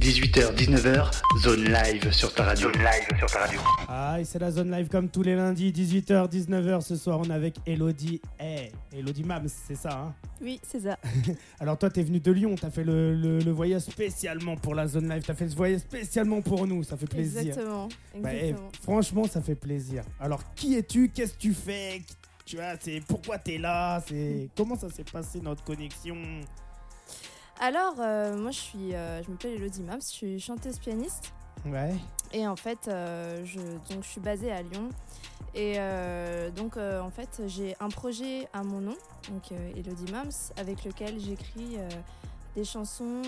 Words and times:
18h, 0.00 0.54
19h, 0.56 1.10
zone 1.42 1.64
live 1.64 2.10
sur 2.10 2.32
ta 2.32 2.44
radio. 2.44 2.72
Zone 2.72 2.82
live 2.82 3.18
sur 3.18 3.26
ta 3.30 3.40
radio. 3.40 3.60
Ah, 3.86 4.18
et 4.18 4.24
c'est 4.24 4.38
la 4.38 4.50
zone 4.50 4.70
live 4.70 4.88
comme 4.88 5.10
tous 5.10 5.22
les 5.22 5.34
lundis, 5.36 5.72
18h, 5.72 6.26
19h. 6.30 6.80
Ce 6.80 6.96
soir, 6.96 7.20
on 7.20 7.24
est 7.28 7.34
avec 7.34 7.56
Elodie. 7.66 8.18
Eh, 8.40 8.70
Elodie 8.96 9.24
Mams, 9.24 9.46
c'est 9.48 9.74
ça, 9.74 9.90
hein? 10.06 10.14
Oui, 10.40 10.58
c'est 10.66 10.80
ça. 10.80 10.96
Alors, 11.60 11.76
toi, 11.76 11.90
t'es 11.90 12.02
venu 12.02 12.18
de 12.18 12.32
Lyon, 12.32 12.54
t'as 12.58 12.70
fait 12.70 12.82
le, 12.82 13.14
le- 13.14 13.40
le 13.40 13.50
voyage 13.50 13.82
spécialement 13.82 14.56
pour 14.56 14.74
la 14.74 14.86
zone 14.88 15.06
live, 15.06 15.22
t'as 15.26 15.34
fait 15.34 15.48
ce 15.50 15.54
voyage 15.56 15.80
spécialement 15.80 16.40
pour 16.40 16.66
nous, 16.66 16.82
ça 16.82 16.96
fait 16.96 17.06
plaisir. 17.06 17.42
Exactement. 17.42 17.88
Bah, 18.16 18.30
eh, 18.32 18.36
exactement. 18.48 18.70
franchement, 18.82 19.24
ça 19.28 19.42
fait 19.42 19.54
plaisir. 19.54 20.02
Alors, 20.18 20.42
qui 20.54 20.76
es-tu? 20.76 21.10
Qu'est-ce 21.10 21.34
que 21.34 21.38
tu 21.40 21.52
fais? 21.52 22.00
Tu 22.46 22.56
vois, 22.56 22.72
c'est 22.80 23.00
pourquoi 23.06 23.36
t'es 23.36 23.58
là? 23.58 24.02
C'est 24.08 24.48
comment 24.56 24.78
ça 24.78 24.88
s'est 24.88 25.04
passé 25.04 25.40
notre 25.42 25.62
connexion? 25.62 26.16
Alors, 27.62 27.96
euh, 27.98 28.34
moi, 28.38 28.52
je 28.52 28.58
suis, 28.58 28.94
euh, 28.94 29.22
je 29.22 29.30
m'appelle 29.30 29.52
Elodie 29.52 29.82
Mams, 29.82 30.00
je 30.00 30.06
suis 30.06 30.40
chanteuse 30.40 30.78
pianiste. 30.78 31.34
Ouais. 31.66 31.94
Et 32.32 32.48
en 32.48 32.56
fait, 32.56 32.88
euh, 32.88 33.44
je, 33.44 33.58
donc, 33.92 34.02
je 34.02 34.08
suis 34.08 34.20
basée 34.20 34.50
à 34.50 34.62
Lyon. 34.62 34.88
Et 35.54 35.78
donc, 36.54 36.76
en 36.76 37.10
fait, 37.10 37.42
j'ai 37.46 37.74
un 37.80 37.88
projet 37.88 38.46
à 38.52 38.62
mon 38.62 38.80
nom, 38.80 38.96
donc 39.32 39.50
Elodie 39.76 40.12
Mams, 40.12 40.30
avec 40.56 40.84
lequel 40.84 41.18
j'écris 41.18 41.76
des 42.54 42.62
chansons 42.62 43.22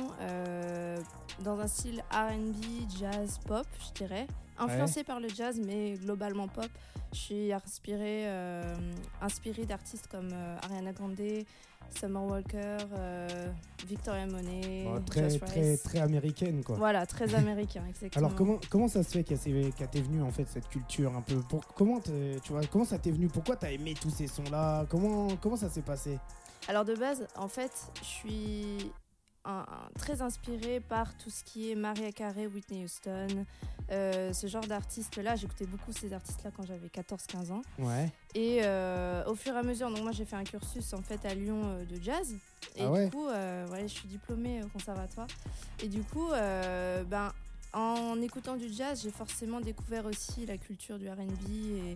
dans 1.40 1.59
un 1.59 1.66
style 1.66 2.04
RB, 2.12 2.88
jazz, 2.96 3.40
pop, 3.45 3.66
je 3.80 4.04
dirais. 4.04 4.28
Influencé 4.59 5.05
par 5.05 5.20
le 5.20 5.29
jazz, 5.29 5.59
mais 5.65 5.92
globalement 5.95 6.48
pop. 6.48 6.69
Je 7.12 7.19
suis 7.19 7.52
inspirée, 7.52 8.24
euh, 8.29 8.74
inspirée 9.20 9.66
d'artistes 9.66 10.09
comme 10.10 10.30
euh, 10.33 10.56
Ariana 10.62 10.93
Grande, 10.93 11.16
Summer 11.91 12.23
Walker, 12.24 12.77
euh, 12.96 13.48
Victoria 13.87 14.27
Monet, 14.27 14.84
Bon, 14.84 15.02
très, 15.05 15.29
Josh 15.29 15.41
très, 15.41 15.60
Rice. 15.73 15.83
très 15.83 15.98
américaine, 15.98 16.65
quoi. 16.65 16.77
Voilà, 16.77 17.05
très 17.05 17.34
américain, 17.34 17.84
exactement. 17.87 18.24
Alors 18.27 18.34
comment, 18.37 18.59
comment 18.70 18.88
ça 18.88 19.02
se 19.02 19.10
fait 19.10 19.37
s'est- 19.37 19.73
qu'elle 19.77 19.88
t'est 19.91 20.01
venue 20.01 20.23
en 20.23 20.30
fait 20.30 20.46
cette 20.49 20.69
culture 20.69 21.15
un 21.15 21.21
peu 21.21 21.37
pour, 21.41 21.66
comment 21.74 22.01
t'es- 22.01 22.37
tu 22.43 22.52
vois 22.52 22.65
comment 22.66 22.87
ça 22.87 22.98
t'est 22.98 23.10
venu? 23.10 23.29
Pourquoi 23.29 23.57
t'as 23.57 23.73
aimé 23.73 23.93
tous 24.01 24.09
ces 24.10 24.26
sons 24.26 24.45
là 24.51 24.87
comment 24.88 25.29
comment 25.37 25.57
ça 25.57 25.69
s'est 25.69 25.82
passé? 25.82 26.19
Alors 26.69 26.85
de 26.87 26.95
base, 26.95 27.26
en 27.37 27.48
fait, 27.48 27.73
je 28.01 28.07
suis 28.07 28.91
un- 29.45 29.66
un- 29.68 29.98
très 29.98 30.23
inspirée 30.23 30.80
par 30.80 31.16
tout 31.16 31.30
ce 31.30 31.43
qui 31.45 31.71
est 31.71 31.74
Mariah 31.74 32.12
Carey, 32.12 32.46
Whitney 32.46 32.85
Houston, 32.85 33.45
euh, 33.90 34.32
ce 34.32 34.46
genre 34.46 34.66
d'artistes-là. 34.66 35.37
J'écoutais 35.37 35.66
beaucoup 35.66 35.93
ces 35.93 36.12
artistes-là 36.12 36.51
quand 36.57 36.65
j'avais 36.65 36.88
14-15 36.88 37.51
ans. 37.51 37.63
ouais 37.79 38.10
Et 38.35 38.60
euh, 38.63 39.24
au 39.26 39.35
fur 39.35 39.54
et 39.54 39.59
à 39.59 39.63
mesure, 39.63 39.90
donc 39.90 40.01
moi 40.02 40.13
j'ai 40.13 40.24
fait 40.24 40.37
un 40.37 40.45
cursus 40.45 40.93
en 40.95 41.02
fait 41.02 41.24
à 41.26 41.35
Lyon 41.35 41.60
euh, 41.65 41.85
de 41.85 42.01
jazz. 42.01 42.35
Et 42.76 42.82
Ah 42.85 42.90
ouais? 42.90 43.04
du 43.07 43.10
coup, 43.10 43.26
ouais, 43.26 43.82
je 43.82 43.87
suis 43.88 44.09
diplômée 44.09 44.63
au 44.63 44.68
conservatoire. 44.68 45.26
Et 45.82 45.88
du 45.88 46.02
coup, 46.02 46.29
ben, 46.30 47.32
en 47.74 48.20
écoutant 48.20 48.57
du 48.57 48.73
jazz, 48.73 49.02
j'ai 49.02 49.10
forcément 49.10 49.60
découvert 49.60 50.07
aussi 50.07 50.46
la 50.46 50.57
culture 50.59 50.98
du 50.98 51.09
RB 51.09 51.20
et, 51.51 51.95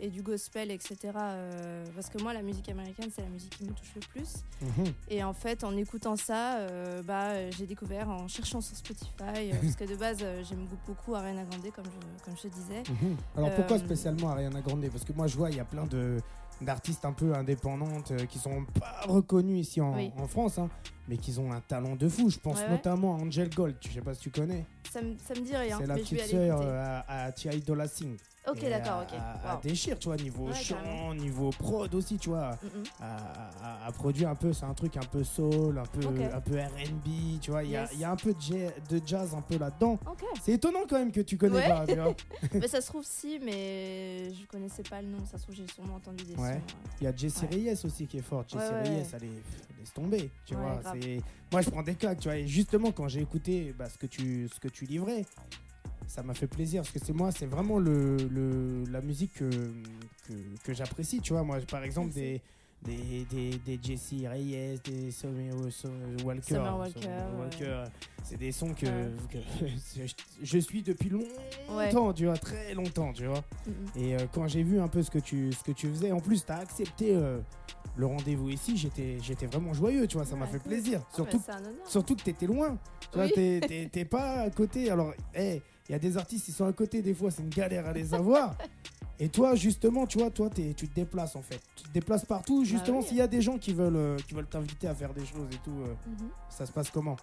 et 0.00 0.08
du 0.10 0.22
gospel, 0.22 0.70
etc. 0.70 0.96
euh, 1.16 1.84
parce 1.94 2.08
que 2.08 2.22
moi, 2.22 2.32
la 2.32 2.42
musique 2.42 2.68
américaine, 2.68 3.10
c'est 3.14 3.22
la 3.22 3.28
musique 3.28 3.56
qui 3.56 3.64
me 3.64 3.70
touche 3.72 3.92
le 3.94 4.00
plus. 4.00 4.44
Mhm. 4.62 4.92
Et 5.08 5.22
en 5.24 5.32
fait, 5.32 5.64
en 5.64 5.76
écoutant 5.76 6.16
ça, 6.16 6.58
euh, 6.58 7.02
bah, 7.02 7.50
j'ai 7.50 7.66
découvert 7.66 8.08
en 8.08 8.28
cherchant 8.28 8.60
sur 8.60 8.76
Spotify, 8.76 9.12
euh, 9.20 9.54
parce 9.60 9.76
que 9.76 9.84
de 9.84 9.96
base, 9.96 10.18
j'aime 10.48 10.66
beaucoup 10.86 11.14
Ariana 11.14 11.44
Grande, 11.44 11.70
comme 11.74 11.84
je, 11.86 12.24
comme 12.24 12.36
je 12.36 12.42
te 12.42 12.48
disais. 12.48 12.82
Mhm. 12.90 13.16
alors 13.36 13.54
pourquoi 13.54 13.78
spécialement 13.78 14.30
Ariana 14.30 14.60
Grande? 14.60 14.88
Parce 14.90 15.04
que 15.04 15.12
moi 15.12 15.26
je 15.26 15.36
vois 15.36 15.50
il 15.50 15.56
y 15.56 15.60
a 15.60 15.64
plein 15.64 15.84
de 15.86 16.18
d'artistes 16.60 17.04
un 17.04 17.12
peu 17.12 17.34
indépendantes 17.34 18.12
qui 18.26 18.38
sont 18.40 18.64
pas 18.80 19.02
reconnus 19.06 19.60
ici 19.68 19.80
en, 19.80 19.94
Oui. 19.94 20.10
en 20.18 20.26
France 20.26 20.58
hein, 20.58 20.68
mais 21.06 21.16
qui 21.16 21.38
ont 21.38 21.52
un 21.52 21.60
talent 21.60 21.94
de 21.94 22.08
fou 22.08 22.30
je 22.30 22.38
pense 22.38 22.56
Ouais, 22.58 22.64
ouais. 22.64 22.70
notamment 22.70 23.14
à 23.16 23.18
Angel 23.20 23.48
Gold 23.48 23.76
je 23.80 23.90
sais 23.92 24.00
pas 24.00 24.12
si 24.14 24.22
tu 24.22 24.30
connais 24.30 24.64
Ça 24.92 25.00
me, 25.00 25.14
ça 25.18 25.34
me 25.34 25.44
dit 25.46 25.54
rien, 25.56 25.78
c'est 25.78 25.86
la 25.86 25.94
petite 25.94 26.20
sœur 26.26 26.60
à, 26.60 27.26
à 27.26 27.30
T.I. 27.32 27.60
Dolla 27.60 27.86
Sign 27.86 28.16
Ok, 28.50 28.60
d'accord, 28.68 28.98
à- 28.98 29.02
ok. 29.02 29.12
à, 29.44 29.54
Wow. 29.56 29.60
déchire 29.62 29.98
tu 29.98 30.08
vois 30.08 30.16
niveau 30.16 30.46
Ouais, 30.48 30.54
chant 30.54 30.74
carrément. 30.76 31.14
niveau 31.14 31.50
prod 31.50 31.94
aussi 31.94 32.16
tu 32.18 32.28
vois 32.30 32.50
Mm, 32.62 32.66
mm. 32.80 32.84
à, 33.00 33.16
à- 33.62 33.86
à 33.86 33.92
produire 33.92 34.28
un 34.30 34.34
peu, 34.34 34.52
c'est 34.52 34.64
un 34.64 34.74
truc 34.74 34.96
un 34.96 35.00
peu 35.00 35.22
soul, 35.24 35.78
un 35.78 35.82
peu, 35.84 36.06
un 36.06 36.40
peu 36.40 36.58
R&B, 36.58 37.40
tu 37.40 37.50
vois, 37.50 37.64
il 37.64 37.70
y, 37.70 37.76
a- 37.76 37.82
Yes. 37.82 37.90
il 37.94 38.00
y 38.00 38.04
a 38.04 38.10
un 38.10 38.16
peu 38.16 38.32
de, 38.34 38.40
ja- 38.40 38.70
de 38.90 39.00
jazz 39.04 39.34
un 39.34 39.40
peu 39.42 39.58
là-dedans. 39.58 39.98
C'est 40.42 40.52
étonnant 40.52 40.80
quand 40.88 40.98
même 40.98 41.12
que 41.12 41.20
tu 41.20 41.36
connais 41.36 41.56
Ouais. 41.56 41.68
pas, 41.68 41.84
mais 42.54 42.68
ça 42.68 42.80
se 42.80 42.86
trouve 42.88 43.04
si, 43.04 43.38
mais 43.42 44.32
je 44.34 44.46
connaissais 44.46 44.82
pas 44.82 45.00
le 45.02 45.08
nom. 45.08 45.18
Ça 45.30 45.38
se 45.38 45.42
trouve, 45.44 45.54
j'ai 45.54 45.66
sûrement 45.66 45.96
entendu 45.96 46.24
des 46.24 46.34
Ouais. 46.36 46.54
sons. 46.54 46.60
Il 47.00 47.04
y 47.04 47.06
a 47.06 47.14
Jessie. 47.14 47.46
Reyes 47.46 47.74
aussi 47.84 48.06
qui 48.06 48.18
est 48.18 48.22
forte. 48.22 48.50
Jessie 48.52 48.72
Reyes, 48.72 49.06
elle 49.12 49.24
est, 49.24 49.78
laisse 49.78 49.92
tomber, 49.94 50.30
tu 50.44 50.54
vois. 50.54 50.80
Moi, 51.52 51.62
je 51.62 51.70
prends 51.70 51.82
des 51.82 51.94
claques, 51.94 52.20
tu 52.20 52.28
vois. 52.28 52.36
Et 52.36 52.46
justement, 52.46 52.92
quand 52.92 53.08
j'ai 53.08 53.20
écouté 53.22 53.74
bah, 53.78 53.88
ce, 53.88 53.96
que 53.96 54.06
tu, 54.06 54.48
ce 54.52 54.60
que 54.60 54.68
tu 54.68 54.84
livrais, 54.84 55.24
ça 56.08 56.22
m'a 56.22 56.34
fait 56.34 56.46
plaisir 56.48 56.82
parce 56.82 56.92
que 56.92 56.98
c'est 57.04 57.12
moi, 57.12 57.30
c'est 57.30 57.46
vraiment 57.46 57.78
le, 57.78 58.16
le- 58.16 58.82
la 58.90 59.00
musique 59.00 59.34
que, 59.34 59.48
que, 60.26 60.32
que 60.64 60.72
j'apprécie, 60.74 61.20
tu 61.20 61.32
vois. 61.34 61.42
Moi, 61.44 61.58
par 61.70 61.84
exemple, 61.84 62.12
des, 62.12 62.40
des, 62.82 63.24
des, 63.30 63.50
des 63.58 63.78
Jessie 63.82 64.26
Reyes, 64.26 64.80
des 64.84 65.10
Summer 65.10 65.54
Walker. 66.24 66.42
Summer 66.54 66.78
Walker, 66.78 67.08
Walker. 67.38 67.84
C'est 68.24 68.36
des 68.38 68.52
sons 68.52 68.72
que, 68.74 68.86
Ouais. 68.86 69.10
que 69.30 69.38
je, 69.96 70.12
je 70.42 70.58
suis 70.58 70.82
depuis 70.82 71.10
longtemps, 71.10 72.12
tu 72.12 72.24
vois, 72.26 72.36
très 72.36 72.74
longtemps, 72.74 73.12
tu 73.12 73.26
vois. 73.26 73.42
Mm, 73.66 73.70
mm. 73.70 74.02
Et 74.02 74.14
euh, 74.16 74.18
quand 74.32 74.48
j'ai 74.48 74.62
vu 74.62 74.80
un 74.80 74.88
peu 74.88 75.02
ce 75.02 75.10
que 75.10 75.18
tu, 75.18 75.52
ce 75.52 75.62
que 75.62 75.72
tu 75.72 75.88
faisais, 75.88 76.10
en 76.12 76.20
plus, 76.20 76.44
tu 76.44 76.52
as 76.52 76.58
accepté 76.58 77.14
euh, 77.14 77.38
le 77.96 78.06
rendez-vous 78.06 78.48
ici, 78.50 78.76
j'étais 78.76 79.18
j'étais 79.22 79.46
vraiment 79.46 79.72
joyeux, 79.74 80.06
tu 80.06 80.16
vois, 80.16 80.24
ça 80.26 80.36
m'a 80.36 80.44
Ouais, 80.46 80.52
fait 80.52 80.58
plaisir. 80.62 81.02
Surtout, 81.14 81.42
bah, 81.46 81.56
surtout 81.86 82.16
que 82.16 82.22
tu 82.22 82.30
étais 82.30 82.46
loin, 82.46 82.78
tu 83.10 83.18
vois, 83.18 83.24
Oui. 83.26 83.32
t'es- 83.34 83.60
t'es 83.66 83.88
t'es 83.92 84.04
pas 84.04 84.40
à 84.42 84.50
côté. 84.50 84.90
Alors, 84.90 85.12
hey, 85.34 85.62
il 85.88 85.92
y 85.92 85.94
a 85.94 85.98
des 85.98 86.16
artistes 86.16 86.44
qui 86.44 86.52
sont 86.52 86.66
à 86.66 86.72
côté, 86.72 87.00
des 87.02 87.14
fois, 87.14 87.30
c'est 87.30 87.42
une 87.42 87.48
galère 87.48 87.86
à 87.86 87.92
les 87.92 88.14
avoir. 88.14 88.56
Et 89.20 89.28
toi, 89.28 89.56
justement, 89.56 90.06
tu 90.06 90.18
vois, 90.18 90.30
toi, 90.30 90.48
tu 90.48 90.72
te 90.74 90.94
déplaces 90.94 91.34
en 91.34 91.42
fait. 91.42 91.60
Tu 91.74 91.82
te 91.84 91.88
déplaces 91.92 92.24
partout. 92.24 92.64
Justement, 92.64 92.98
Bah 92.98 93.02
oui. 93.02 93.08
s'il 93.08 93.16
y 93.16 93.20
a 93.20 93.26
des 93.26 93.42
gens 93.42 93.58
qui 93.58 93.72
veulent 93.72 93.96
euh, 93.96 94.16
qui 94.16 94.32
veulent 94.34 94.46
t'inviter 94.46 94.86
à 94.86 94.94
faire 94.94 95.12
des 95.12 95.26
choses 95.26 95.48
et 95.52 95.56
tout, 95.64 95.72
euh, 95.82 95.94
Mhm. 96.06 96.28
ça 96.48 96.66
se 96.66 96.70
passe 96.72 96.88
comment? 96.90 97.16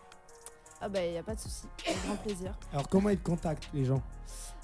Ah 0.82 0.90
bah, 0.90 1.06
il 1.06 1.16
a 1.16 1.24
pas 1.24 1.36
de 1.36 1.40
souci. 1.40 1.68
Avec 1.88 2.04
grand 2.06 2.16
plaisir. 2.18 2.60
Alors, 2.74 2.90
comment 2.90 3.10
ils 3.10 3.18
te 3.18 3.24
contactent, 3.24 3.70
les 3.74 3.86
gens? 3.86 4.02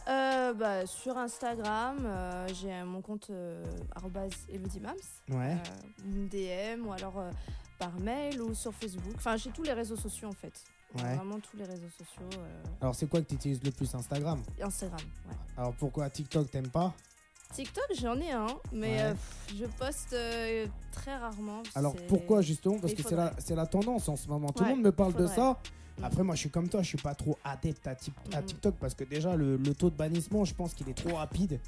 Euh, 0.10 0.54
bah, 0.54 0.86
sur 0.86 1.18
Instagram, 1.18 1.98
j'ai 2.54 2.84
mon 2.84 3.02
compte 3.02 3.32
elodimams. 4.50 4.96
Ouais. 5.30 5.56
Une 6.04 6.28
DM 6.28 6.86
ou 6.86 6.92
alors 6.92 7.24
par 7.80 7.98
mail 8.00 8.42
ou 8.42 8.54
sur 8.54 8.74
Facebook. 8.74 9.14
Enfin, 9.16 9.38
j'ai 9.38 9.52
tous 9.52 9.64
les 9.64 9.74
réseaux 9.74 9.96
sociaux 9.96 10.28
en 10.28 10.34
fait. 10.34 10.64
Ouais. 10.96 11.16
Vraiment 11.16 11.40
tous 11.40 11.56
les 11.58 11.64
réseaux 11.66 11.90
sociaux. 11.98 12.40
euh, 12.40 12.64
Alors, 12.82 12.96
c'est 12.96 13.08
quoi 13.08 13.22
que 13.22 13.28
tu 13.28 13.36
utilises 13.36 13.64
le 13.64 13.72
plus 13.72 13.94
Instagram? 13.96 14.42
Instagram, 14.62 15.00
ouais. 15.30 15.36
Alors, 15.58 15.74
pourquoi 15.74 16.10
TikTok, 16.10 16.52
t'aimes 16.52 16.68
pas? 16.70 16.94
TikTok, 17.54 17.86
j'en 18.00 18.18
ai 18.20 18.32
un, 18.32 18.48
mais 18.72 18.88
Ouais. 18.96 19.02
euh, 19.02 19.12
pff, 19.14 19.56
je 19.60 19.66
poste 19.66 20.14
euh, 20.14 20.68
très 20.94 21.16
rarement. 21.18 21.64
Alors 21.76 21.94
c'est- 21.98 22.08
pourquoi 22.08 22.42
justement? 22.42 22.80
Parce 22.80 22.94
que 22.94 23.04
c'est 23.04 23.16
la, 23.16 23.34
c'est 23.40 23.56
la 23.56 23.66
tendance 23.68 24.08
en 24.08 24.16
ce 24.16 24.28
moment. 24.30 24.50
Tout 24.52 24.64
le 24.64 24.70
Ouais, 24.70 24.76
monde 24.76 24.86
me 24.86 24.92
parle 24.94 25.12
de 25.14 25.28
faudrait. 25.28 25.36
ça. 25.36 25.60
Mm. 26.00 26.04
Après 26.06 26.24
moi 26.24 26.36
je 26.36 26.40
suis 26.40 26.50
comme 26.50 26.70
toi, 26.70 26.82
je 26.82 26.88
suis 26.88 26.98
pas 26.98 27.14
trop 27.14 27.38
adepte 27.44 27.86
à, 27.88 27.94
Tik- 27.96 28.14
à 28.34 28.40
Mm. 28.42 28.46
TikTok 28.46 28.76
parce 28.80 28.94
que 28.96 29.04
déjà 29.04 29.36
le, 29.36 29.58
le 29.58 29.74
taux 29.76 29.90
de 29.90 29.96
bannissement 29.98 30.46
je 30.46 30.54
pense 30.54 30.74
qu'il 30.74 30.88
est 30.88 30.94
trop 30.94 31.18
rapide. 31.18 31.60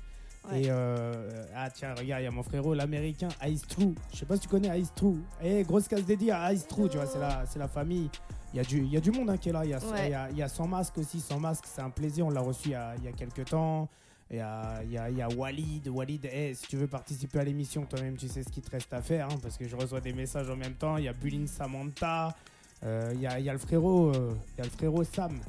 Ouais. 0.50 0.62
Et 0.64 0.66
euh, 0.70 1.46
ah 1.54 1.70
tiens 1.70 1.94
regarde 1.96 2.22
il 2.22 2.26
y 2.26 2.28
a 2.28 2.32
mon 2.32 2.44
frérot 2.44 2.74
l'américain 2.74 3.28
Ice 3.48 3.64
True. 3.68 3.94
Je 4.14 4.20
sais 4.20 4.26
pas 4.26 4.36
si 4.36 4.42
tu 4.44 4.48
connais 4.48 4.80
Ice 4.80 4.94
True. 4.96 5.20
Eh 5.42 5.64
grosse 5.64 5.90
casse 5.90 6.06
dédiée 6.06 6.32
à 6.32 6.54
Ice 6.54 6.66
True 6.66 6.88
tu 6.90 6.96
vois 6.96 7.08
c'est 7.08 7.20
la, 7.20 7.46
c'est 7.46 7.60
la 7.60 7.68
famille. 7.68 8.10
Il 8.54 8.58
y, 8.58 8.60
a 8.60 8.64
du, 8.64 8.78
il 8.80 8.94
y 8.94 8.98
a 8.98 9.00
du 9.02 9.10
monde 9.12 9.30
hein, 9.32 9.38
qui 9.38 9.50
est 9.50 9.52
là. 9.52 9.66
Il 9.66 9.72
y 9.72 9.74
a, 9.74 9.80
Ouais. 9.80 10.10
y 10.12 10.14
a, 10.14 10.30
il 10.30 10.38
y 10.38 10.44
a 10.44 10.48
Sans 10.48 10.68
Masque 10.68 10.98
aussi. 11.00 11.20
Sans 11.20 11.40
Masque 11.40 11.66
c'est 11.68 11.82
un 11.82 11.90
plaisir. 11.90 12.28
On 12.28 12.30
l'a 12.30 12.42
reçu 12.42 12.70
il 12.70 12.72
y 12.72 12.76
a, 12.76 12.96
y 13.04 13.08
a 13.08 13.12
quelques 13.12 13.46
temps. 13.46 13.90
Il 14.30 14.38
y 14.38 14.40
a, 14.40 14.84
y, 14.84 14.98
a, 14.98 15.10
il 15.10 15.18
y 15.18 15.22
a 15.22 15.28
Walid. 15.30 15.88
Walid, 15.88 16.28
eh, 16.32 16.54
si 16.54 16.68
tu 16.68 16.78
veux 16.78 16.88
participer 16.88 17.40
à 17.40 17.44
l'émission, 17.44 17.86
toi-même, 17.86 18.16
tu 18.16 18.28
sais 18.28 18.42
ce 18.44 18.50
qu'il 18.50 18.64
te 18.64 18.70
reste 18.72 18.94
à 18.94 19.02
faire. 19.02 19.28
hein, 19.28 19.38
parce 19.42 19.58
que 19.58 19.68
je 19.68 19.76
reçois 19.76 20.02
des 20.02 20.14
messages 20.14 20.50
en 20.50 20.56
même 20.56 20.74
temps. 20.76 20.98
Il 20.98 21.04
y 21.06 21.08
a 21.08 21.14
Bulin 21.14 21.46
Samantha. 21.48 22.36
euh, 22.84 23.12
Il 23.16 23.22
y, 23.22 23.28
a, 23.28 23.40
y 23.40 23.50
a 23.50 23.54
le 23.54 23.60
frérot, 23.60 24.10
euh, 24.14 24.34
il 24.56 24.58
y 24.60 24.62
a 24.62 24.64
le 24.66 24.70
frérot 24.72 25.04
Sam. 25.04 25.40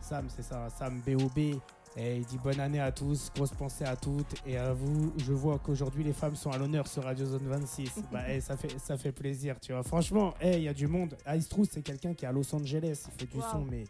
Sam, 0.00 0.26
c'est 0.28 0.42
ça, 0.42 0.68
Sam 0.76 1.00
BOB. 1.06 1.60
Et 1.96 2.16
il 2.16 2.24
dit 2.24 2.38
bonne 2.38 2.58
année 2.58 2.80
à 2.80 2.90
tous, 2.90 3.30
grosse 3.34 3.50
pensée 3.50 3.84
à 3.84 3.96
toutes 3.96 4.34
et 4.46 4.56
à 4.56 4.72
vous. 4.72 5.12
Je 5.18 5.32
vois 5.32 5.58
qu'aujourd'hui 5.58 6.02
les 6.02 6.14
femmes 6.14 6.34
sont 6.36 6.50
à 6.50 6.56
l'honneur 6.56 6.86
sur 6.86 7.04
Radio 7.04 7.26
Zone 7.26 7.46
26. 7.46 7.90
bah, 8.12 8.20
eh, 8.30 8.40
ça, 8.40 8.56
fait, 8.56 8.78
ça 8.78 8.96
fait 8.96 9.12
plaisir, 9.12 9.60
tu 9.60 9.72
vois. 9.72 9.82
Franchement, 9.82 10.32
eh, 10.40 10.56
il 10.56 10.62
y 10.62 10.68
a 10.68 10.74
du 10.74 10.86
monde. 10.86 11.16
Ice 11.36 11.48
True, 11.48 11.66
c'est 11.70 11.82
quelqu'un 11.82 12.14
qui 12.14 12.24
est 12.24 12.28
à 12.28 12.32
Los 12.32 12.54
Angeles. 12.54 13.04
Il 13.08 13.20
fait 13.20 13.26
du 13.30 13.36
Wow. 13.36 13.44
son, 13.52 13.64
mais, 13.70 13.84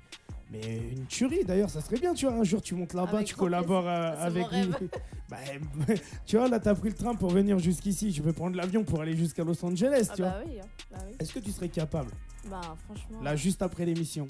mais 0.50 0.78
une 0.90 1.06
tuerie 1.06 1.44
d'ailleurs. 1.44 1.70
Ça 1.70 1.80
serait 1.80 1.98
bien, 2.00 2.12
tu 2.12 2.26
vois. 2.26 2.34
Un 2.34 2.42
jour, 2.44 2.60
tu 2.60 2.74
montes 2.74 2.92
là-bas, 2.94 3.22
tu 3.22 3.36
collabores 3.36 3.86
euh, 3.88 4.14
avec 4.18 4.50
lui. 4.50 4.68
Bah, 5.30 5.38
tu 6.26 6.36
vois, 6.36 6.46
là, 6.46 6.60
t'as 6.60 6.74
pris 6.74 6.90
le 6.90 6.94
train 6.94 7.14
pour 7.14 7.30
venir 7.30 7.58
jusqu'ici. 7.58 8.12
Je 8.12 8.22
vais 8.22 8.34
prendre 8.34 8.54
l'avion 8.54 8.84
pour 8.84 9.00
aller 9.00 9.16
jusqu'à 9.16 9.42
Los 9.44 9.64
Angeles, 9.64 10.08
Ah 10.10 10.14
tu 10.14 10.20
vois. 10.22 10.30
bah 10.32 10.42
oui, 10.46 10.60
hein. 10.60 10.66
bah 10.90 10.98
oui. 11.08 11.16
Est-ce 11.18 11.32
que 11.32 11.38
tu 11.38 11.50
serais 11.52 11.70
capable, 11.70 12.10
Bah 12.50 12.60
franchement. 12.84 13.22
là, 13.22 13.34
juste 13.34 13.62
après 13.62 13.86
l'émission? 13.86 14.26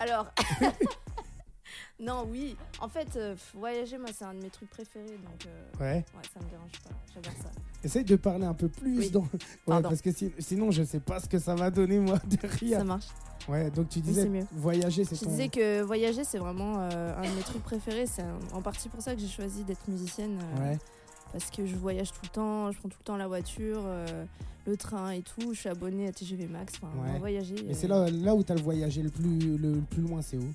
Alors. 0.00 0.26
Non, 2.00 2.26
oui. 2.30 2.56
En 2.80 2.88
fait, 2.88 3.16
euh, 3.16 3.34
voyager, 3.54 3.98
moi, 3.98 4.08
c'est 4.16 4.24
un 4.24 4.32
de 4.34 4.40
mes 4.42 4.48
trucs 4.50 4.70
préférés. 4.70 5.04
Donc, 5.22 5.46
euh, 5.46 5.80
Ouais. 5.80 5.96
ouais, 5.96 6.22
ça 6.32 6.40
me 6.44 6.48
dérange 6.50 6.72
pas. 6.82 6.90
J'adore 7.14 7.32
ça. 7.42 7.50
Essaye 7.84 8.04
de 8.04 8.16
parler 8.16 8.46
un 8.46 8.54
peu 8.54 8.68
plus 8.68 8.98
Oui. 8.98 9.10
dans. 9.10 9.20
Ouais, 9.66 9.82
parce 9.82 10.00
que 10.00 10.10
si- 10.10 10.32
sinon, 10.38 10.70
je 10.70 10.82
sais 10.82 11.00
pas 11.00 11.20
ce 11.20 11.28
que 11.28 11.38
ça 11.38 11.54
va 11.54 11.70
donner, 11.70 11.98
moi, 11.98 12.18
de 12.24 12.38
rire. 12.46 12.78
Ça 12.78 12.84
marche. 12.84 13.06
Ouais, 13.48 13.70
donc 13.70 13.88
tu 13.88 14.00
disais 14.00 14.28
voyager, 14.52 15.04
c'est 15.04 15.16
Je 15.16 15.24
ton. 15.24 15.30
disais 15.30 15.48
que 15.48 15.82
voyager, 15.82 16.24
c'est 16.24 16.38
vraiment 16.38 16.76
euh, 16.78 17.16
un 17.16 17.22
de 17.22 17.34
mes 17.34 17.42
trucs 17.42 17.62
préférés. 17.62 18.06
C'est 18.06 18.22
un- 18.22 18.38
en 18.54 18.62
partie 18.62 18.88
pour 18.88 19.02
ça 19.02 19.14
que 19.14 19.20
j'ai 19.20 19.28
choisi 19.28 19.64
d'être 19.64 19.86
musicienne. 19.88 20.38
euh, 20.58 20.70
Ouais. 20.72 20.78
Parce 21.32 21.50
que 21.50 21.64
je 21.66 21.76
voyage 21.76 22.12
tout 22.12 22.20
le 22.24 22.28
temps, 22.28 22.72
je 22.72 22.78
prends 22.78 22.88
tout 22.88 22.96
le 22.98 23.04
temps 23.04 23.16
la 23.16 23.28
voiture, 23.28 23.82
le 24.66 24.76
train 24.76 25.10
et 25.12 25.22
tout. 25.22 25.52
Je 25.54 25.60
suis 25.60 25.68
abonnée 25.68 26.08
à 26.08 26.12
TGV 26.12 26.46
Max. 26.48 26.74
Enfin, 26.82 26.92
Ouais. 27.12 27.18
voyager. 27.18 27.54
Et 27.68 27.74
c'est 27.74 27.86
là, 27.88 28.10
là 28.10 28.34
où 28.34 28.42
tu 28.42 28.50
as 28.52 28.56
le 28.56 28.62
voyagé 28.62 29.00
le 29.02 29.10
plus, 29.10 29.38
le, 29.56 29.74
le 29.74 29.80
plus 29.80 30.02
loin, 30.02 30.22
c'est 30.22 30.36
où? 30.38 30.52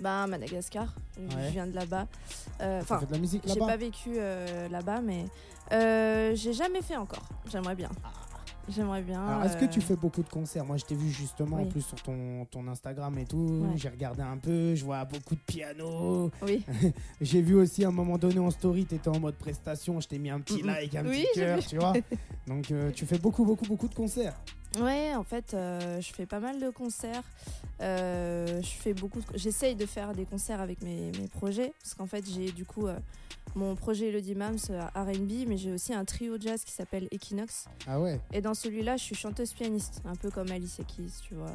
Bah, 0.00 0.26
Madagascar. 0.26 0.86
Je- 1.16 1.36
Ouais. 1.36 1.44
Je 1.46 1.50
viens 1.50 1.66
de 1.66 1.74
là-bas. 1.74 2.06
Euh, 2.62 2.80
Enfin, 2.80 2.98
j'ai 3.44 3.60
pas 3.66 3.76
vécu 3.76 4.10
euh, 4.16 4.68
là-bas, 4.68 5.00
mais 5.02 5.26
euh, 5.72 6.32
j'ai 6.34 6.52
jamais 6.52 6.82
fait 6.82 6.96
encore. 6.96 7.22
J'aimerais 7.50 7.74
bien. 7.74 7.90
J'aimerais 8.68 9.02
bien. 9.02 9.26
Alors, 9.26 9.44
est-ce 9.44 9.56
que 9.56 9.64
tu 9.64 9.80
euh, 9.80 9.82
fais 9.82 9.96
beaucoup 9.96 10.22
de 10.22 10.28
concerts? 10.28 10.64
Moi, 10.64 10.76
je 10.76 10.84
t'ai 10.84 10.94
vu 10.94 11.08
justement 11.10 11.56
en 11.58 11.66
plus 11.66 11.82
sur 11.82 12.00
ton, 12.02 12.44
ton 12.50 12.66
Instagram 12.68 13.16
et 13.18 13.24
tout. 13.24 13.36
Ouais. 13.64 13.76
J'ai 13.76 13.88
regardé 13.88 14.22
un 14.22 14.36
peu, 14.36 14.74
je 14.74 14.84
vois 14.84 15.04
beaucoup 15.04 15.34
de 15.34 15.40
piano. 15.40 16.30
Oui. 16.42 16.64
J'ai 17.20 17.42
vu 17.42 17.54
aussi 17.54 17.84
à 17.84 17.88
un 17.88 17.92
moment 17.92 18.16
donné 18.18 18.38
en 18.38 18.50
story, 18.50 18.86
tu 18.86 18.94
étais 18.94 19.08
en 19.08 19.18
mode 19.18 19.34
prestation. 19.36 20.00
Je 20.00 20.08
t'ai 20.08 20.18
mis 20.18 20.30
un 20.30 20.40
petit 20.40 20.62
like, 20.62 20.94
un 20.94 21.04
Oui, 21.06 21.24
petit 21.32 21.40
cœur, 21.40 21.58
tu 21.66 21.76
vois. 21.78 21.92
Donc, 22.46 22.70
euh, 22.70 22.90
tu 22.92 23.06
fais 23.06 23.18
beaucoup, 23.18 23.44
beaucoup, 23.44 23.66
beaucoup 23.66 23.88
de 23.88 23.94
concerts. 23.94 24.34
Ouais, 24.80 25.14
en 25.16 25.24
fait, 25.24 25.52
euh, 25.54 26.00
je 26.00 26.12
fais 26.12 26.26
pas 26.26 26.38
mal 26.38 26.60
de 26.60 26.70
concerts. 26.70 27.22
Je 27.80 28.60
fais 28.62 28.94
beaucoup. 28.94 29.18
de- 29.20 29.26
J'essaye 29.38 29.74
de 29.74 29.86
faire 29.86 30.12
des 30.14 30.24
concerts 30.26 30.60
avec 30.60 30.80
mes, 30.82 31.10
mes 31.18 31.26
projets 31.28 31.72
parce 31.82 31.94
qu'en 31.94 32.06
fait, 32.06 32.24
j'ai 32.30 32.52
du 32.52 32.64
coup 32.64 32.86
mon 33.54 33.74
projet 33.76 34.08
Elodie 34.08 34.34
Mams 34.34 34.56
euh, 34.70 34.80
R&B, 34.94 35.46
mais 35.48 35.56
j'ai 35.56 35.72
aussi 35.72 35.92
un 35.92 36.04
trio 36.04 36.36
jazz 36.38 36.64
qui 36.64 36.72
s'appelle 36.72 37.08
Equinox. 37.10 37.66
Ah 37.86 38.00
ouais 38.00 38.20
Et 38.32 38.40
dans 38.40 38.54
celui-là, 38.54 38.96
je 38.96 39.02
suis 39.04 39.14
chanteuse 39.16 39.52
pianiste, 39.52 40.00
un 40.04 40.14
peu 40.16 40.30
comme 40.30 40.50
Alice 40.50 40.80
Keys, 40.86 41.10
tu 41.22 41.34
vois. 41.34 41.50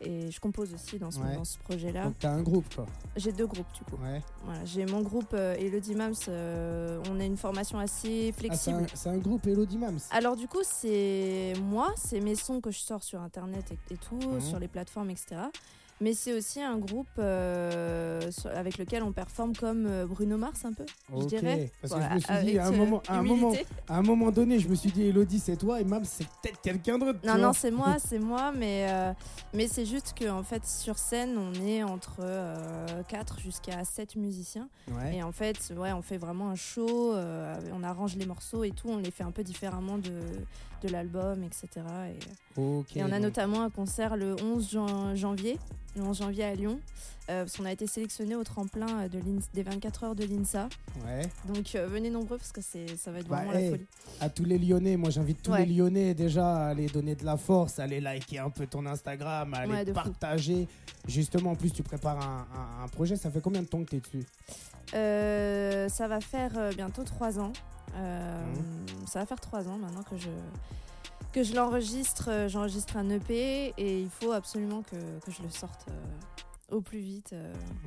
Et 0.00 0.30
je 0.30 0.38
compose 0.40 0.74
aussi 0.74 0.98
dans 0.98 1.10
ce, 1.10 1.20
Ouais. 1.20 1.34
dans 1.36 1.44
ce 1.44 1.56
projet-là. 1.58 2.04
Donc, 2.04 2.18
tu 2.18 2.26
as 2.26 2.32
un 2.32 2.42
groupe, 2.42 2.74
quoi. 2.74 2.84
J'ai 3.16 3.32
deux 3.32 3.46
groupes 3.46 3.72
du 3.72 3.84
coup. 3.84 3.96
Ouais. 4.02 4.20
Voilà, 4.44 4.64
j'ai 4.66 4.84
mon 4.84 5.00
groupe 5.00 5.32
euh, 5.32 5.54
Elodie 5.54 5.94
Mams. 5.94 6.12
euh, 6.28 7.00
on 7.10 7.20
a 7.20 7.24
une 7.24 7.36
formation 7.38 7.78
assez 7.78 8.26
Ah, 8.28 8.32
c'est 8.34 8.40
flexible. 8.40 8.82
un, 8.82 8.86
c'est 8.96 9.08
un 9.08 9.16
groupe 9.18 9.46
Elodie 9.46 9.78
Mams. 9.78 10.00
Alors 10.10 10.36
du 10.36 10.46
coup, 10.48 10.62
c'est 10.62 11.54
moi, 11.62 11.94
c'est 11.96 12.20
mes 12.20 12.34
sons 12.34 12.60
que 12.60 12.70
je 12.70 12.80
sors 12.80 13.02
sur 13.02 13.22
Internet 13.22 13.64
et, 13.70 13.94
et 13.94 13.96
tout, 13.96 14.18
Mhm. 14.20 14.40
sur 14.40 14.58
les 14.58 14.68
plateformes, 14.68 15.10
etc. 15.10 15.36
Mais 16.00 16.12
c'est 16.12 16.32
aussi 16.32 16.60
un 16.60 16.76
groupe 16.78 17.06
euh, 17.18 18.30
sur- 18.30 18.50
avec 18.50 18.78
lequel 18.78 19.02
on 19.04 19.12
performe 19.12 19.54
comme 19.54 19.86
euh, 19.86 20.06
Bruno 20.06 20.36
Mars 20.36 20.64
un 20.64 20.72
peu, 20.72 20.84
je 21.10 21.14
Ok. 21.14 21.26
dirais. 21.28 21.70
Parce 21.80 21.94
que 21.94 22.00
je 22.00 22.14
me 22.14 22.18
suis 22.18 22.26
dit, 22.26 22.32
avec, 22.32 22.56
à 22.56 22.66
un, 22.66 22.72
euh, 22.72 22.76
moment, 22.76 23.02
à, 23.06 23.18
un 23.18 23.22
moment, 23.22 23.52
à 23.88 23.96
un 23.98 24.02
moment 24.02 24.30
donné, 24.32 24.58
je 24.58 24.68
me 24.68 24.74
suis 24.74 24.90
dit, 24.90 25.04
Elodie, 25.04 25.38
c'est 25.38 25.56
toi, 25.56 25.80
et 25.80 25.84
Mams, 25.84 26.04
c'est 26.04 26.26
peut-être 26.42 26.60
quelqu'un 26.62 26.98
d'autre. 26.98 27.20
tu 27.22 27.26
Non, 27.28 27.34
vois. 27.34 27.42
non, 27.46 27.52
c'est 27.52 27.70
moi, 27.70 27.96
c'est 28.04 28.18
moi, 28.18 28.52
mais, 28.56 28.86
euh, 28.90 29.12
mais 29.54 29.68
c'est 29.68 29.86
juste 29.86 30.14
qu'en 30.18 30.42
fait, 30.42 30.66
sur 30.66 30.98
scène, 30.98 31.38
on 31.38 31.54
est 31.64 31.82
entre 31.84 32.20
4 33.08 33.38
jusqu'à 33.40 33.84
7 33.84 34.16
musiciens. 34.16 34.68
Ouais. 34.90 35.16
Et 35.16 35.22
en 35.22 35.32
fait, 35.32 35.72
ouais, 35.76 35.92
on 35.92 36.02
fait 36.02 36.18
vraiment 36.18 36.50
un 36.50 36.56
show, 36.56 37.14
euh, 37.14 37.54
on 37.72 37.82
arrange 37.84 38.16
les 38.16 38.26
morceaux 38.26 38.64
et 38.64 38.70
tout, 38.72 38.88
on 38.88 38.98
les 38.98 39.10
fait 39.12 39.24
un 39.24 39.30
peu 39.30 39.44
différemment 39.44 39.98
de, 39.98 40.10
de 40.84 40.92
l'album, 40.92 41.42
etc. 41.42 41.68
Et, 42.56 43.02
on 43.02 43.12
a 43.12 43.18
notamment 43.18 43.62
un 43.62 43.70
concert 43.70 44.16
le 44.16 44.36
11 44.42 44.70
jan- 44.70 45.14
janvier, 45.16 45.58
le 45.96 46.02
11 46.02 46.18
janvier 46.18 46.44
à 46.44 46.54
Lyon, 46.54 46.78
euh, 47.30 47.44
parce 47.44 47.56
qu'on 47.56 47.64
a 47.64 47.72
été 47.72 47.86
sélectionné 47.86 48.36
au 48.36 48.44
tremplin 48.44 49.08
de 49.08 49.18
l'INS- 49.18 49.48
des 49.54 49.62
24 49.62 50.04
heures 50.04 50.14
de 50.14 50.24
l'INSA. 50.24 50.68
Ouais. 51.06 51.22
Donc 51.52 51.74
euh, 51.74 51.86
venez 51.86 52.10
nombreux 52.10 52.36
parce 52.36 52.52
que 52.52 52.60
c'est, 52.60 52.96
ça 52.96 53.10
va 53.10 53.20
être 53.20 53.28
Bah, 53.28 53.36
vraiment 53.44 53.52
hey, 53.58 53.64
la 53.64 53.70
folie. 53.70 53.86
à 54.20 54.28
tous 54.28 54.44
les 54.44 54.58
Lyonnais, 54.58 54.96
moi 54.96 55.08
j'invite 55.10 55.42
tous 55.42 55.52
Ouais. 55.52 55.64
les 55.64 55.74
Lyonnais 55.74 56.12
déjà 56.14 56.54
à 56.56 56.68
aller 56.68 56.86
donner 56.86 57.14
de 57.14 57.24
la 57.24 57.36
force, 57.38 57.78
à 57.78 57.84
aller 57.84 58.00
liker 58.00 58.38
un 58.40 58.50
peu 58.50 58.66
ton 58.66 58.84
Instagram, 58.86 59.54
à 59.54 59.58
aller 59.58 59.72
Ouais, 59.72 59.84
de 59.84 59.92
fou. 59.92 59.94
partager. 59.94 60.68
Justement, 61.08 61.50
en 61.52 61.54
plus, 61.56 61.70
tu 61.70 61.82
prépares 61.82 62.18
un, 62.20 62.46
un- 62.80 62.84
un 62.84 62.88
projet. 62.88 63.16
Ça 63.16 63.30
fait 63.30 63.40
combien 63.40 63.62
de 63.62 63.66
temps 63.66 63.82
que 63.84 63.90
tu 63.90 63.96
es 63.96 64.00
dessus? 64.00 64.24
Euh, 64.94 65.88
ça 65.88 66.08
va 66.08 66.20
faire 66.20 66.52
euh, 66.56 66.72
bientôt 66.72 67.02
3 67.04 67.38
ans. 67.40 67.52
Euh, 67.96 68.44
Mhm. 68.44 69.06
Ça 69.06 69.20
va 69.20 69.26
faire 69.26 69.40
3 69.40 69.68
ans 69.68 69.78
maintenant 69.78 70.02
que 70.02 70.16
je, 70.16 70.28
que 71.32 71.42
je 71.42 71.54
l'enregistre. 71.54 72.46
J'enregistre 72.48 72.96
un 72.96 73.08
EP 73.10 73.72
et 73.78 74.00
il 74.00 74.10
faut 74.10 74.32
absolument 74.32 74.82
que, 74.82 74.96
que 75.24 75.30
je 75.30 75.42
le 75.42 75.50
sorte 75.50 75.86
au 76.70 76.80
plus 76.80 76.98
vite. 77.00 77.34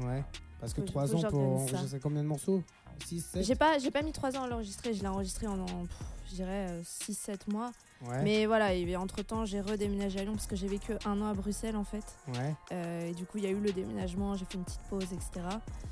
Ouais. 0.02 0.24
Parce 0.60 0.74
que 0.74 0.82
Faut- 0.82 0.88
3 0.88 1.08
faut 1.08 1.16
ans 1.18 1.22
que 1.22 1.28
pour 1.28 1.42
enregistrer 1.62 2.00
combien 2.00 2.24
de 2.24 2.28
morceaux? 2.28 2.64
6, 3.06 3.22
7 3.22 3.44
J'ai 3.46 3.56
pas, 3.56 3.78
j'ai 3.80 3.92
pas 3.92 4.02
mis 4.02 4.12
3 4.12 4.38
ans 4.38 4.44
à 4.44 4.48
l'enregistrer, 4.48 4.94
je 4.94 5.02
l'ai 5.02 5.08
enregistré 5.08 5.48
en, 5.48 5.60
en, 5.60 5.66
pff, 5.66 5.98
je 6.30 6.36
dirais 6.36 6.68
6-7 6.84 7.50
mois. 7.52 7.72
Ouais. 8.08 8.22
Mais 8.24 8.46
voilà, 8.46 8.76
et 8.76 8.96
entre 8.96 9.24
temps, 9.24 9.44
j'ai 9.46 9.60
redéménagé 9.60 10.20
à 10.20 10.24
Lyon 10.24 10.34
parce 10.34 10.46
que 10.46 10.56
j'ai 10.56 10.68
vécu 10.68 10.92
un 11.06 11.20
an 11.20 11.26
à 11.30 11.34
Bruxelles 11.34 11.76
en 11.76 11.84
fait. 11.84 12.04
Ouais. 12.28 12.54
Euh, 12.72 13.10
et 13.10 13.14
du 13.14 13.26
coup, 13.26 13.40
il 13.40 13.44
y 13.44 13.48
a 13.48 13.50
eu 13.50 13.60
le 13.60 13.72
déménagement, 13.72 14.36
j'ai 14.36 14.46
fait 14.46 14.54
une 14.54 14.64
petite 14.66 14.82
pause, 14.88 15.06
etc. 15.06 15.48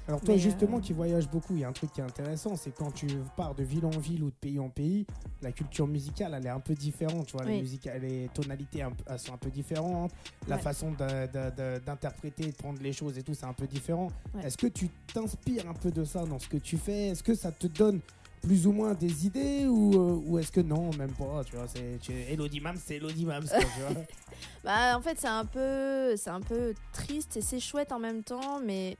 Alors 0.07 0.21
toi 0.21 0.35
Mais, 0.35 0.39
justement 0.39 0.77
euh, 0.77 0.81
qui 0.81 0.93
voyages 0.93 1.27
beaucoup, 1.27 1.55
il 1.55 1.61
y 1.61 1.63
a 1.63 1.67
un 1.67 1.71
truc 1.73 1.91
qui 1.91 2.01
est 2.01 2.03
intéressant, 2.03 2.55
c'est 2.55 2.69
quand 2.75 2.91
tu 2.91 3.07
pars 3.35 3.55
de 3.55 3.63
ville 3.63 3.87
en 3.87 3.89
ville 3.89 4.21
ou 4.23 4.27
de 4.29 4.35
pays 4.35 4.59
en 4.59 4.69
pays, 4.69 5.07
la 5.41 5.51
culture 5.51 5.87
musicale 5.87 6.35
elle 6.37 6.45
est 6.45 6.49
un 6.49 6.59
peu 6.59 6.75
différente, 6.75 7.25
tu 7.25 7.37
vois, 7.37 7.43
les, 7.45 7.53
Oui. 7.53 7.61
musiques, 7.61 7.89
les 7.99 8.29
tonalités 8.35 8.83
elles 9.07 9.17
sont 9.19 9.33
un 9.33 9.37
peu 9.37 9.49
différentes, 9.49 10.11
la 10.47 10.57
Ouais. 10.57 10.61
façon 10.61 10.91
de- 10.91 10.97
de- 11.25 11.55
de- 11.55 11.79
d'interpréter, 11.83 12.51
de 12.51 12.55
prendre 12.55 12.79
les 12.83 12.93
choses 12.93 13.17
et 13.17 13.23
tout, 13.23 13.33
c'est 13.33 13.47
un 13.47 13.53
peu 13.53 13.65
différent. 13.65 14.09
Est-ce 14.43 14.57
que 14.57 14.67
tu 14.67 14.89
t'inspires 15.11 15.67
un 15.67 15.73
peu 15.73 15.89
de 15.89 16.03
ça 16.03 16.23
dans 16.23 16.37
ce 16.37 16.47
que 16.49 16.57
tu 16.57 16.77
fais 16.77 16.94
Est-ce 17.09 17.23
que 17.23 17.35
ça 17.35 17.51
te 17.51 17.67
donne 17.67 17.99
plus 18.41 18.67
ou 18.67 18.71
moins 18.71 18.93
des 18.93 19.25
idées 19.25 19.65
ou, 19.65 19.93
euh, 19.93 20.21
ou 20.25 20.39
est-ce 20.39 20.51
que 20.51 20.61
non, 20.61 20.91
même 20.97 21.11
pas, 21.11 21.43
tu 21.43 21.55
vois, 21.55 21.67
c'est 21.67 21.99
tu, 21.99 22.11
Elodie 22.13 22.59
Mams, 22.59 22.77
c'est 22.83 22.97
Elodie 22.97 23.25
Mams, 23.25 23.47
quoi, 23.47 23.59
tu 23.59 23.81
vois. 23.81 24.03
Bah, 24.63 24.97
en 24.97 25.01
fait, 25.01 25.19
c'est 25.19 25.27
un 25.27 25.45
peu, 25.45 26.15
c'est 26.17 26.29
un 26.29 26.41
peu 26.41 26.73
triste 26.91 27.37
et 27.37 27.41
c'est 27.41 27.59
chouette 27.59 27.91
en 27.91 27.99
même 27.99 28.23
temps, 28.23 28.59
mais 28.63 28.97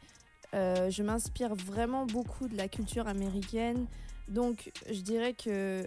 euh, 0.53 0.89
je 0.89 1.03
m'inspire 1.03 1.55
vraiment 1.55 2.05
beaucoup 2.05 2.47
de 2.47 2.55
la 2.55 2.67
culture 2.67 3.07
américaine. 3.07 3.87
Donc, 4.27 4.71
je 4.89 5.01
dirais 5.01 5.33
que 5.33 5.85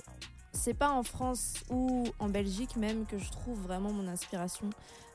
c'est 0.52 0.74
pas 0.74 0.90
en 0.90 1.02
France 1.02 1.54
ou 1.70 2.04
en 2.18 2.28
Belgique 2.28 2.76
même 2.76 3.06
que 3.06 3.18
je 3.18 3.30
trouve 3.30 3.58
vraiment 3.60 3.92
mon 3.92 4.08
inspiration. 4.08 4.66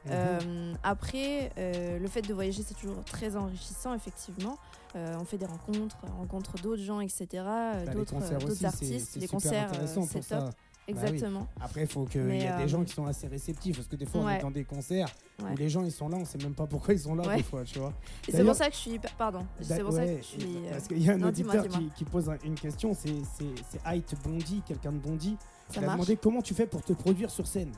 Mhm. 0.05 0.11
Euh, 0.11 0.73
après, 0.83 1.51
euh, 1.57 1.99
le 1.99 2.07
fait 2.07 2.21
de 2.21 2.33
voyager, 2.33 2.63
c'est 2.63 2.73
toujours 2.73 3.03
très 3.05 3.35
enrichissant, 3.35 3.93
effectivement. 3.93 4.57
Euh, 4.95 5.17
on 5.19 5.25
fait 5.25 5.37
des 5.37 5.45
rencontres, 5.47 5.97
on 6.03 6.19
rencontre 6.21 6.53
d'autres 6.61 6.81
gens, 6.83 6.99
etc. 7.01 7.27
euh, 7.33 7.85
Bah, 7.85 7.93
d'autres 7.93 8.65
artistes. 8.65 9.15
Les 9.19 9.27
concerts, 9.27 9.71
euh, 9.79 9.87
c'est 9.87 10.27
top. 10.27 10.43
oui. 10.49 10.51
Exactement. 10.85 11.47
Après, 11.61 11.81
il 11.83 11.87
faut 11.87 12.03
qu'il 12.03 12.21
y 12.27 12.35
ait 12.35 12.39
des 12.39 12.45
euh, 12.47 12.67
gens 12.67 12.83
qui 12.83 12.93
sont 12.93 13.05
assez 13.05 13.25
réceptifs. 13.27 13.77
Parce 13.77 13.87
que 13.87 13.95
des 13.95 14.05
fois, 14.05 14.21
on 14.21 14.29
est 14.29 14.41
dans 14.41 14.51
des 14.51 14.65
concerts 14.65 15.07
Ouais. 15.41 15.51
où 15.53 15.55
les 15.57 15.69
gens 15.69 15.81
ils 15.83 15.91
sont 15.93 16.09
là, 16.09 16.17
on 16.19 16.25
sait 16.25 16.37
même 16.39 16.53
pas 16.53 16.67
pourquoi 16.67 16.93
ils 16.93 16.99
sont 16.99 17.15
là, 17.15 17.25
Ouais. 17.25 17.37
des 17.37 17.43
fois, 17.43 17.63
tu 17.63 17.79
vois. 17.79 17.93
Et 18.27 18.31
c'est 18.33 18.43
pour 18.43 18.53
ça 18.53 18.67
que 18.69 18.73
je 18.75 18.79
suis. 18.79 18.99
Pardon. 19.17 19.45
C'est 19.61 19.81
pour 19.81 19.93
ça 19.93 20.05
que 20.05 20.17
je 20.17 20.21
suis. 20.23 20.43
euh, 20.57 20.71
Parce 20.71 20.87
qu'il 20.89 21.01
y 21.01 21.09
a 21.09 21.13
un 21.13 21.17
non, 21.17 21.29
auditeur 21.29 21.67
qui, 21.69 21.89
qui 21.95 22.03
pose 22.05 22.29
un- 22.29 22.37
une 22.43 22.55
question 22.55 22.93
c'est 22.93 23.07
c'est- 23.37 23.63
c'est 23.71 23.79
Height 23.85 24.13
Bondy, 24.23 24.61
quelqu'un 24.67 24.91
de 24.91 24.97
Bondy. 24.97 25.37
Ça 25.69 25.79
Il 25.81 25.85
a 25.87 25.93
demandé 25.93 26.17
comment 26.17 26.41
tu 26.41 26.53
fais 26.53 26.67
pour 26.67 26.83
te 26.83 26.91
produire 26.93 27.31
sur 27.31 27.47
scène. 27.47 27.71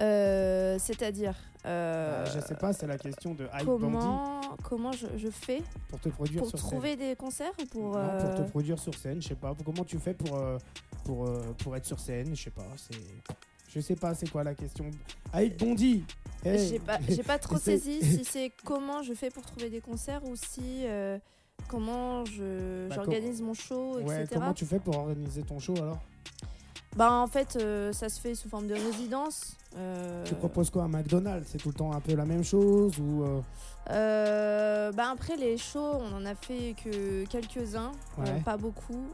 Euh, 0.00 0.78
C'est-à-dire. 0.78 1.34
euh, 1.66 2.24
Euh, 2.24 2.26
je 2.26 2.40
sais 2.40 2.54
pas, 2.54 2.72
c'est 2.72 2.86
la 2.86 2.98
question 2.98 3.34
de 3.34 3.44
Bondy. 3.64 3.64
Comment, 3.66 4.40
comment 4.62 4.92
je, 4.92 5.06
je 5.16 5.28
fais 5.30 5.62
Pour 5.88 6.00
te 6.00 6.08
produire 6.08 6.40
pour 6.42 6.50
sur 6.50 6.58
trouver 6.58 6.96
des 6.96 7.14
concerts 7.14 7.52
ou 7.60 7.66
pour. 7.66 7.96
Non, 7.98 8.18
pour 8.18 8.34
te 8.34 8.40
euh, 8.42 8.44
produire 8.48 8.78
sur 8.78 8.94
scène, 8.94 9.20
je 9.22 9.28
sais 9.28 9.34
pas. 9.34 9.54
Comment 9.64 9.84
tu 9.84 9.98
fais 9.98 10.14
pour, 10.14 10.40
pour, 11.04 11.30
pour 11.58 11.76
être 11.76 11.86
sur 11.86 12.00
scène, 12.00 12.34
je 12.34 12.42
sais 12.44 12.50
pas. 12.50 12.66
c'est 12.76 12.98
Je 13.68 13.80
sais 13.80 13.96
pas, 13.96 14.14
c'est 14.14 14.28
quoi 14.30 14.42
la 14.44 14.54
question 14.54 14.90
Height 15.34 15.58
Bondy 15.58 16.04
hey. 16.44 16.68
J'ai 16.68 16.78
pas, 16.78 16.98
pas 17.26 17.38
trop 17.38 17.56
saisi 17.58 18.00
si 18.02 18.24
c'est 18.24 18.50
comment 18.64 19.02
je 19.02 19.12
fais 19.14 19.30
pour 19.30 19.44
trouver 19.44 19.68
des 19.70 19.80
concerts 19.80 20.22
ou 20.24 20.34
si 20.36 20.84
comment 21.68 22.22
Bah, 22.24 22.94
j'organise 22.94 23.40
mon 23.42 23.54
show, 23.54 23.98
Ouais, 24.00 24.22
etc. 24.22 24.26
comment 24.34 24.52
tu 24.54 24.64
fais 24.66 24.78
pour 24.80 24.96
organiser 24.96 25.42
ton 25.42 25.58
show 25.58 25.74
alors? 25.76 25.98
Bah 26.96 27.10
en 27.12 27.26
fait 27.26 27.56
euh, 27.56 27.92
ça 27.92 28.08
se 28.08 28.20
fait 28.20 28.34
sous 28.34 28.48
forme 28.50 28.66
de 28.66 28.74
résidence. 28.74 29.56
euh, 29.78 30.24
Tu 30.26 30.34
proposes 30.34 30.68
quoi 30.70 30.84
à 30.84 30.88
McDonald's? 30.88 31.48
C'est 31.50 31.58
tout 31.58 31.68
le 31.68 31.74
temps 31.74 31.92
un 31.92 32.00
peu 32.00 32.14
la 32.14 32.26
même 32.26 32.44
chose 32.44 32.98
ou 32.98 33.22
euh, 33.24 33.40
Euh, 33.90 34.92
bah 34.92 35.06
après 35.12 35.36
les 35.36 35.56
shows, 35.56 35.80
on 36.00 36.14
en 36.14 36.26
a 36.26 36.34
fait 36.34 36.74
que 36.84 37.24
quelques-uns, 37.26 37.92
Ouais. 38.18 38.40
pas 38.44 38.56
beaucoup, 38.56 39.06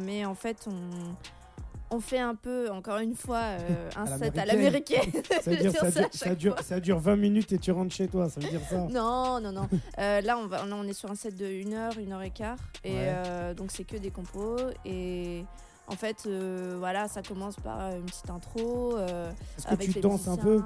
mais 0.00 0.24
en 0.26 0.34
fait 0.34 0.66
on, 0.66 1.96
on 1.96 2.00
fait 2.00 2.18
un 2.18 2.34
peu, 2.34 2.70
encore 2.70 2.98
une 2.98 3.14
fois, 3.14 3.38
euh, 3.58 3.90
un 3.96 4.04
À 4.04 4.18
set 4.18 4.36
à 4.38 4.44
l'américaine. 4.44 5.10
ça 5.42 5.50
veut 5.50 5.56
Je 5.56 5.62
dire 5.62 5.70
dire 5.72 5.80
ça, 5.80 5.90
ça 5.90 6.00
dure, 6.02 6.08
ça, 6.12 6.34
dure, 6.34 6.56
ça 6.62 6.80
dure 6.80 6.98
20 6.98 7.16
minutes 7.16 7.52
et 7.52 7.58
tu 7.58 7.70
rentres 7.72 7.94
chez 7.94 8.06
toi, 8.08 8.28
ça 8.28 8.40
veut 8.40 8.48
dire 8.48 8.60
ça 8.68 8.86
non, 8.90 9.40
non, 9.40 9.50
non. 9.52 9.68
Euh, 9.98 10.20
là 10.20 10.36
on, 10.38 10.46
va, 10.46 10.66
là, 10.66 10.76
on 10.76 10.84
est 10.86 10.92
sur 10.92 11.10
un 11.10 11.14
set 11.14 11.34
de 11.36 11.46
1 11.46 11.72
heure, 11.72 11.92
1 11.98 12.12
heure 12.12 12.22
et 12.22 12.30
quart, 12.30 12.58
et 12.84 12.90
Ouais. 12.92 12.96
euh, 13.00 13.54
donc 13.54 13.70
c'est 13.72 13.84
que 13.84 13.96
des 13.96 14.10
compos, 14.10 14.56
et 14.84 15.44
en 15.88 15.96
fait, 15.96 16.24
euh, 16.26 16.76
voilà, 16.78 17.08
ça 17.08 17.22
commence 17.22 17.56
par 17.56 17.94
une 17.94 18.04
petite 18.06 18.30
intro. 18.30 18.96
euh, 18.96 19.30
Est-ce 19.58 19.66
que 19.66 19.72
avec 19.72 19.92
tu 19.92 20.00
danses 20.00 20.28
un 20.28 20.36
peu 20.36 20.62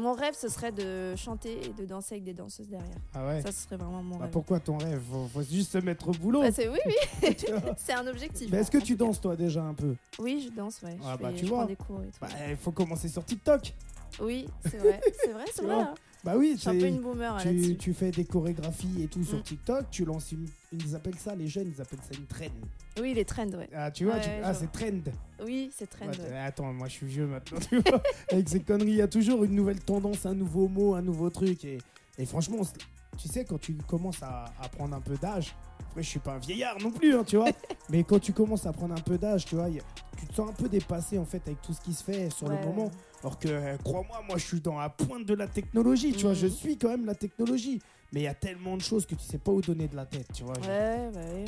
mon 0.00 0.12
rêve, 0.12 0.34
ce 0.36 0.48
serait 0.48 0.72
de 0.72 1.14
chanter 1.14 1.64
et 1.66 1.68
de 1.72 1.86
danser 1.86 2.14
avec 2.16 2.24
des 2.24 2.32
danseuses 2.34 2.68
derrière. 2.68 2.96
Ah 3.14 3.24
ouais 3.26 3.42
Ça, 3.42 3.52
ce 3.52 3.62
serait 3.62 3.76
vraiment 3.76 4.02
mon 4.02 4.16
Bah, 4.16 4.24
rêve. 4.24 4.32
Pourquoi 4.32 4.58
ton 4.58 4.76
rêve 4.76 5.00
faut, 5.08 5.28
faut 5.32 5.42
juste 5.42 5.70
se 5.72 5.78
mettre 5.78 6.08
au 6.08 6.12
boulot. 6.12 6.40
Bah, 6.40 6.50
c'est- 6.50 6.68
oui, 6.68 6.78
c'est 7.76 7.92
un 7.92 8.06
objectif. 8.08 8.52
Est-ce 8.52 8.72
que 8.72 8.78
tu 8.78 8.96
danses 8.96 9.20
toi 9.20 9.36
déjà 9.36 9.62
un 9.62 9.74
peu 9.74 9.94
Oui, 10.18 10.48
je 10.50 10.52
danse, 10.56 10.82
ouais. 10.82 10.96
Ah 11.04 11.14
je 11.16 11.22
bah, 11.22 11.28
fais- 11.30 11.36
tu 11.36 11.44
je 11.44 11.48
vois. 11.50 11.58
prends 11.58 11.66
des 11.68 11.76
cours 11.76 12.02
et 12.02 12.06
tout. 12.06 12.18
Bah, 12.20 12.28
il 12.50 12.56
faut 12.56 12.72
commencer 12.72 13.06
sur 13.08 13.24
TikTok. 13.24 13.72
Oui, 14.20 14.48
c'est 14.68 14.78
vrai, 14.78 15.00
c'est 15.22 15.32
vrai, 15.32 15.44
c'est 15.54 15.62
vrai. 15.62 15.74
hein. 15.76 15.94
Bah 16.26 16.36
oui, 16.36 16.58
suis 16.58 16.68
un 16.68 16.72
peu 16.74 16.80
c'est- 16.80 16.88
une 16.88 17.00
boomer 17.00 17.36
tu, 17.40 17.76
tu 17.76 17.94
fais 17.94 18.10
des 18.10 18.24
chorégraphies 18.24 19.02
et 19.04 19.06
tout 19.06 19.22
sur 19.24 19.38
Mm. 19.38 19.42
TikTok, 19.42 19.90
tu 19.90 20.04
lances 20.04 20.32
une, 20.32 20.46
ils 20.72 20.94
appellent 20.96 21.18
ça, 21.18 21.34
les 21.34 21.46
jeunes, 21.46 21.72
ils 21.74 21.80
appellent 21.80 22.00
ça 22.02 22.18
une 22.18 22.26
trend. 22.26 22.52
Oui, 23.00 23.14
les 23.14 23.24
trends, 23.24 23.48
ouais. 23.50 23.68
Ah, 23.74 23.90
tu 23.90 24.04
vois, 24.04 24.14
Ouais, 24.14 24.20
tu- 24.20 24.28
je 24.30 24.42
ah, 24.42 24.52
c'est 24.54 24.72
trend. 24.72 25.12
Oui, 25.44 25.70
c'est 25.72 25.88
trend. 25.88 26.06
Ouais, 26.06 26.18
ouais. 26.18 26.28
t- 26.28 26.34
Attends, 26.34 26.72
moi 26.72 26.88
je 26.88 26.92
suis 26.94 27.06
vieux 27.06 27.26
maintenant, 27.26 27.58
tu 27.60 27.78
vois. 27.78 28.02
Avec 28.32 28.48
ces 28.48 28.60
conneries, 28.60 28.90
il 28.90 28.96
y 28.96 29.02
a 29.02 29.08
toujours 29.08 29.44
une 29.44 29.54
nouvelle 29.54 29.80
tendance, 29.80 30.26
un 30.26 30.34
nouveau 30.34 30.66
mot, 30.68 30.94
un 30.94 31.02
nouveau 31.02 31.30
truc. 31.30 31.64
Et, 31.64 31.78
et 32.18 32.26
franchement, 32.26 32.56
on 32.60 32.64
se- 32.64 32.72
tu 33.16 33.28
sais, 33.28 33.44
quand 33.44 33.58
tu 33.58 33.74
commences 33.74 34.22
à, 34.22 34.46
à 34.60 34.68
prendre 34.68 34.94
un 34.94 35.00
peu 35.00 35.16
d'âge, 35.16 35.54
après 35.90 36.02
je 36.02 36.08
suis 36.08 36.18
pas 36.20 36.32
un 36.34 36.38
vieillard 36.38 36.78
non 36.80 36.90
plus, 36.90 37.14
hein, 37.14 37.24
tu 37.24 37.36
vois, 37.36 37.50
mais 37.90 38.04
quand 38.04 38.18
tu 38.20 38.32
commences 38.32 38.66
à 38.66 38.72
prendre 38.72 38.94
un 38.94 39.00
peu 39.00 39.18
d'âge, 39.18 39.44
tu 39.44 39.54
vois, 39.56 39.68
y 39.68 39.78
a- 39.78 39.82
tu 40.18 40.26
te 40.26 40.34
sens 40.34 40.48
un 40.48 40.52
peu 40.54 40.68
dépassé 40.68 41.18
en 41.18 41.24
fait 41.26 41.42
avec 41.46 41.60
tout 41.62 41.72
ce 41.74 41.80
qui 41.80 41.92
se 41.92 42.02
fait 42.02 42.30
sur 42.30 42.46
Ouais. 42.48 42.58
le 42.58 42.64
moment. 42.66 42.90
Alors 43.22 43.38
que, 43.38 43.48
euh, 43.48 43.76
crois-moi, 43.84 44.22
moi 44.26 44.38
je 44.38 44.46
suis 44.46 44.60
dans 44.60 44.78
la 44.78 44.88
pointe 44.88 45.24
de 45.26 45.34
la 45.34 45.46
technologie, 45.46 46.12
tu 46.12 46.22
vois, 46.22 46.30
Mhm. 46.30 46.36
je 46.36 46.46
suis 46.46 46.78
quand 46.78 46.88
même 46.88 47.04
la 47.06 47.14
technologie. 47.14 47.80
Mais 48.12 48.20
il 48.20 48.24
y 48.24 48.28
a 48.28 48.34
tellement 48.34 48.76
de 48.76 48.82
choses 48.82 49.04
que 49.04 49.14
tu 49.16 49.24
sais 49.24 49.36
pas 49.38 49.50
où 49.52 49.60
donner 49.60 49.88
de 49.88 49.96
la 49.96 50.06
tête, 50.06 50.28
tu 50.32 50.44
vois. 50.44 50.54
Ouais, 50.60 51.10
bah 51.12 51.20
ouais. 51.34 51.44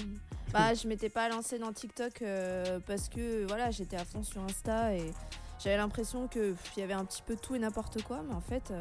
Bah, 0.52 0.74
je 0.74 0.88
m'étais 0.88 1.08
pas 1.08 1.28
lancée 1.28 1.58
dans 1.58 1.72
TikTok 1.72 2.20
euh, 2.22 2.80
parce 2.86 3.08
que 3.08 3.46
voilà, 3.46 3.70
j'étais 3.70 3.96
à 3.96 4.04
fond 4.04 4.22
sur 4.22 4.42
Insta 4.42 4.94
et 4.94 5.12
j'avais 5.62 5.76
l'impression 5.76 6.26
que 6.26 6.50
pff, 6.52 6.72
il 6.76 6.80
y 6.80 6.82
avait 6.82 6.94
un 6.94 7.04
petit 7.04 7.22
peu 7.22 7.36
tout 7.36 7.54
et 7.54 7.58
n'importe 7.58 8.02
quoi, 8.02 8.22
mais 8.26 8.34
en 8.34 8.40
fait, 8.40 8.70
euh, 8.70 8.80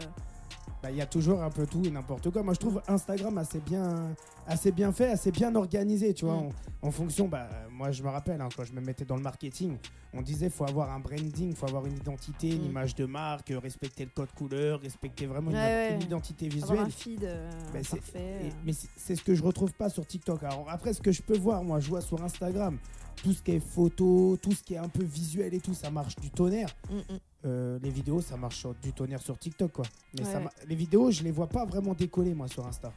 Bah, 0.88 0.92
il 0.94 0.98
y 0.98 1.02
a 1.02 1.06
toujours 1.06 1.42
un 1.44 1.50
peu 1.50 1.66
tout 1.68 1.84
et 1.84 1.90
n'importe 1.92 2.30
quoi. 2.32 2.44
Moi, 2.44 2.54
je 2.54 2.60
trouve 2.60 2.82
Instagram 2.88 3.38
assez 3.40 3.60
bien, 3.60 4.16
assez 4.46 4.72
bien 4.72 4.94
fait, 4.94 5.08
assez 5.12 5.32
bien 5.32 5.54
organisé, 5.54 6.14
tu 6.14 6.24
vois. 6.24 6.36
Mm. 6.36 6.50
En, 6.82 6.88
en 6.88 6.92
fonction, 6.92 7.28
bah, 7.28 7.50
moi, 7.70 7.92
je 7.92 8.02
me 8.04 8.08
rappelle, 8.08 8.40
hein, 8.40 8.48
quand 8.56 8.64
je 8.64 8.72
me 8.72 8.80
mettais 8.80 9.04
dans 9.04 9.18
le 9.18 9.22
marketing, 9.22 9.76
on 10.14 10.22
disait 10.22 10.50
faut 10.50 10.64
avoir 10.64 10.90
un 10.92 11.00
branding, 11.02 11.54
faut 11.54 11.68
avoir 11.68 11.86
une 11.86 11.98
identité, 11.98 12.52
une 12.56 12.62
Mm. 12.62 12.70
image 12.70 12.96
de 12.96 13.06
marque, 13.06 13.52
euh, 13.52 13.60
respecter 13.60 14.06
le 14.06 14.12
code 14.16 14.32
couleur, 14.32 14.80
respecter 14.80 15.26
vraiment 15.26 15.52
une, 15.52 15.58
Ouais, 15.58 15.62
ouais. 15.90 15.96
une 15.96 16.04
identité 16.04 16.46
avoir 16.48 16.86
visuelle. 16.86 16.88
un 16.88 16.90
feed 16.90 17.24
euh, 17.26 17.50
Bah, 17.74 17.80
c'est- 17.84 17.98
parfait. 17.98 18.20
Et- 18.44 18.48
euh. 18.48 18.52
mais 18.66 18.72
c'est 18.72 18.88
c'est 18.96 19.16
ce 19.18 19.24
que 19.24 19.36
je 19.36 19.44
retrouve 19.44 19.74
pas 19.74 19.90
sur 19.90 20.06
TikTok. 20.08 20.42
Alors 20.44 20.68
après, 20.70 20.94
ce 20.94 21.02
que 21.02 21.12
je 21.12 21.22
peux 21.22 21.38
voir, 21.38 21.64
moi, 21.66 21.82
je 21.82 21.90
vois 21.90 22.00
sur 22.02 22.24
Instagram, 22.24 22.78
tout 23.22 23.34
ce 23.34 23.42
qui 23.42 23.52
est 23.52 23.60
photo, 23.60 24.38
tout 24.42 24.54
ce 24.54 24.64
qui 24.64 24.76
est 24.76 24.78
un 24.78 24.88
peu 24.90 25.04
visuel 25.04 25.54
et 25.54 25.60
tout, 25.60 25.74
ça 25.74 25.92
marche 25.92 26.16
du 26.16 26.30
tonnerre. 26.30 26.70
Mm, 26.90 26.96
mm. 27.14 27.18
Euh, 27.46 27.78
les 27.82 27.90
vidéos, 27.92 28.20
ça 28.22 28.36
marche 28.36 28.58
sur 28.58 28.74
du 28.76 28.92
tonnerre 28.94 29.22
sur 29.22 29.38
TikTok, 29.38 29.72
quoi. 29.72 29.86
Mais 30.16 30.26
Ouais, 30.26 30.32
ça 30.34 30.42
les 30.68 30.76
vidéos, 30.76 31.12
je 31.12 31.24
les 31.24 31.32
vois 31.32 31.48
pas 31.48 31.66
vraiment 31.66 31.94
décoller, 31.94 32.34
moi, 32.34 32.48
sur 32.48 32.66
Insta. 32.66 32.92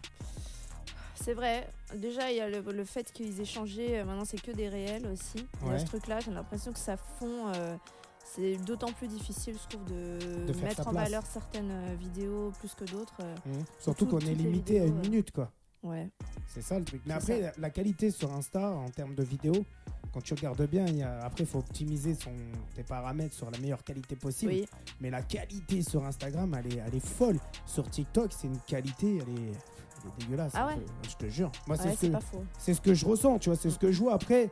C'est 1.15 1.35
vrai. 1.35 1.69
Déjà, 1.97 2.31
il 2.31 2.39
y 2.39 2.41
a 2.41 2.49
le, 2.49 2.61
le 2.73 2.85
fait 2.85 3.13
qu'ils 3.13 3.41
aient 3.41 3.45
changé. 3.45 3.99
euh, 4.01 4.05
Maintenant, 4.05 4.25
c'est 4.25 4.41
que 4.41 4.53
des 4.53 4.69
réels 4.69 5.07
aussi. 5.07 5.47
Ouais. 5.63 5.79
ce 5.79 5.85
truc-là, 5.85 6.21
j'ai 6.21 6.31
l'impression 6.31 6.73
que 6.73 6.79
ça 6.79 6.97
fond. 6.97 7.49
euh, 7.55 7.77
c'est 8.25 8.57
d'autant 8.59 8.93
plus 8.93 9.09
difficile, 9.09 9.57
je 9.61 9.69
trouve, 9.77 9.85
de, 9.87 10.53
mettre 10.63 10.87
en 10.87 10.93
place. 10.93 11.05
valeur 11.05 11.27
certaines 11.27 11.97
vidéos 11.97 12.53
plus 12.61 12.75
que 12.75 12.85
d'autres. 12.85 13.17
euh. 13.23 13.35
Surtout 13.81 14.05
Tout- 14.07 14.13
qu'on 14.13 14.21
est 14.21 14.35
limité 14.35 14.81
à 14.81 14.85
une 14.87 14.99
minute, 15.01 15.33
quoi. 15.33 15.51
Ouais. 15.83 16.09
C'est 16.47 16.63
ça 16.63 16.79
le 16.79 16.85
truc. 16.85 17.03
Mais 17.07 17.15
après, 17.15 17.41
la, 17.41 17.53
la 17.59 17.71
qualité 17.71 18.11
sur 18.11 18.33
Insta, 18.33 18.71
en 18.71 18.89
termes 18.91 19.15
de 19.15 19.23
vidéos, 19.25 19.65
quand 20.13 20.21
tu 20.23 20.35
regardes 20.35 20.67
bien, 20.69 20.87
il 20.87 20.97
y 20.99 21.03
a, 21.03 21.21
après, 21.25 21.45
il 21.45 21.47
faut 21.47 21.59
optimiser 21.59 22.15
son, 22.15 22.33
tes 22.75 22.83
paramètres 22.83 23.35
sur 23.35 23.51
la 23.51 23.59
meilleure 23.59 23.85
qualité 23.85 24.17
possible. 24.17 24.53
Oui. 24.53 24.67
Mais 25.01 25.11
la 25.11 25.23
qualité 25.23 25.83
sur 25.83 26.05
Instagram, 26.05 26.55
elle 26.59 26.73
est, 26.75 26.79
elle 26.87 26.95
est 26.95 27.05
folle. 27.07 27.39
Sur 27.67 27.89
TikTok, 27.89 28.33
c'est 28.37 28.49
une 28.49 28.59
qualité, 28.67 29.19
elle 29.19 29.29
est, 29.35 29.53
elle 29.53 30.09
est 30.09 30.25
dégueulasse. 30.25 30.53
Ah 30.55 30.67
ouais 30.67 30.77
peu. 30.77 30.83
Je 31.09 31.17
te 31.17 31.31
jure. 31.31 31.53
Moi, 31.67 31.77
Ouais, 31.77 31.95
c'est 31.99 32.11
ce, 32.59 32.75
ce 32.75 32.81
que 32.81 32.95
je 32.95 33.07
ressens, 33.07 33.39
tu 33.39 33.51
vois, 33.51 33.57
c'est 33.59 33.71
ce 33.71 33.79
que 33.79 33.93
je 33.93 33.99
vois. 34.01 34.15
Après, 34.15 34.51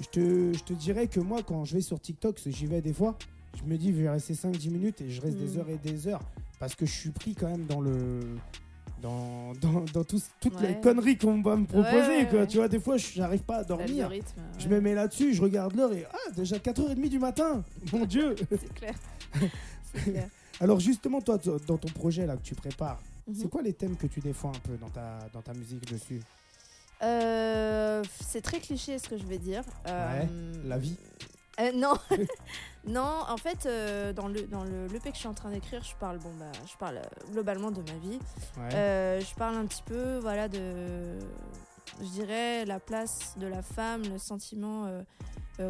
je 0.00 0.06
te, 0.08 0.52
je 0.56 0.62
te 0.64 0.72
dirais 0.72 1.08
que 1.08 1.20
moi, 1.20 1.42
quand 1.42 1.64
je 1.64 1.74
vais 1.74 1.82
sur 1.82 1.98
TikTok, 2.00 2.40
j'y 2.46 2.66
vais 2.66 2.80
des 2.80 2.92
fois, 2.92 3.16
je 3.58 3.64
me 3.64 3.76
dis, 3.76 3.88
je 3.92 4.02
vais 4.02 4.10
rester 4.10 4.34
5-10 4.34 4.70
minutes 4.70 5.00
et 5.00 5.10
je 5.10 5.20
reste 5.20 5.36
des 5.38 5.56
Mm. 5.56 5.58
heures 5.58 5.68
et 5.70 5.78
des 5.78 6.06
heures. 6.06 6.22
Parce 6.60 6.74
que 6.74 6.86
je 6.86 6.92
suis 6.92 7.10
pris 7.10 7.34
quand 7.34 7.48
même 7.48 7.66
dans 7.66 7.80
le. 7.80 8.20
Dans, 9.02 9.52
dans, 9.60 9.80
dans 9.94 10.04
toutes 10.04 10.60
les 10.60 10.68
Ouais. 10.68 10.80
conneries 10.82 11.16
qu'on 11.16 11.40
va 11.42 11.56
me 11.56 11.64
proposer, 11.64 11.96
Ouais, 11.96 12.16
ouais, 12.18 12.26
quoi. 12.28 12.40
ouais. 12.40 12.46
Tu 12.46 12.56
vois, 12.58 12.68
des 12.68 12.80
fois, 12.80 12.96
je 12.98 13.18
n'arrive 13.18 13.40
pas 13.42 13.58
à 13.58 13.64
dormir. 13.64 14.10
Je 14.58 14.64
ouais. 14.68 14.74
me 14.74 14.80
mets 14.80 14.94
là-dessus, 14.94 15.32
je 15.34 15.40
regarde 15.42 15.74
l'heure 15.74 15.92
et 15.92 16.04
ah, 16.12 16.30
déjà 16.36 16.56
4h30 16.58 17.08
du 17.08 17.18
matin. 17.18 17.62
Mon 17.92 18.04
Dieu. 18.04 18.34
C'est 18.50 18.74
clair. 18.74 18.94
clair. 20.04 20.28
Alors 20.60 20.78
justement, 20.80 21.20
toi, 21.22 21.38
dans 21.66 21.78
ton 21.78 21.88
projet 21.88 22.26
là 22.26 22.36
que 22.36 22.42
tu 22.42 22.54
prépares, 22.54 23.00
Mhm. 23.26 23.34
c'est 23.34 23.48
quoi 23.50 23.62
les 23.62 23.72
thèmes 23.74 23.96
que 23.96 24.06
tu 24.06 24.20
défends 24.20 24.48
un 24.50 24.58
peu 24.68 24.76
dans 24.76 24.88
ta, 24.88 25.18
dans 25.32 25.40
ta 25.42 25.52
musique 25.54 25.90
dessus? 25.92 26.20
Euh, 27.02 28.02
c'est 28.28 28.40
très 28.42 28.58
cliché 28.60 28.98
ce 28.98 29.08
que 29.08 29.16
je 29.16 29.24
vais 29.24 29.38
dire. 29.38 29.62
Euh, 29.86 30.22
la 30.66 30.78
vie. 30.78 30.96
Euh, 31.60 31.72
non, 31.72 31.94
non. 32.86 33.24
En 33.28 33.36
fait, 33.36 33.66
euh, 33.66 34.12
dans 34.12 34.28
le 34.28 34.42
dans 34.42 34.64
le 34.64 34.86
l'EP 34.86 35.10
que 35.10 35.14
je 35.14 35.20
suis 35.20 35.28
en 35.28 35.34
train 35.34 35.50
d'écrire, 35.50 35.82
je 35.82 35.94
parle 35.96 36.18
bon 36.18 36.30
bah, 36.38 36.46
je 36.70 36.76
parle 36.76 36.96
euh, 36.98 37.30
globalement 37.32 37.70
de 37.70 37.80
ma 37.82 37.98
vie. 37.98 38.18
Ouais. 38.58 38.74
Euh, 38.74 39.20
je 39.20 39.34
parle 39.34 39.56
un 39.56 39.66
petit 39.66 39.82
peu, 39.82 40.18
voilà, 40.18 40.48
de, 40.48 41.18
je 42.00 42.06
dirais 42.08 42.64
la 42.64 42.80
place 42.80 43.34
de 43.38 43.46
la 43.46 43.62
femme, 43.62 44.02
le 44.04 44.18
sentiment 44.18 44.88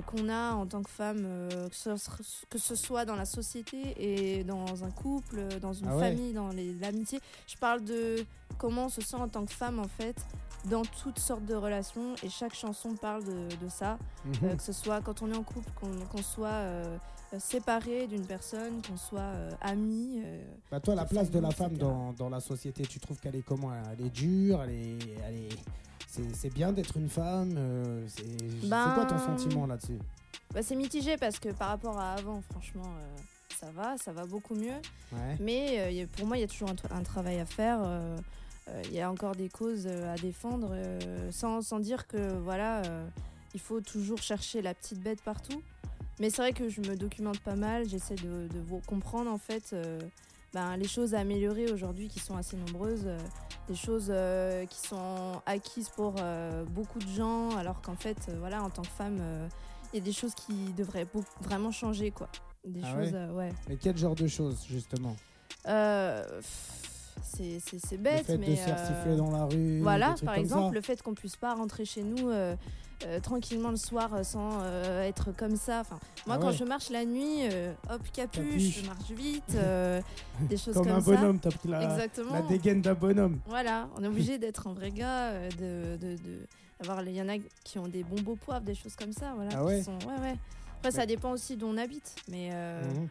qu'on 0.07 0.29
a 0.29 0.53
en 0.53 0.67
tant 0.67 0.85
que 0.85 0.91
femme, 0.91 1.27
que, 1.69 1.75
ce, 1.75 1.91
que 2.49 2.59
ce 2.59 2.75
soit 2.77 3.05
dans 3.05 3.17
la 3.17 3.25
société 3.25 3.95
et 3.99 4.45
dans 4.45 4.85
un 4.85 4.91
couple, 4.93 5.59
dans 5.61 5.73
une 5.73 5.89
Ah 5.89 5.97
ouais. 5.97 6.11
famille, 6.11 6.33
dans 6.33 6.51
les- 6.51 6.75
l'amitié. 6.75 7.21
Je 7.49 7.57
parle 7.57 7.83
de 7.83 8.25
comment 8.57 8.85
on 8.85 8.89
se 8.89 9.01
sent 9.01 9.17
en 9.17 9.27
tant 9.29 9.45
que 9.45 9.53
femme 9.53 9.81
en 9.81 9.89
fait 9.89 10.15
dans 10.67 10.83
toutes 10.83 11.19
sortes 11.19 11.45
de 11.47 11.55
relations 11.55 12.15
et 12.23 12.29
chaque 12.29 12.55
chanson 12.55 12.95
parle 12.95 13.25
de, 13.25 13.49
de 13.65 13.69
ça, 13.69 13.99
Mhm. 14.25 14.33
Euh, 14.51 14.57
que 14.57 14.63
ce 14.63 14.73
soit 14.73 15.01
quand 15.01 15.23
on 15.23 15.33
est 15.33 15.37
en 15.37 15.43
couple, 15.43 15.71
qu'on 16.11 16.23
soit 16.23 16.49
euh, 16.49 16.99
séparé 17.39 18.07
d'une 18.07 18.27
personne, 18.27 18.83
qu'on 18.83 18.97
soit 18.97 19.21
euh, 19.21 19.51
amis. 19.63 20.21
euh, 20.25 20.43
Bah 20.71 20.81
toi, 20.81 20.95
la 20.95 21.05
place 21.07 21.31
de 21.31 21.39
la 21.39 21.51
femme 21.51 21.77
dans, 21.79 22.13
dans 22.13 22.29
la 22.29 22.41
société, 22.41 22.83
tu 22.85 23.01
trouves 23.01 23.19
qu'elle 23.21 23.37
est 23.37 23.43
comment? 23.45 23.71
Elle 23.93 24.07
est 24.07 24.11
dure 24.11 24.63
Elle 24.63 24.71
est, 24.71 24.99
elle 25.27 25.35
est... 25.37 25.49
C'est, 26.35 26.53
bien 26.53 26.73
d'être 26.73 26.97
une 26.97 27.09
femme 27.09 27.55
C'est, 28.09 28.69
Ben- 28.69 28.93
quoi 28.95 29.05
ton 29.07 29.19
sentiment 29.19 29.67
là-dessus? 29.67 29.99
Bah, 30.53 30.61
c'est 30.63 30.75
mitigé 30.75 31.17
parce 31.17 31.39
que 31.39 31.51
par 31.51 31.69
rapport 31.69 31.97
à 31.99 32.15
avant, 32.15 32.43
franchement, 32.51 32.93
ça 33.61 33.71
va, 33.71 33.97
ça 33.97 34.13
va 34.13 34.27
beaucoup 34.27 34.57
mieux. 34.57 34.75
Ouais. 35.13 35.37
Mais 35.39 36.07
pour 36.17 36.27
moi, 36.27 36.37
il 36.37 36.41
y 36.41 36.45
a 36.45 36.49
toujours 36.49 36.69
un 36.91 37.03
travail 37.05 37.39
à 37.39 37.47
faire. 37.47 37.79
Euh, 38.71 38.79
euh, 38.79 38.83
Il 38.87 38.95
y 38.95 39.01
a 39.01 39.11
encore 39.11 39.35
des 39.37 39.49
causes 39.49 39.87
euh, 39.87 40.13
à 40.15 40.17
défendre, 40.17 40.71
euh, 40.73 40.99
sans, 41.31 41.63
sans 41.63 41.81
dire 41.81 42.07
que 42.07 42.33
voilà, 42.39 42.83
il 43.55 43.61
faut 43.61 43.81
toujours 43.81 44.19
chercher 44.23 44.63
la 44.63 44.75
petite 44.75 45.01
bête 45.03 45.23
partout. 45.23 45.63
Mais 46.21 46.31
c'est 46.31 46.43
vrai 46.43 46.53
que 46.53 46.69
je 46.69 46.81
me 46.83 46.97
documente 46.97 47.41
pas 47.41 47.57
mal, 47.57 47.89
j'essaie 47.89 48.15
de, 48.15 48.47
de 48.49 48.61
vous 48.61 48.81
comprendre 48.87 49.31
en 49.31 49.39
fait 49.39 49.75
ben, 50.53 50.77
les 50.77 50.87
choses 50.87 51.15
à 51.15 51.21
améliorer 51.21 51.73
aujourd'hui 51.73 52.09
qui 52.09 52.19
sont 52.19 52.37
assez 52.37 52.57
nombreuses, 52.59 53.07
des 53.69 53.75
choses 53.75 54.13
qui 54.69 54.79
sont 54.87 55.41
acquises 55.47 55.89
pour 55.89 56.17
beaucoup 56.69 56.99
de 56.99 57.09
gens, 57.09 57.57
alors 57.57 57.81
qu'en 57.81 57.97
fait, 57.97 58.31
voilà, 58.39 58.63
en 58.63 58.69
tant 58.69 58.83
que 58.83 58.89
femme, 58.89 59.19
il 59.95 59.99
y 59.99 60.03
a 60.03 60.05
des 60.05 60.13
choses 60.13 60.35
qui 60.35 60.73
devraient 60.77 61.07
vraiment 61.41 61.73
changer, 61.73 62.11
quoi. 62.11 62.29
Des 62.67 62.83
Ah 62.85 62.95
choses, 62.95 63.13
ouais? 63.15 63.29
ouais. 63.31 63.53
Mais 63.71 63.77
quel 63.77 63.97
genre 63.97 64.15
de 64.15 64.27
choses, 64.27 64.67
justement? 64.69 65.17
Euh, 65.67 66.23
pff, 66.41 66.80
c'est 67.23 67.59
c'est 67.61 67.97
Le 67.97 68.03
bête, 68.03 68.27
fait 68.27 68.39
mais. 68.39 68.47
de 68.51 68.55
se 68.57 68.61
faire 68.63 68.77
euh, 68.79 68.87
siffler 68.87 69.17
dans 69.17 69.31
la 69.31 69.45
rue 69.47 69.81
Voilà, 69.81 70.15
par 70.25 70.35
exemple, 70.35 70.69
ça. 70.69 70.75
le 70.75 70.81
fait 70.81 71.03
qu'on 71.03 71.15
puisse 71.15 71.37
pas 71.37 71.55
rentrer 71.55 71.85
chez 71.85 72.03
nous 72.03 72.29
euh, 72.29 72.55
euh, 73.07 73.19
tranquillement 73.21 73.71
le 73.71 73.77
soir 73.77 74.13
euh, 74.15 74.23
sans 74.23 74.59
euh, 74.63 75.03
être 75.05 75.33
comme 75.37 75.57
ça. 75.57 75.81
Enfin, 75.81 75.99
moi, 76.27 76.37
Ah 76.39 76.43
quand 76.43 76.53
je 76.53 76.65
marche 76.65 76.91
la 76.91 77.05
nuit, 77.05 77.49
euh, 77.51 77.73
hop, 77.91 78.03
capuche, 78.13 78.45
Capuche. 78.45 78.81
je 78.83 78.87
marche 78.87 79.11
vite, 79.11 79.55
euh, 79.55 80.01
des 80.49 80.57
choses 80.59 80.75
Comme 80.75 80.85
comme, 80.87 80.97
un 80.97 81.01
ça. 81.01 81.11
bonhomme, 81.17 81.39
t'as 81.39 81.51
pris 81.51 81.69
la, 81.69 81.83
Exactement. 81.83 82.35
la 82.35 82.43
dégaine 82.43 82.83
d'un 82.83 82.95
bonhomme. 82.95 83.39
Voilà, 83.47 83.89
on 83.97 84.05
est 84.05 84.09
obligé 84.09 84.39
d'être 84.39 84.67
un 84.67 84.75
vrai 84.75 84.91
gars, 84.91 85.29
euh, 85.31 85.49
de, 85.51 85.97
de, 85.97 86.17
de- 86.17 86.47
avoir- 86.81 87.03
il 87.03 87.15
y 87.15 87.23
en 87.23 87.29
a 87.29 87.39
qui 87.65 87.79
ont 87.79 87.89
des 87.89 88.05
bons 88.05 88.21
beaux 88.23 88.37
poivres, 88.37 88.65
des 88.65 88.75
choses 88.75 88.97
comme 88.97 89.13
ça, 89.13 89.33
voilà. 89.35 89.51
Ah 89.57 89.65
ouais 89.65 89.83
sont- 89.83 89.93
ouais, 90.07 90.21
ouais. 90.21 90.37
Après, 90.79 90.91
ça 90.93 91.05
dépend 91.07 91.33
aussi 91.33 91.57
d'où 91.57 91.67
on 91.67 91.77
habite, 91.77 92.15
mais 92.31 92.51
euh, 92.53 92.83
Mhm. 92.85 93.09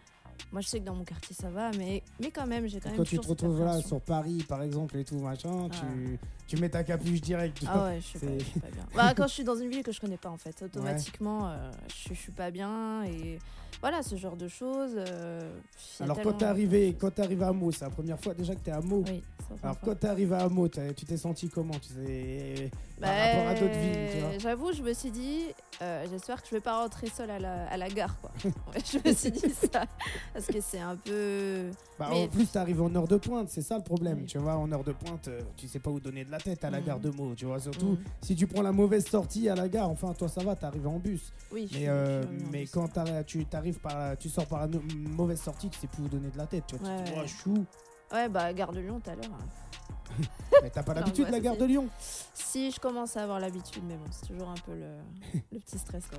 Moi, 0.52 0.62
je 0.62 0.68
sais 0.68 0.80
que 0.80 0.86
dans 0.86 0.96
mon 0.96 1.04
quartier, 1.04 1.36
ça 1.36 1.50
va, 1.50 1.72
mais, 1.78 2.02
mais 2.20 2.32
quand 2.32 2.48
même, 2.48 2.68
j'ai 2.68 2.80
quand 2.80 2.90
même 2.90 2.98
Quand 2.98 3.04
tu 3.04 3.20
te 3.20 3.28
retrouves 3.28 3.56
voilà, 3.56 3.72
appréhension. 3.74 3.98
sur 3.98 4.02
Paris, 4.02 4.44
par 4.48 4.64
exemple, 4.64 4.98
et 4.98 5.04
tout, 5.06 5.20
machin, 5.20 5.68
Ah. 5.72 5.76
tu, 5.76 6.20
tu 6.48 6.58
mets 6.62 6.70
ta 6.70 6.84
capuche 6.84 7.22
direct. 7.22 7.64
Ah 7.68 7.86
ouais, 7.86 7.98
je 8.02 8.06
suis, 8.06 8.20
pas, 8.20 8.26
C'est- 8.28 8.40
je 8.40 8.46
suis 8.46 8.60
pas 8.60 8.72
bien. 8.72 8.86
Bah, 8.96 9.14
quand 9.16 9.28
je 9.28 9.34
suis 9.34 9.44
dans 9.44 9.56
une 9.56 9.70
ville 9.70 9.84
que 9.84 9.92
je 9.92 10.00
connais 10.02 10.18
pas, 10.18 10.30
en 10.30 10.38
fait, 10.38 10.62
automatiquement, 10.64 11.50
euh, 11.50 11.72
je, 11.96 12.10
je 12.14 12.20
suis 12.20 12.32
pas 12.32 12.50
bien. 12.52 13.04
Et 13.04 13.40
voilà, 13.82 14.02
ce 14.04 14.16
genre 14.16 14.36
de 14.36 14.48
choses. 14.48 14.92
euh, 14.96 15.60
Alors 16.00 16.22
quand 16.22 16.34
t'es 16.34 16.46
arrivé, 16.46 16.96
quand 17.00 17.18
arrivé 17.20 17.44
à 17.46 17.52
Meaux, 17.54 17.72
c'est 17.72 17.86
la 17.86 17.90
première 17.92 18.20
fois 18.20 18.34
déjà 18.34 18.54
que 18.56 18.60
t'es 18.60 18.72
à 18.72 18.82
Meaux. 18.82 19.04
Oui, 19.08 19.24
Alors, 19.64 19.80
quand 19.80 19.96
t'es 19.96 20.08
arrivé 20.08 20.36
à 20.36 20.48
Meaux, 20.50 20.68
tu 20.68 21.06
t'es 21.06 21.18
senti 21.18 21.48
comment? 21.50 21.74
Tu 21.82 21.90
sais, 21.94 22.70
Par 23.00 23.10
Bah, 23.10 23.26
rapport 23.26 23.48
à 23.48 23.54
d'autres 23.54 23.80
villes, 23.80 24.40
J'avoue, 24.40 24.74
je 24.74 24.82
me 24.84 24.94
suis 24.94 25.12
dit, 25.12 25.42
euh, 25.82 26.06
j'espère 26.12 26.42
que 26.42 26.48
je 26.50 26.56
vais 26.56 26.62
pas 26.62 26.78
rentrer 26.82 27.08
seule 27.08 27.32
à 27.32 27.40
la, 27.40 27.68
à 27.70 27.78
la 27.78 27.90
gare, 27.90 28.16
quoi. 28.20 28.32
Ouais, 28.44 28.82
je 28.86 28.98
me 29.10 29.14
suis 29.16 29.32
dit 29.32 29.54
ça. 29.72 29.86
Parce 30.34 30.46
que 30.48 30.60
c'est 30.62 30.80
un 30.80 30.96
peu. 30.98 31.70
Bah, 31.98 32.08
Mais- 32.12 32.24
En 32.24 32.28
plus, 32.28 32.48
t'arrives 32.48 32.82
en 32.82 32.94
heure 32.96 33.08
de 33.08 33.18
pointe, 33.18 33.50
c'est 33.50 33.62
ça 33.62 33.78
le 33.78 33.84
problème. 33.84 34.20
Oui. 34.20 34.26
Tu 34.26 34.38
vois, 34.38 34.56
en 34.58 34.70
heure 34.72 34.84
de 34.84 34.92
pointe, 34.92 35.28
euh, 35.30 35.42
tu 35.58 35.68
sais 35.68 35.80
pas 35.80 35.90
où 35.90 36.00
donner 36.00 36.26
de 36.26 36.32
la 36.32 36.38
tête 36.40 36.64
à 36.64 36.70
la 36.70 36.82
gare 36.82 37.00
de 37.00 37.10
Meaux. 37.10 37.34
Tu 37.36 37.46
vois, 37.46 37.60
surtout 37.60 37.92
Mm. 37.94 37.98
si 38.22 38.36
tu 38.36 38.48
prends 38.48 38.62
la 38.62 38.72
mauvaise 38.72 39.06
sortie 39.08 39.48
à 39.50 39.56
la 39.56 39.68
gare, 39.70 39.90
enfin, 39.90 40.14
toi 40.14 40.28
ça 40.28 40.44
va, 40.44 40.56
t'arrives 40.56 40.88
en 40.88 41.00
bus. 41.00 41.32
Oui, 41.52 41.70
Mais, 41.74 41.88
euh, 41.88 42.22
je 42.24 42.28
mais 42.52 42.66
quand 42.68 42.88
tu 43.26 43.46
t'arrives 43.46 43.69
par, 43.78 44.18
tu 44.18 44.30
sors 44.30 44.48
par 44.48 44.62
la 44.62 44.68
no- 44.68 44.82
mauvaise 44.96 45.40
sortie, 45.42 45.70
tu 45.70 45.78
sais 45.80 45.88
plus 45.88 46.04
où 46.04 46.08
donner 46.08 46.30
de 46.30 46.38
la 46.38 46.48
tête. 46.48 46.64
Tu 46.68 46.76
vois, 46.78 46.90
tu 46.90 47.04
te 47.04 47.10
dis, 47.10 47.16
Ouais. 47.20 47.26
oh, 47.26 47.28
chou. 47.28 47.66
Ouais, 48.12 48.28
bah, 48.30 48.52
gare 48.54 48.72
de 48.72 48.80
Lyon 48.80 49.00
tout 49.04 49.10
à 49.12 49.16
l'heure. 49.16 49.26
hein. 49.32 50.24
Mais 50.64 50.70
t'as 50.72 50.82
pas 50.84 50.96
l'habitude 50.96 51.28
de 51.28 51.32
la 51.32 51.40
gare 51.40 51.56
de 51.56 51.66
Lyon. 51.66 51.88
Si, 52.34 52.72
je 52.72 52.80
commence 52.80 53.16
à 53.16 53.24
avoir 53.24 53.40
l'habitude, 53.40 53.84
mais 53.88 53.96
bon, 53.96 54.06
c'est 54.12 54.26
toujours 54.28 54.50
un 54.50 54.56
peu 54.66 54.74
le, 54.74 54.88
le 55.54 55.60
petit 55.60 55.78
stress, 55.78 56.04
quoi. 56.08 56.18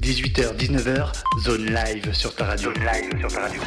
18h, 0.00 0.56
19h, 0.56 1.12
zone 1.44 1.66
live 1.66 2.12
sur 2.12 2.34
ta 2.34 2.46
radio. 2.46 2.74
Zone 2.74 2.84
live 2.84 3.18
sur 3.20 3.28
ta 3.32 3.42
radio. 3.42 3.60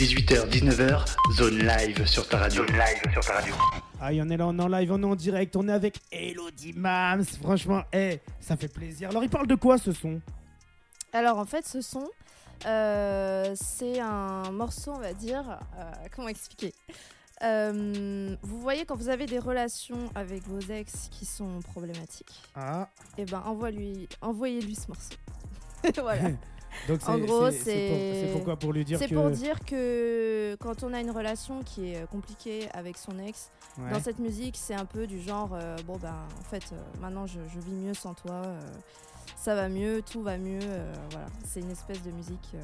18h, 0.00 0.48
19h, 0.48 1.04
zone 1.36 1.58
live 1.58 2.06
sur 2.06 2.26
ta 2.26 2.38
radio. 2.38 2.66
Zone 2.66 2.74
live 2.74 3.12
sur 3.12 3.20
ta 3.22 3.34
radio. 3.34 3.54
Ah, 4.00 4.08
on 4.14 4.30
est 4.30 4.36
là, 4.38 4.46
on 4.46 4.58
est 4.58 4.62
en 4.62 4.68
live, 4.68 4.92
on 4.92 5.02
est 5.02 5.04
en 5.04 5.14
direct, 5.14 5.54
on 5.56 5.68
est 5.68 5.72
avec 5.72 5.98
Elodie 6.10 6.72
Mams. 6.72 7.22
Franchement, 7.42 7.82
eh, 7.92 8.18
ça 8.40 8.56
fait 8.56 8.68
plaisir. 8.72 9.10
Alors, 9.10 9.22
il 9.22 9.28
parle 9.28 9.46
de 9.46 9.56
quoi 9.56 9.76
ce 9.76 9.92
son? 9.92 10.22
Alors 11.12 11.36
en 11.38 11.44
fait, 11.44 11.66
ce 11.66 11.82
son, 11.82 12.08
euh, 12.64 13.52
c'est 13.56 14.00
un 14.00 14.50
morceau, 14.52 14.92
on 14.96 15.00
va 15.00 15.12
dire, 15.12 15.58
euh, 15.78 15.92
comment 16.16 16.28
expliquer? 16.28 16.72
Euh, 17.42 18.34
Vous 18.42 18.58
voyez 18.58 18.86
quand 18.86 18.96
vous 18.96 19.10
avez 19.10 19.26
des 19.26 19.38
relations 19.38 19.98
avec 20.14 20.44
vos 20.48 20.60
ex 20.60 21.08
qui 21.10 21.26
sont 21.26 21.60
problématiques, 21.60 22.40
Ah, 22.54 22.88
et 23.18 23.26
ben 23.26 23.42
envoie-lui- 23.44 24.08
envoyez-lui 24.22 24.76
ce 24.76 24.88
morceau. 24.88 25.16
voilà. 26.02 26.30
donc 26.88 27.00
En 27.08 27.14
c'est- 27.14 27.20
gros, 27.20 27.50
c'est- 27.50 28.22
pour- 28.24 28.32
pourquoi 28.38 28.56
Pour 28.56 28.72
lui 28.72 28.84
dire 28.84 28.98
C'est 28.98 29.08
que. 29.08 29.14
pour 29.14 29.30
dire 29.30 29.58
que 29.64 30.56
quand 30.60 30.82
on 30.82 30.92
a 30.92 31.00
une 31.00 31.10
relation 31.10 31.62
qui 31.62 31.92
est 31.92 32.02
euh, 32.02 32.06
compliquée 32.06 32.68
avec 32.72 32.96
son 32.98 33.18
ex, 33.18 33.50
Ouais. 33.78 33.90
dans 33.92 34.00
cette 34.00 34.18
musique, 34.18 34.56
c'est 34.58 34.74
un 34.74 34.84
peu 34.84 35.06
du 35.06 35.20
genre, 35.20 35.50
euh, 35.54 35.76
bon 35.86 35.96
ben 35.98 36.14
en 36.40 36.44
fait, 36.44 36.64
euh, 36.72 36.76
maintenant 37.00 37.26
je, 37.26 37.38
je 37.54 37.60
vis 37.60 37.72
mieux 37.72 37.94
sans 37.94 38.14
toi, 38.14 38.42
euh, 38.44 38.60
ça 39.36 39.54
va 39.54 39.68
mieux, 39.68 40.02
tout 40.02 40.22
va 40.22 40.36
mieux, 40.38 40.58
voilà. 41.10 41.26
C'est 41.46 41.60
une 41.60 41.70
espèce 41.70 42.02
de 42.02 42.10
musique 42.10 42.54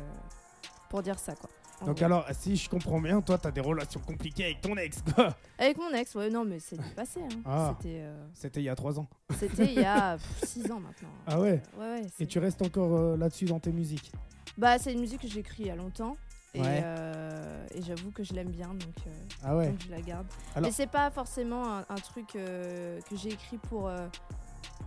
pour 0.90 1.03
dire 1.03 1.19
ça 1.19 1.35
quoi. 1.35 1.49
Donc, 1.84 2.00
alors, 2.00 2.24
si 2.32 2.56
je 2.56 2.70
comprends 2.70 3.00
bien, 3.00 3.20
toi, 3.20 3.36
t'as 3.36 3.50
des 3.50 3.60
relations 3.60 4.00
compliquées 4.00 4.44
avec 4.46 4.60
ton 4.62 4.76
ex, 4.76 5.02
quoi. 5.14 5.34
Avec 5.58 5.76
mon 5.76 5.90
ex, 5.90 6.14
ouais, 6.14 6.30
non 6.30 6.44
mais 6.44 6.58
c'est 6.58 6.76
du 6.80 6.88
passé. 6.94 7.20
hein. 7.22 7.40
Ah. 7.44 7.74
C'était, 7.76 7.98
euh, 8.00 8.26
C'était 8.34 8.60
il 8.60 8.64
y 8.64 8.68
a 8.70 8.74
trois 8.74 8.98
ans. 8.98 9.06
c'était 9.38 9.64
il 9.66 9.80
y 9.80 9.84
a 9.84 10.16
6 10.44 10.70
ans 10.70 10.80
maintenant. 10.80 11.08
Ah 11.26 11.38
ouais 11.38 11.60
ouais, 11.78 11.84
ouais, 11.90 12.00
Et 12.04 12.08
c'est- 12.16 12.26
tu 12.26 12.38
restes 12.38 12.62
encore 12.62 12.96
euh, 12.96 13.16
là-dessus 13.16 13.44
dans 13.44 13.60
tes 13.60 13.72
musiques? 13.72 14.10
Bah 14.56 14.78
c'est 14.78 14.92
une 14.94 15.00
musique 15.00 15.20
que 15.20 15.28
j'ai 15.28 15.40
écrite 15.40 15.58
il 15.60 15.66
y 15.66 15.70
a 15.70 15.76
longtemps. 15.76 16.16
Et, 16.54 16.60
Ouais. 16.62 16.80
euh, 16.82 17.66
et 17.74 17.82
j'avoue 17.82 18.10
que 18.10 18.24
je 18.24 18.32
l'aime 18.32 18.48
bien, 18.50 18.68
donc, 18.68 18.96
euh, 19.06 19.10
Ah 19.44 19.54
ouais 19.54 19.68
donc 19.68 19.80
je 19.86 19.90
la 19.90 20.00
garde. 20.00 20.26
Alors- 20.54 20.66
Mais 20.68 20.72
c'est 20.72 20.86
pas 20.86 21.10
forcément 21.10 21.62
un, 21.70 21.84
un 21.90 21.96
truc 21.96 22.34
euh, 22.36 22.98
que 23.10 23.16
j'ai 23.16 23.28
écrit 23.28 23.58
pour, 23.58 23.88
euh, 23.88 24.06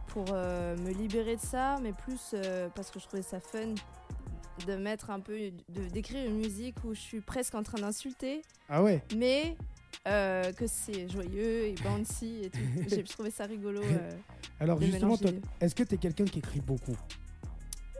pour 0.07 0.25
euh, 0.31 0.75
me 0.77 0.89
libérer 0.89 1.35
de 1.35 1.41
ça, 1.41 1.77
mais 1.83 1.93
plus 1.93 2.31
euh, 2.33 2.67
parce 2.73 2.89
que 2.89 2.99
je 2.99 3.05
trouvais 3.05 3.21
ça 3.21 3.39
fun 3.39 3.75
de 4.67 4.75
mettre 4.75 5.09
un 5.09 5.19
peu, 5.19 5.37
de 5.69 5.81
d'écrire 5.91 6.25
une 6.29 6.37
musique 6.37 6.75
où 6.83 6.93
je 6.93 6.99
suis 6.99 7.21
presque 7.21 7.55
en 7.55 7.63
train 7.63 7.79
d'insulter, 7.79 8.41
Ah 8.69 8.83
ouais 8.83 9.01
mais 9.15 9.55
euh, 10.07 10.51
que 10.53 10.65
c'est 10.67 11.09
joyeux 11.09 11.65
et 11.65 11.75
bouncy 11.83 12.41
et 12.43 12.49
tout. 12.49 12.59
J'ai 12.89 13.03
trouvé 13.03 13.31
ça 13.31 13.45
rigolo. 13.45 13.81
euh. 13.83 14.11
Alors 14.59 14.81
justement, 14.81 15.17
est-ce 15.61 15.75
que 15.75 15.83
t'es 15.83 15.97
quelqu'un 15.97 16.25
qui 16.25 16.39
écrit 16.39 16.61
beaucoup? 16.61 16.97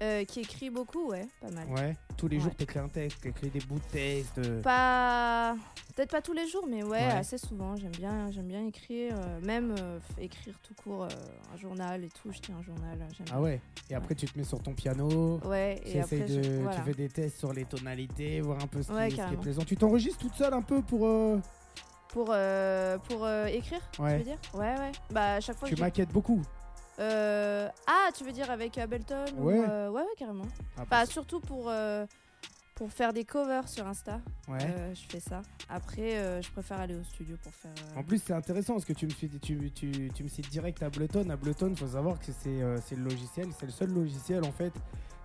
Euh, 0.02 0.24
qui 0.24 0.40
écrit 0.40 0.70
beaucoup, 0.70 1.10
ouais, 1.10 1.28
pas 1.42 1.50
mal. 1.52 1.68
Ouais. 1.68 1.98
Tous 2.16 2.30
les 2.30 2.38
Ouais. 2.38 2.44
jours, 2.44 2.56
t'écris 2.56 2.80
un 2.80 2.88
texte, 2.88 3.20
t'écris 3.22 3.50
des 3.50 3.60
bouts 3.60 3.80
de 3.80 3.92
texte. 3.92 4.62
Pas 4.62 5.56
peut-être 5.94 6.12
pas 6.12 6.22
tous 6.22 6.32
les 6.32 6.48
jours, 6.48 6.66
mais 6.70 6.84
ouais, 6.84 6.90
Ouais. 6.92 7.04
assez 7.04 7.38
souvent. 7.38 7.76
J'aime 7.76 7.92
bien, 7.92 8.32
j'aime 8.32 8.48
bien 8.48 8.66
écrire, 8.66 9.14
euh, 9.18 9.40
même 9.42 9.76
euh, 9.78 10.00
écrire 10.18 10.58
tout 10.64 10.74
court, 10.74 11.06
un 11.54 11.58
journal 11.58 12.02
et 12.06 12.10
tout. 12.10 12.32
Je 12.32 12.40
tiens 12.40 12.56
un 12.58 12.62
journal. 12.64 12.98
J'aime 13.18 13.28
Ah 13.34 13.42
ouais. 13.42 13.60
Et 13.90 13.96
après, 13.96 14.16
tu 14.16 14.26
te 14.26 14.38
mets 14.38 14.46
sur 14.46 14.62
ton 14.64 14.74
piano. 14.74 15.40
Ouais, 15.44 15.82
Tu, 15.84 15.92
et 15.92 16.00
après, 16.02 16.18
essayes 16.20 16.38
de, 16.38 16.44
je- 16.44 16.50
voilà. 16.62 16.78
tu 16.78 16.82
fais 16.84 16.94
des 16.94 17.10
tests 17.10 17.38
sur 17.40 17.52
les 17.52 17.66
tonalités, 17.66 18.40
voir 18.40 18.64
un 18.64 18.68
peu 18.68 18.82
ce 18.82 18.88
qui, 18.88 18.94
Ouais, 18.94 19.10
ce 19.10 19.16
qui 19.16 19.22
est 19.22 19.38
plaisant. 19.42 19.64
Tu 19.66 19.76
t'enregistres 19.76 20.20
toute 20.20 20.36
seule 20.36 20.54
un 20.54 20.62
peu 20.62 20.82
pour. 20.82 21.02
pour 22.10 22.26
pour 23.08 23.30
écrire, 23.48 23.82
tu 23.92 24.02
veux 24.02 24.24
dire? 24.24 24.38
Ouais, 24.54 24.76
ouais. 24.80 24.92
Bah 25.12 25.34
à 25.36 25.40
chaque 25.42 25.58
fois. 25.58 25.68
Tu 25.68 25.76
que 25.76 25.80
maquettes 25.82 26.12
beaucoup. 26.14 26.42
Euh, 27.00 27.70
Ah, 27.88 28.10
tu 28.18 28.24
veux 28.24 28.32
dire 28.32 28.50
avec 28.52 28.78
Ableton 28.78 29.26
ou, 29.38 29.46
Ouais. 29.46 29.60
euh, 29.68 29.90
ouais, 29.90 30.02
ouais, 30.02 30.08
carrément. 30.18 30.46
Ah, 30.78 30.84
Bah 30.90 31.06
surtout 31.06 31.40
pour 31.40 31.66
euh, 31.70 32.06
pour 32.76 32.92
faire 32.94 33.12
des 33.14 33.26
covers 33.26 33.68
sur 33.68 33.86
Insta. 33.88 34.22
ouais. 34.48 34.94
Je 34.94 35.02
fais 35.10 35.20
ça. 35.20 35.42
Après, 35.70 36.42
je 36.42 36.50
préfère 36.52 36.80
aller 36.80 36.96
au 36.96 37.04
studio 37.04 37.36
pour 37.44 37.54
faire. 37.54 37.72
En 37.98 38.04
plus, 38.04 38.22
c'est 38.24 38.34
intéressant 38.34 38.74
parce 38.74 38.86
que 38.86 38.94
tu 38.94 39.06
me, 39.06 39.12
suis, 39.12 39.28
tu, 39.30 39.70
tu, 39.72 40.10
tu 40.14 40.24
me 40.24 40.30
cites 40.30 40.50
direct 40.50 40.82
Ableton. 40.82 41.30
Ableton, 41.30 41.76
faut 41.76 41.88
savoir 41.88 42.18
que 42.20 42.32
c'est 42.32 42.62
c'est 42.86 42.96
le 42.96 43.04
logiciel, 43.04 43.48
c'est 43.60 43.66
le 43.66 43.72
seul 43.74 43.90
logiciel 43.94 44.46
en 44.46 44.52
fait 44.54 44.72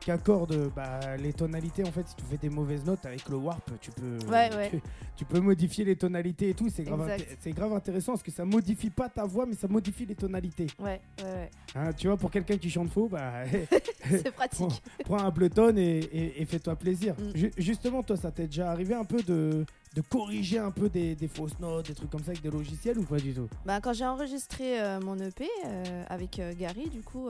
qui 0.05 0.11
accorde 0.11 0.71
bah, 0.77 1.17
les 1.17 1.33
tonalités. 1.33 1.83
En 1.83 1.91
fait, 1.91 2.07
si 2.07 2.15
tu 2.17 2.25
fais 2.25 2.37
des 2.37 2.51
mauvaises 2.51 2.85
notes 2.85 3.07
avec 3.07 3.27
le 3.29 3.37
warp, 3.37 3.71
tu 3.81 3.91
peux, 3.91 4.19
Ouais, 4.31 4.55
ouais. 4.55 4.69
tu, 4.71 4.81
tu 5.17 5.25
peux 5.25 5.41
modifier 5.41 5.85
les 5.85 5.97
tonalités 5.97 6.51
et 6.51 6.55
tout. 6.55 6.69
C'est 6.69 6.85
grave, 6.85 7.11
c'est 7.41 7.53
grave 7.53 7.73
intéressant 7.73 8.13
parce 8.13 8.23
que 8.23 8.31
ça 8.31 8.45
modifie 8.45 8.91
pas 8.91 9.09
ta 9.09 9.25
voix, 9.25 9.47
mais 9.47 9.55
ça 9.55 9.67
modifie 9.67 10.05
les 10.05 10.15
tonalités. 10.15 10.67
Ouais, 10.79 11.01
ouais, 11.23 11.25
ouais. 11.25 11.51
Hein, 11.75 11.93
tu 11.95 12.07
vois, 12.09 12.19
pour 12.19 12.31
quelqu'un 12.31 12.59
qui 12.59 12.69
chante 12.69 12.91
faux, 12.91 13.09
bah, 13.09 13.45
C'est 14.11 14.31
pratique. 14.31 14.83
prends 15.05 15.25
Ableton 15.25 15.75
et, 15.79 15.81
et- 16.13 16.43
et 16.43 16.45
fais-toi 16.45 16.77
plaisir. 16.77 17.15
Mm. 17.19 17.37
Ju- 17.37 17.53
justement, 17.57 18.03
toi, 18.03 18.17
ça 18.19 18.31
t'est 18.31 18.47
déjà 18.47 18.71
arrivé 18.71 18.95
un 18.95 19.05
peu 19.05 19.23
de, 19.23 19.65
de 19.95 20.01
corriger 20.01 20.59
un 20.59 20.73
peu 20.73 20.89
des, 20.89 21.15
des 21.15 21.29
fausses 21.29 21.59
notes, 21.61 21.87
des 21.87 21.95
trucs 21.95 22.11
comme 22.11 22.21
ça 22.25 22.31
avec 22.31 22.43
des 22.43 22.51
logiciels 22.51 22.99
ou 22.99 23.05
pas 23.05 23.19
du 23.19 23.33
tout? 23.33 23.49
Bah, 23.65 23.81
quand 23.81 23.93
j'ai 23.93 24.05
enregistré 24.05 24.81
euh, 24.81 25.01
mon 25.01 25.17
EP 25.19 25.49
euh, 25.67 26.05
avec 26.09 26.41
euh, 26.41 26.53
Gary, 26.59 26.89
du 26.89 27.01
coup, 27.03 27.29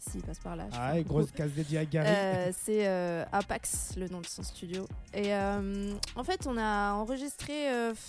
s'il 0.00 0.22
passe 0.22 0.38
par 0.38 0.56
là. 0.56 0.66
Ah, 0.72 1.00
grosse 1.02 1.30
case 1.30 1.50
dédiée 1.52 1.78
à 1.78 1.84
Gary. 1.84 2.52
C'est 2.58 2.86
Apax, 3.32 3.96
le 3.96 4.08
nom 4.08 4.20
de 4.20 4.26
son 4.26 4.42
studio. 4.42 4.86
Et 5.12 5.34
en 5.34 6.24
fait, 6.24 6.46
on 6.46 6.56
a 6.56 6.92
enregistré 6.94 7.52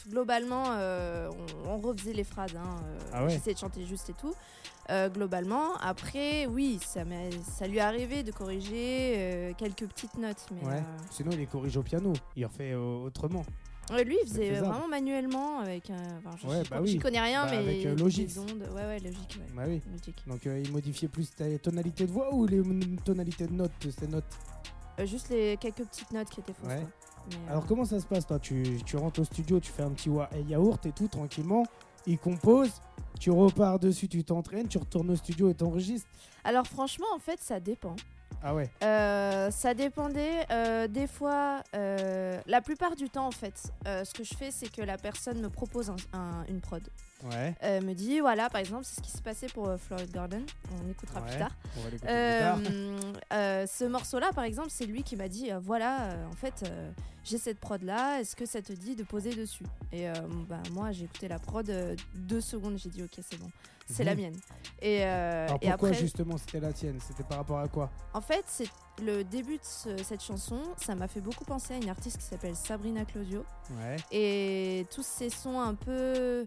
globalement, 0.09 0.63
on, 0.67 1.69
on 1.69 1.77
refaisait 1.77 2.13
les 2.13 2.23
phrases. 2.23 2.55
Hein, 2.55 2.75
Ah 3.13 3.23
ouais. 3.23 3.29
J'essayais 3.29 3.53
de 3.55 3.59
chanter 3.59 3.85
juste 3.85 4.09
et 4.09 4.13
tout. 4.13 4.33
Globalement, 5.13 5.75
après, 5.81 6.45
oui, 6.45 6.79
ça, 6.85 7.01
ça 7.57 7.67
lui 7.67 7.77
est 7.77 7.81
arrivé 7.81 8.23
de 8.23 8.31
corriger 8.31 9.53
quelques 9.57 9.85
petites 9.87 10.17
notes. 10.17 10.45
Mais, 10.51 10.67
Ouais. 10.67 10.83
Sinon, 11.11 11.31
il 11.33 11.39
les 11.39 11.45
corrige 11.45 11.75
au 11.77 11.83
piano. 11.83 12.13
Il 12.37 12.45
refait 12.45 12.73
autrement. 12.73 13.43
Euh, 13.91 13.95
ouais, 13.95 14.03
lui, 14.03 14.17
il 14.23 14.27
faisait 14.27 14.49
faisable. 14.49 14.67
vraiment 14.67 14.87
manuellement 14.87 15.59
avec 15.59 15.89
un. 15.89 15.95
enfin, 16.17 16.35
je- 16.41 16.47
Ouais, 16.47 16.63
bah 16.69 16.79
oui. 16.81 16.97
connais 16.99 17.19
rien, 17.21 17.45
Bah, 17.45 17.51
mais 17.51 17.57
avec, 17.57 17.85
euh, 17.85 17.95
des 17.95 18.01
Logic. 18.03 18.29
ondes. 18.37 18.67
Ouais, 18.75 18.85
ouais, 18.85 18.99
logique. 18.99 19.39
Ouais. 19.39 19.53
Bah 19.55 19.63
oui. 19.67 19.81
Donc, 20.27 20.45
euh, 20.47 20.61
il 20.63 20.71
modifiait 20.71 21.07
plus 21.07 21.29
tes 21.31 21.57
tonalités 21.59 22.05
de 22.05 22.11
voix 22.11 22.33
ou 22.33 22.45
les 22.45 22.61
tonalités 23.05 23.47
de 23.47 23.53
notes, 23.53 23.71
ces 23.97 24.07
notes? 24.07 24.25
Euh, 24.99 25.05
juste 25.05 25.29
les 25.29 25.57
quelques 25.57 25.85
petites 25.85 26.11
notes 26.11 26.29
qui 26.29 26.39
étaient 26.39 26.53
fausses. 26.53 26.67
Ouais. 26.69 26.85
Mais, 27.29 27.35
euh, 27.35 27.49
Alors, 27.51 27.65
comment 27.65 27.85
ça 27.85 27.99
se 27.99 28.05
passe, 28.05 28.25
toi? 28.25 28.39
Tu, 28.39 28.63
tu 28.85 28.97
rentres 28.97 29.19
au 29.19 29.23
studio, 29.25 29.59
tu 29.59 29.71
fais 29.71 29.83
un 29.83 29.91
petit 29.91 30.09
wa- 30.09 30.29
yaourt 30.47 30.85
et 30.85 30.91
tout, 30.91 31.07
tranquillement. 31.07 31.63
Il 32.05 32.17
compose. 32.17 32.71
Tu 33.19 33.31
repars 33.31 33.79
dessus, 33.79 34.07
tu 34.07 34.23
t'entraînes, 34.23 34.67
tu 34.67 34.77
retournes 34.77 35.09
au 35.09 35.15
studio 35.15 35.49
et 35.49 35.53
t'enregistres. 35.55 36.07
alors, 36.43 36.65
franchement, 36.67 37.07
en 37.15 37.19
fait, 37.19 37.39
ça 37.41 37.59
dépend. 37.59 37.95
Ah 38.43 38.53
ouais. 38.53 38.69
Euh, 38.83 39.49
ça 39.51 39.73
dépendait. 39.73 40.45
euh, 40.51 40.87
des 40.87 41.07
fois, 41.07 41.63
euh, 41.75 42.39
la 42.45 42.61
plupart 42.61 42.95
du 42.95 43.09
temps, 43.09 43.27
en 43.27 43.31
fait, 43.31 43.71
ce 43.85 44.13
que 44.13 44.23
je 44.23 44.33
fais, 44.35 44.51
c'est 44.51 44.71
que 44.71 44.81
la 44.81 44.97
personne 44.97 45.41
me 45.41 45.49
propose 45.49 45.89
un- 45.89 45.95
un- 46.13 46.45
une 46.47 46.61
prod. 46.61 46.81
Ouais. 47.31 47.55
Me 47.81 47.93
dit, 47.93 48.19
voilà, 48.19 48.49
par 48.49 48.59
exemple, 48.61 48.83
c'est 48.85 48.97
ce 48.97 49.01
qui 49.01 49.11
s'est 49.11 49.23
passé 49.23 49.47
pour 49.47 49.69
Florid 49.79 50.11
Garden. 50.11 50.45
On 50.85 50.89
écoutera 50.91 51.19
Ouais. 51.21 51.27
plus 51.29 51.37
tard. 51.39 51.51
On 51.77 51.81
va 51.81 51.89
plus 51.89 51.99
tard. 51.99 53.67
Ce 53.67 53.85
morceau-là, 53.85 54.31
par 54.33 54.43
exemple, 54.43 54.69
c'est 54.69 54.85
lui 54.85 55.03
qui 55.03 55.15
m'a 55.15 55.27
dit, 55.27 55.49
voilà, 55.61 56.15
en 56.31 56.35
fait, 56.35 56.63
j'ai 57.23 57.37
cette 57.39 57.59
prod-là. 57.59 58.19
Est-ce 58.21 58.35
que 58.35 58.45
ça 58.45 58.61
te 58.61 58.71
dit 58.73 58.95
de 58.95 59.03
poser 59.03 59.31
dessus? 59.33 59.65
Et 59.91 60.07
bah, 60.47 60.61
moi, 60.71 60.91
j'ai 60.91 61.05
écouté 61.05 61.27
la 61.27 61.39
prod 61.39 61.69
deux 62.13 62.41
secondes. 62.41 62.77
J'ai 62.77 62.89
dit, 62.89 63.01
ok, 63.03 63.19
c'est 63.27 63.39
bon, 63.39 63.49
c'est 63.89 64.03
la 64.03 64.15
mienne. 64.15 64.35
Et, 64.81 65.03
euh, 65.03 65.45
Alors, 65.47 65.57
et 65.61 65.69
pourquoi 65.69 65.89
après, 65.89 65.99
justement 65.99 66.37
c'était 66.37 66.59
la 66.59 66.73
tienne? 66.73 66.99
C'était 67.05 67.23
par 67.23 67.37
rapport 67.39 67.59
à 67.59 67.67
quoi? 67.67 67.89
En 68.13 68.21
fait, 68.21 68.43
c'est 68.47 68.69
le 69.03 69.23
début 69.23 69.57
de 69.57 69.63
ce- 69.63 70.03
cette 70.03 70.21
chanson, 70.23 70.61
ça 70.77 70.93
m'a 70.95 71.07
fait 71.07 71.21
beaucoup 71.21 71.45
penser 71.45 71.73
à 71.73 71.77
une 71.77 71.89
artiste 71.89 72.17
qui 72.17 72.25
s'appelle 72.25 72.55
Sabrina 72.55 73.05
Claudio. 73.05 73.43
Ouais. 73.79 73.95
Et 74.11 74.85
tous 74.93 75.05
ces 75.05 75.29
sons 75.29 75.59
un 75.59 75.73
peu 75.75 76.45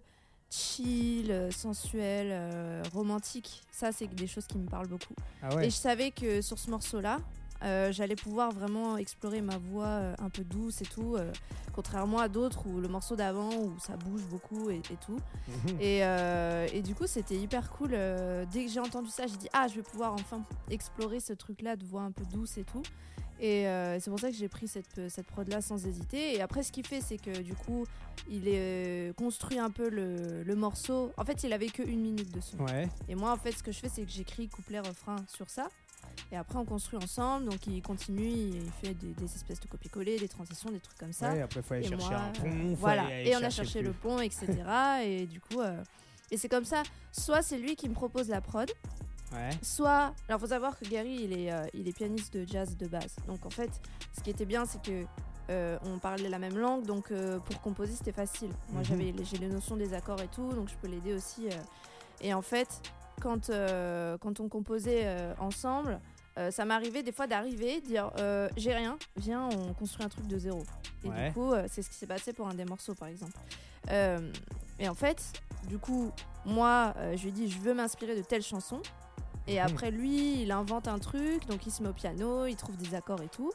chill, 0.50 1.48
sensuels, 1.52 2.28
euh, 2.30 2.82
romantiques, 2.92 3.62
ça 3.70 3.92
c'est 3.92 4.06
des 4.08 4.26
choses 4.26 4.46
qui 4.46 4.58
me 4.58 4.68
parlent 4.68 4.88
beaucoup. 4.88 5.14
Ah 5.42 5.54
ouais. 5.54 5.66
Et 5.66 5.70
je 5.70 5.76
savais 5.76 6.10
que 6.10 6.42
sur 6.42 6.58
ce 6.58 6.70
morceau-là, 6.70 7.18
euh, 7.62 7.92
j'allais 7.92 8.16
pouvoir 8.16 8.52
vraiment 8.52 8.96
explorer 8.96 9.42
ma 9.42 9.58
voix 9.58 9.86
euh, 9.86 10.14
un 10.18 10.30
peu 10.30 10.44
douce 10.44 10.80
et 10.80 10.86
tout, 10.86 11.16
euh, 11.16 11.30
contrairement 11.74 12.18
à 12.18 12.28
d'autres 12.28 12.66
où 12.66 12.80
le 12.80 12.88
morceau 12.88 13.16
d'avant 13.16 13.50
où 13.54 13.78
ça 13.78 13.96
bouge 13.96 14.22
beaucoup 14.30 14.70
et, 14.70 14.76
et 14.76 14.96
tout. 15.04 15.18
Et, 15.80 16.00
et 16.00 16.82
du 16.82 16.94
coup, 16.94 17.06
c'était 17.06 17.36
hyper 17.36 17.70
cool. 17.70 17.90
dès 18.52 18.64
que 18.64 18.70
j'ai 18.70 18.80
entendu 18.80 19.10
ça, 19.10 19.26
j'ai 19.26 19.36
dit 19.36 19.48
Ah, 19.52 19.66
je 19.68 19.74
vais 19.74 19.82
pouvoir 19.82 20.14
enfin 20.14 20.42
explorer 20.70 21.20
ce 21.20 21.32
truc-là 21.32 21.76
de 21.76 21.84
voix 21.84 22.02
un 22.02 22.12
peu 22.12 22.24
douce 22.26 22.58
et 22.58 22.64
tout. 22.64 22.82
Et 23.40 23.64
c'est 23.98 24.10
pour 24.10 24.18
ça 24.20 24.30
que 24.30 24.36
j'ai 24.36 24.48
pris 24.48 24.68
cette, 24.68 25.08
cette 25.08 25.26
prod-là 25.26 25.60
sans 25.60 25.86
hésiter. 25.86 26.34
Et 26.34 26.42
après, 26.42 26.62
ce 26.62 26.72
qu'il 26.72 26.86
fait, 26.86 27.00
c'est 27.00 27.16
que 27.18 27.40
du 27.40 27.54
coup, 27.54 27.86
il 28.28 28.46
est 28.48 29.16
construit 29.16 29.58
un 29.58 29.70
peu 29.70 29.88
le, 29.88 30.42
le 30.42 30.56
morceau. 30.56 31.12
En 31.16 31.24
fait, 31.24 31.42
il 31.44 31.52
avait 31.52 31.68
que 31.68 31.82
une 31.82 32.00
minute 32.00 32.30
de 32.32 32.40
son. 32.40 32.58
Ouais. 32.58 32.88
Et 33.08 33.14
moi, 33.14 33.32
en 33.32 33.36
fait, 33.36 33.52
ce 33.52 33.62
que 33.62 33.72
je 33.72 33.78
fais, 33.78 33.88
c'est 33.88 34.02
que 34.02 34.10
j'écris 34.10 34.48
couplet, 34.48 34.80
refrain 34.80 35.16
sur 35.28 35.48
ça. 35.50 35.68
Et 36.32 36.36
après, 36.36 36.58
on 36.58 36.64
construit 36.64 36.98
ensemble. 37.02 37.46
Donc, 37.46 37.66
il 37.66 37.82
continue, 37.82 38.22
il 38.28 38.70
fait 38.82 38.94
des, 38.94 39.12
des 39.14 39.24
espèces 39.24 39.60
de 39.60 39.66
copier-coller, 39.66 40.18
des 40.18 40.28
transitions, 40.28 40.70
des 40.70 40.80
trucs 40.80 40.98
comme 40.98 41.12
ça. 41.12 41.32
Ouais, 41.32 41.42
après, 41.42 41.60
faut 41.62 41.74
aller 41.74 41.86
Et 41.86 41.88
chercher 41.88 42.08
moi, 42.10 42.18
un 42.18 42.30
pont. 42.32 42.46
euh, 42.46 42.70
faut 42.70 42.76
voilà. 42.76 43.02
aller- 43.06 43.14
aller 43.14 43.30
Et 43.30 43.36
on 43.36 43.42
a 43.42 43.50
cherché 43.50 43.82
le 43.82 43.92
pont, 43.92 44.20
etc. 44.20 44.46
et 45.04 45.26
du 45.26 45.40
coup, 45.40 45.60
euh, 45.60 45.82
et 46.30 46.36
c'est 46.36 46.48
comme 46.48 46.64
ça. 46.64 46.82
Soit 47.12 47.42
c'est 47.42 47.58
lui 47.58 47.74
qui 47.76 47.88
me 47.88 47.94
propose 47.94 48.28
la 48.28 48.40
prod, 48.40 48.70
Ouais. 49.32 49.50
soit. 49.62 50.14
Alors, 50.28 50.40
faut 50.40 50.46
savoir 50.48 50.78
que 50.78 50.84
Gary, 50.88 51.20
il 51.24 51.32
est, 51.38 51.52
euh, 51.52 51.66
il 51.74 51.86
est 51.88 51.92
pianiste 51.92 52.34
de 52.36 52.46
jazz 52.46 52.76
de 52.76 52.86
base. 52.86 53.16
Donc, 53.26 53.44
en 53.46 53.50
fait, 53.50 53.70
ce 54.16 54.22
qui 54.22 54.30
était 54.30 54.44
bien, 54.46 54.64
c'est 54.66 54.82
que 54.82 55.04
euh, 55.50 55.78
on 55.84 55.98
parlait 55.98 56.28
la 56.28 56.38
même 56.38 56.56
langue, 56.58 56.84
donc 56.86 57.10
euh, 57.10 57.38
pour 57.40 57.60
composer, 57.60 57.94
c'était 57.94 58.12
facile. 58.12 58.50
Moi, 58.68 58.82
Mhm. 58.82 58.86
j'avais, 58.86 59.14
j'ai 59.24 59.38
les 59.38 59.48
notions 59.48 59.76
des 59.76 59.94
accords 59.94 60.20
et 60.20 60.28
tout, 60.28 60.48
donc 60.52 60.68
je 60.68 60.74
peux 60.76 60.86
l'aider 60.86 61.12
aussi. 61.12 61.48
euh. 61.48 61.52
Et 62.20 62.32
en 62.34 62.42
fait, 62.42 62.68
quand, 63.20 63.50
euh, 63.50 64.18
quand 64.18 64.40
on 64.40 64.48
composait 64.48 65.02
euh, 65.04 65.32
ensemble, 65.38 66.00
euh, 66.38 66.50
ça 66.50 66.64
m'arrivait 66.64 67.02
des 67.02 67.12
fois 67.12 67.26
d'arriver, 67.26 67.80
dire 67.80 68.10
j'ai 68.56 68.74
rien, 68.74 68.98
viens, 69.16 69.46
on 69.46 69.72
construit 69.74 70.04
un 70.04 70.08
truc 70.08 70.26
de 70.26 70.38
zéro. 70.38 70.62
Et 71.04 71.08
Ouais. 71.08 71.28
du 71.28 71.32
coup, 71.34 71.52
c'est 71.68 71.82
ce 71.82 71.88
qui 71.90 71.96
s'est 71.96 72.06
passé 72.06 72.32
pour 72.32 72.48
un 72.48 72.54
des 72.54 72.64
morceaux, 72.64 72.94
par 72.94 73.08
exemple. 73.08 73.38
Et 74.78 74.88
en 74.88 74.94
fait, 74.94 75.32
du 75.68 75.78
coup, 75.78 76.10
moi, 76.44 76.94
je 77.16 77.22
lui 77.24 77.32
dis 77.32 77.50
je 77.50 77.58
veux 77.58 77.74
m'inspirer 77.74 78.16
de 78.16 78.22
telle 78.22 78.42
chanson. 78.42 78.80
Et 79.46 79.58
Mhm. 79.60 79.66
après, 79.66 79.90
lui, 79.90 80.42
il 80.42 80.52
invente 80.52 80.86
un 80.86 80.98
truc, 80.98 81.46
donc 81.46 81.66
il 81.66 81.70
se 81.72 81.82
met 81.82 81.88
au 81.88 81.92
piano, 81.92 82.46
il 82.46 82.56
trouve 82.56 82.76
des 82.76 82.94
accords 82.94 83.22
et 83.22 83.28
tout. 83.28 83.52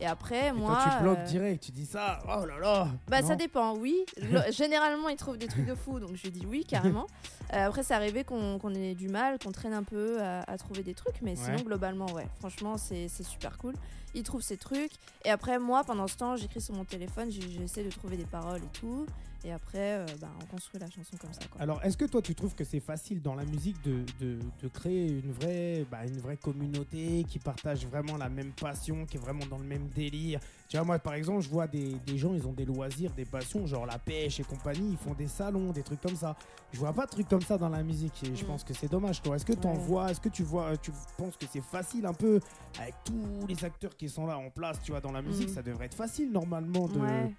Et 0.00 0.06
après, 0.06 0.48
Et 0.48 0.52
moi. 0.52 0.72
toi, 0.82 0.92
tu 0.96 1.02
bloques 1.02 1.18
euh, 1.18 1.24
direct, 1.26 1.62
tu 1.62 1.72
dis 1.72 1.84
ça, 1.86 2.20
oh 2.24 2.46
là 2.46 2.58
là 2.58 2.88
bah 3.08 3.20
Non 3.20 3.28
ça 3.28 3.36
dépend, 3.36 3.76
oui. 3.76 3.96
Généralement, 4.50 5.08
il 5.10 5.16
trouve 5.16 5.36
des 5.36 5.46
trucs 5.46 5.66
de 5.66 5.74
fou, 5.74 6.00
donc 6.00 6.12
je 6.14 6.28
dis 6.28 6.46
oui, 6.46 6.64
carrément. 6.64 7.06
Euh, 7.52 7.66
après, 7.66 7.82
c'est 7.82 7.94
arrivé 7.94 8.22
qu'on 8.22 8.72
ait 8.74 8.94
du 8.94 9.08
mal, 9.08 9.36
qu'on 9.40 9.50
traîne 9.50 9.72
un 9.72 9.82
peu 9.82 10.22
à, 10.22 10.42
à 10.42 10.56
trouver 10.56 10.84
des 10.84 10.94
trucs, 10.94 11.20
mais 11.20 11.34
sinon, 11.34 11.56
globalement, 11.56 12.06
ouais. 12.12 12.28
Franchement, 12.38 12.76
c'est 12.78 13.08
super 13.08 13.58
cool. 13.58 13.74
Il 14.14 14.22
trouve 14.22 14.40
ses 14.40 14.56
trucs, 14.56 14.92
et 15.24 15.30
après, 15.30 15.58
moi, 15.58 15.82
pendant 15.82 16.06
ce 16.06 16.16
temps, 16.16 16.36
j'écris 16.36 16.60
sur 16.60 16.74
mon 16.74 16.84
téléphone, 16.84 17.28
j'essaie 17.32 17.82
de 17.82 17.90
trouver 17.90 18.16
des 18.16 18.24
paroles 18.24 18.60
et 18.62 18.78
tout. 18.78 19.04
Et 19.44 19.52
après, 19.52 19.98
euh, 19.98 20.06
bah, 20.20 20.28
on 20.42 20.46
construit 20.46 20.78
la 20.80 20.90
chanson 20.90 21.16
comme 21.18 21.32
ça, 21.32 21.40
quoi. 21.50 21.60
Alors, 21.62 21.82
est-ce 21.82 21.96
que 21.96 22.04
toi, 22.04 22.20
tu 22.20 22.34
trouves 22.34 22.54
que 22.54 22.64
c'est 22.64 22.80
facile 22.80 23.22
dans 23.22 23.34
la 23.34 23.44
musique 23.46 23.80
de, 23.82 24.04
de, 24.20 24.38
de 24.62 24.68
créer 24.68 25.08
une 25.08 25.32
vraie, 25.32 25.86
bah, 25.90 26.04
une 26.04 26.18
vraie 26.20 26.36
communauté 26.36 27.24
qui 27.26 27.38
partage 27.38 27.86
vraiment 27.86 28.18
la 28.18 28.28
même 28.28 28.52
passion, 28.52 29.06
qui 29.06 29.16
est 29.16 29.20
vraiment 29.20 29.46
dans 29.46 29.56
le 29.56 29.64
même 29.64 29.88
délire? 29.88 30.40
Tu 30.68 30.76
vois, 30.76 30.84
moi, 30.84 30.98
par 30.98 31.14
exemple, 31.14 31.40
je 31.40 31.48
vois 31.48 31.66
des, 31.66 31.94
des 32.06 32.18
gens, 32.18 32.34
ils 32.34 32.46
ont 32.46 32.52
des 32.52 32.66
loisirs, 32.66 33.12
des 33.14 33.24
passions, 33.24 33.66
genre 33.66 33.86
la 33.86 33.98
pêche 33.98 34.40
et 34.40 34.44
compagnie, 34.44 34.90
ils 34.92 34.98
font 34.98 35.14
des 35.14 35.26
salons, 35.28 35.72
des 35.72 35.82
trucs 35.82 36.00
comme 36.02 36.16
ça. 36.16 36.36
Je 36.72 36.78
vois 36.78 36.92
pas 36.92 37.06
de 37.06 37.10
trucs 37.10 37.28
comme 37.28 37.40
ça 37.40 37.56
dans 37.56 37.70
la 37.70 37.82
musique 37.82 38.22
et 38.22 38.36
je 38.36 38.44
Mm. 38.44 38.46
pense 38.46 38.62
que 38.62 38.74
c'est 38.74 38.88
dommage, 38.90 39.22
toi. 39.22 39.36
Est-ce 39.36 39.46
que 39.46 39.54
tu 39.54 39.66
en 39.66 39.72
Ouais. 39.72 39.78
vois, 39.86 40.10
est-ce 40.10 40.20
que 40.20 40.28
tu 40.28 40.42
vois, 40.42 40.76
tu 40.76 40.92
penses 41.16 41.36
que 41.36 41.46
c'est 41.50 41.62
facile 41.62 42.04
un 42.06 42.12
peu 42.14 42.40
avec 42.78 42.94
tous 43.04 43.46
les 43.48 43.64
acteurs 43.64 43.96
qui 43.96 44.08
sont 44.10 44.26
là 44.26 44.36
en 44.38 44.50
place, 44.50 44.80
tu 44.82 44.92
vois, 44.92 45.00
dans 45.00 45.12
la 45.12 45.22
musique, 45.22 45.48
Mm. 45.48 45.54
ça 45.54 45.62
devrait 45.62 45.86
être 45.86 45.94
facile 45.94 46.30
normalement 46.30 46.86
de 46.88 47.00
Ouais. 47.00 47.34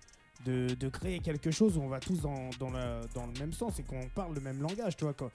De, 0.46 0.68
de 0.76 0.90
créer 0.90 1.20
quelque 1.20 1.52
chose 1.52 1.78
où 1.78 1.82
on 1.82 1.88
va 1.88 2.00
tous 2.00 2.22
dans, 2.22 2.50
dans, 2.60 2.70
le, 2.70 3.02
dans 3.14 3.26
le 3.26 3.34
même 3.40 3.54
sens 3.54 3.80
et 3.80 3.84
qu'on 3.84 4.08
parle 4.16 4.34
le 4.36 4.42
même 4.42 4.62
langage, 4.62 4.96
tu 4.98 5.04
vois. 5.04 5.14
Quoi. 5.14 5.32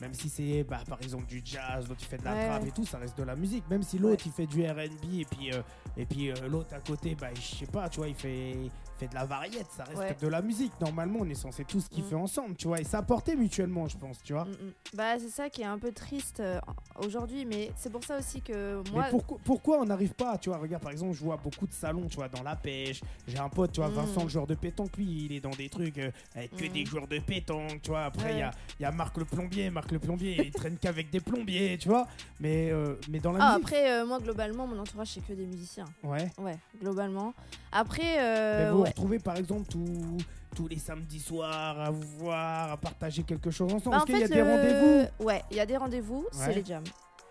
même 0.00 0.14
si 0.14 0.28
c'est 0.28 0.64
bah, 0.64 0.80
par 0.88 1.00
exemple 1.02 1.26
du 1.26 1.40
jazz, 1.44 1.88
l'autre 1.88 2.00
il 2.00 2.06
fait 2.06 2.18
de 2.18 2.24
la 2.24 2.34
Ouais, 2.34 2.46
trap 2.46 2.66
et 2.66 2.70
tout, 2.70 2.84
ça 2.84 2.98
reste 2.98 3.16
de 3.18 3.24
la 3.24 3.36
musique. 3.36 3.64
Même 3.70 3.82
si 3.82 3.98
l'autre 3.98 4.24
il 4.26 4.32
fait 4.32 4.46
du 4.46 4.62
R&B 4.64 5.20
et 5.20 5.24
puis 5.24 5.52
euh, 5.52 5.62
et 5.96 6.06
puis 6.06 6.30
euh, 6.30 6.34
l'autre 6.48 6.74
à 6.74 6.80
côté, 6.80 7.14
bah 7.14 7.28
je 7.34 7.40
sais 7.40 7.66
pas, 7.66 7.88
tu 7.88 7.98
vois, 7.98 8.08
il 8.08 8.14
fait 8.14 8.56
fait 8.98 9.08
de 9.08 9.14
la 9.14 9.24
variette, 9.24 9.66
ça 9.70 9.84
reste 9.84 9.98
Ouais. 9.98 10.16
de 10.20 10.28
la 10.28 10.42
musique. 10.42 10.72
Normalement, 10.80 11.20
on 11.22 11.28
est 11.28 11.34
censé 11.34 11.64
tous 11.64 11.88
kiffer 11.88 12.14
Mm. 12.16 12.22
ensemble, 12.22 12.56
tu 12.56 12.66
vois, 12.68 12.80
et 12.80 12.84
s'apporter 12.84 13.36
mutuellement, 13.36 13.86
je 13.88 13.96
pense, 13.96 14.22
tu 14.22 14.32
vois. 14.32 14.44
Mm, 14.44 14.50
mm. 14.50 14.72
Bah, 14.94 15.18
c'est 15.18 15.28
ça 15.30 15.48
qui 15.50 15.62
est 15.62 15.66
un 15.66 15.78
peu 15.78 15.92
triste 15.92 16.40
euh, 16.40 16.60
aujourd'hui, 17.04 17.44
mais 17.44 17.70
c'est 17.76 17.90
pour 17.90 18.02
ça 18.04 18.18
aussi 18.18 18.40
que 18.42 18.82
moi. 18.90 19.04
Mais 19.04 19.10
pourquoi, 19.10 19.38
pourquoi 19.44 19.78
on 19.80 19.84
n'arrive 19.84 20.14
pas 20.14 20.36
Tu 20.38 20.48
vois, 20.48 20.58
regarde, 20.58 20.82
par 20.82 20.92
exemple, 20.92 21.12
je 21.14 21.22
vois 21.24 21.36
beaucoup 21.36 21.66
de 21.66 21.72
salons, 21.72 22.06
tu 22.08 22.16
vois, 22.16 22.28
dans 22.28 22.42
la 22.42 22.56
pêche. 22.56 23.00
J'ai 23.26 23.38
un 23.38 23.48
pote, 23.48 23.72
tu 23.72 23.80
vois, 23.80 23.88
Mm. 23.90 23.94
Vincent, 23.94 24.22
le 24.24 24.28
joueur 24.28 24.46
de 24.46 24.54
pétanque, 24.54 24.96
lui, 24.96 25.26
il 25.26 25.32
est 25.32 25.40
dans 25.40 25.50
des 25.50 25.68
trucs 25.68 25.98
euh, 25.98 26.10
avec 26.34 26.56
que 26.56 26.64
Mm. 26.64 26.72
des 26.72 26.84
joueurs 26.84 27.06
de 27.08 27.18
pétanque, 27.20 27.80
tu 27.82 27.90
vois. 27.90 28.04
Après, 28.04 28.32
il 28.32 28.38
y, 28.38 28.42
a, 28.42 28.50
y 28.80 28.84
a 28.84 28.90
Marc 28.90 29.16
le 29.18 29.24
plombier. 29.24 29.70
Marc 29.70 29.92
le 29.92 29.98
plombier, 29.98 30.36
il 30.46 30.50
traîne 30.52 30.76
qu'avec 30.80 31.10
des 31.10 31.20
plombiers, 31.20 31.78
tu 31.78 31.88
vois. 31.88 32.06
Mais, 32.40 32.70
euh, 32.70 32.96
mais 33.08 33.20
dans 33.20 33.32
la 33.32 33.38
Ah, 33.44 33.48
musique. 33.52 33.64
après, 33.64 34.04
moi, 34.04 34.18
globalement, 34.18 34.66
mon 34.66 34.78
entourage, 34.78 35.08
c'est 35.08 35.20
que 35.26 35.32
des 35.32 35.46
musiciens. 35.46 35.86
Ouais. 36.02 36.30
Ouais, 36.38 36.58
globalement. 36.80 37.34
Après, 37.70 38.70
vous 38.70 38.78
vous 38.78 38.84
ouais. 38.98 39.18
par 39.18 39.36
exemple, 39.36 39.66
tous 39.68 40.16
tous 40.54 40.66
les 40.68 40.78
samedis 40.78 41.20
soirs 41.20 41.80
à 41.80 41.90
vous 41.90 42.02
voir, 42.18 42.72
à 42.72 42.76
partager 42.76 43.22
quelque 43.22 43.50
chose 43.50 43.72
ensemble? 43.72 43.96
Bah, 43.96 44.02
Est-ce 44.02 44.02
en 44.02 44.06
qu'il 44.06 44.18
y 44.20 44.24
a 44.24 44.28
des 44.28 44.34
le- 44.36 44.42
rendez-vous 44.50 45.24
Ouais, 45.24 45.42
il 45.50 45.56
y 45.56 45.60
a 45.60 45.66
des 45.66 45.76
rendez-vous, 45.76 46.26
c'est 46.32 46.54
les 46.54 46.64
jams. 46.64 46.84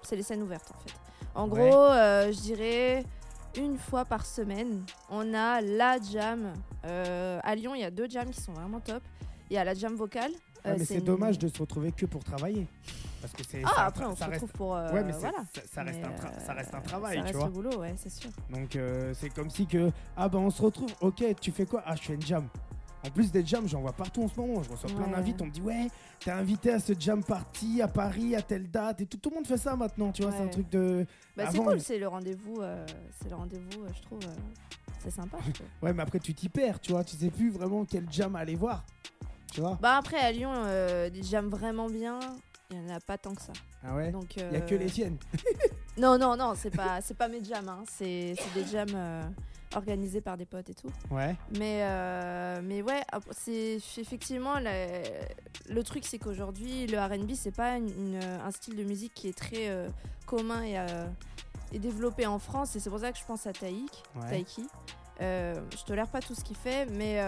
C'est 0.04 0.16
les 0.16 0.24
scènes 0.24 0.44
ouvertes, 0.44 0.72
en 0.76 0.80
fait. 0.80 0.96
En 1.36 1.48
gros, 1.48 1.60
euh, 1.92 2.32
je 2.32 2.40
dirais 2.40 3.04
une 3.58 3.78
fois 3.78 4.06
par 4.06 4.26
semaine, 4.26 4.84
on 5.10 5.34
a 5.34 5.62
la 5.62 5.98
jam. 6.00 6.54
Euh, 6.86 7.40
à 7.44 7.56
Lyon, 7.56 7.74
il 7.76 7.82
y 7.82 7.84
a 7.86 7.92
deux 7.92 8.08
jams 8.10 8.30
qui 8.30 8.40
sont 8.42 8.54
vraiment 8.54 8.80
top. 8.80 9.02
Il 9.50 9.54
y 9.56 9.58
a 9.58 9.64
la 9.64 9.74
jam 9.74 9.96
vocale. 9.96 10.32
Ouais, 10.66 10.72
euh, 10.72 10.76
mais 10.80 10.86
c'est 10.86 10.96
une- 11.00 11.04
dommage 11.06 11.40
de 11.40 11.48
se 11.48 11.60
retrouver 11.60 11.92
que 11.92 12.06
pour 12.06 12.24
travailler. 12.24 12.68
Parce 13.22 13.34
que 13.34 13.44
c'est. 13.48 13.62
Ah, 13.66 13.86
après, 13.88 14.06
on 14.06 14.16
se 14.16 14.20
reste- 14.24 14.34
retrouve 14.34 14.52
pour. 14.52 14.76
euh, 14.76 14.92
Ouais, 14.94 15.04
mais 15.04 15.14
c'est- 15.14 15.20
voilà. 15.20 15.40
ça, 15.54 15.62
ça 15.74 15.84
reste 15.84 16.00
Mais, 16.00 16.06
un 16.08 16.12
tra- 16.12 16.34
euh, 16.36 16.46
ça 16.46 16.54
reste 16.54 16.74
un 16.76 16.82
travail, 16.82 17.18
ça 17.20 17.24
tu 17.26 17.34
vois. 17.34 17.46
le 17.46 17.52
boulot, 17.52 17.78
ouais, 17.80 17.94
c'est 17.98 18.10
sûr. 18.12 18.30
Donc 18.50 18.76
euh, 18.76 19.14
c'est 19.16 19.30
comme 19.30 19.50
si 19.50 19.66
que 19.66 19.92
ah 20.16 20.30
ben 20.30 20.40
on 20.40 20.50
se 20.50 20.62
retrouve. 20.62 20.92
Ok, 21.02 21.24
tu 21.42 21.52
fais 21.52 21.66
quoi? 21.66 21.82
Ah 21.86 21.96
je 21.96 22.02
fais 22.04 22.14
une 22.14 22.22
jam. 22.22 22.48
En 23.06 23.10
plus 23.10 23.32
des 23.32 23.46
jams, 23.46 23.68
j'en 23.68 23.82
vois 23.82 23.94
partout 23.94 24.24
en 24.24 24.28
ce 24.28 24.40
moment. 24.40 24.62
Je 24.64 24.70
reçois 24.70 24.90
plein 24.90 25.08
d'invites. 25.08 25.42
On 25.42 25.46
me 25.46 25.52
dit 25.52 25.62
ouais, 25.62 25.88
t'es 26.20 26.32
invité 26.32 26.74
à 26.74 26.80
ce 26.80 26.94
jam 27.00 27.24
party 27.24 27.82
à 27.82 27.88
Paris 27.88 28.36
à 28.36 28.42
telle 28.42 28.70
date 28.70 29.02
et 29.02 29.06
tout. 29.06 29.18
Tout 29.18 29.30
le 29.30 29.36
monde 29.38 29.48
fait 29.48 29.58
ça 29.58 29.76
maintenant. 29.76 30.12
Tu 30.12 30.24
vois, 30.24 30.32
c'est 30.32 30.44
un 30.44 30.48
truc 30.48 30.70
de. 30.70 31.06
Bah, 31.36 31.46
c'est 31.52 31.58
cool, 31.60 31.80
c'est 31.80 32.00
le 32.00 32.08
rendez-vous. 32.08 32.58
euh, 32.62 32.86
c'est 33.22 33.30
le 33.30 33.36
rendez-vous, 33.36 33.84
euh, 33.84 33.90
je 33.96 34.02
trouve. 34.04 34.20
euh, 34.26 34.92
c'est 35.00 35.12
sympa. 35.12 35.38
Ouais, 35.82 35.94
mais 35.94 36.04
après 36.04 36.20
tu 36.20 36.34
t'y 36.34 36.50
perds. 36.50 36.80
Tu 36.82 36.92
vois, 36.92 37.04
tu 37.04 37.16
sais 37.16 37.30
plus 37.30 37.50
vraiment 37.52 37.86
quel 37.86 38.06
jam 38.12 38.36
aller 38.36 38.56
voir. 38.56 38.84
Tu 39.52 39.62
vois 39.62 39.78
bah, 39.82 39.96
après, 39.98 40.18
à 40.18 40.32
Lyon, 40.32 40.52
euh, 40.54 41.10
jams 41.22 41.50
vraiment 41.50 41.88
bien, 41.90 42.20
il 42.72 42.80
n'y 42.80 42.92
en 42.92 42.96
a 42.96 43.00
pas 43.00 43.18
tant 43.18 43.34
que 43.34 43.42
ça. 43.42 43.54
Ah 43.84 43.96
ouais. 43.96 44.12
Donc, 44.12 44.36
Il 44.36 44.54
y 44.54 44.56
a 44.56 44.62
que 44.62 44.76
euh, 44.76 44.78
les 44.78 44.88
tiennes. 44.90 45.18
Non, 45.98 46.20
non, 46.20 46.36
non, 46.38 46.54
c'est 46.56 46.70
pas, 46.70 47.02
c'est 47.02 47.16
pas 47.18 47.28
mes 47.28 47.44
jams. 47.44 47.68
Hein. 47.68 47.84
C'est, 47.92 48.36
c'est 48.38 48.54
des 48.54 48.68
jams 48.70 48.94
euh, 48.94 49.24
organisés 49.76 50.22
par 50.22 50.38
des 50.38 50.46
potes 50.46 50.70
et 50.70 50.76
tout. 50.76 50.92
Ouais. 51.10 51.36
Mais, 51.58 51.80
euh, 51.82 52.60
mais 52.64 52.84
ouais, 52.84 53.02
ap- 53.12 53.24
c'est 53.32 53.80
effectivement 53.98 54.60
la- 54.60 54.86
le 55.70 55.84
truc, 55.84 56.06
c'est 56.06 56.20
qu'aujourd'hui, 56.20 56.86
le 56.86 57.00
RB, 57.00 57.32
c'est 57.34 57.50
pas 57.56 57.78
une- 57.78 57.88
une- 57.90 58.20
un 58.24 58.52
style 58.52 58.76
de 58.76 58.84
musique 58.84 59.16
qui 59.16 59.28
est 59.28 59.36
très 59.36 59.70
euh, 59.70 59.90
commun 60.28 60.62
et, 60.62 60.78
euh, 60.78 61.08
et 61.74 61.80
développé 61.80 62.28
en 62.28 62.38
France. 62.38 62.76
Et 62.76 62.80
c'est 62.80 62.92
pour 62.92 63.00
ça 63.00 63.12
que 63.12 63.18
je 63.18 63.26
pense 63.26 63.48
à 63.48 63.54
Taïk, 63.54 64.04
Ouais. 64.22 64.30
Taiki. 64.30 64.68
Je 65.20 65.84
tolère 65.88 66.10
pas 66.10 66.20
tout 66.20 66.36
ce 66.36 66.44
qu'il 66.44 66.58
fait, 66.58 66.86
mais, 66.92 67.20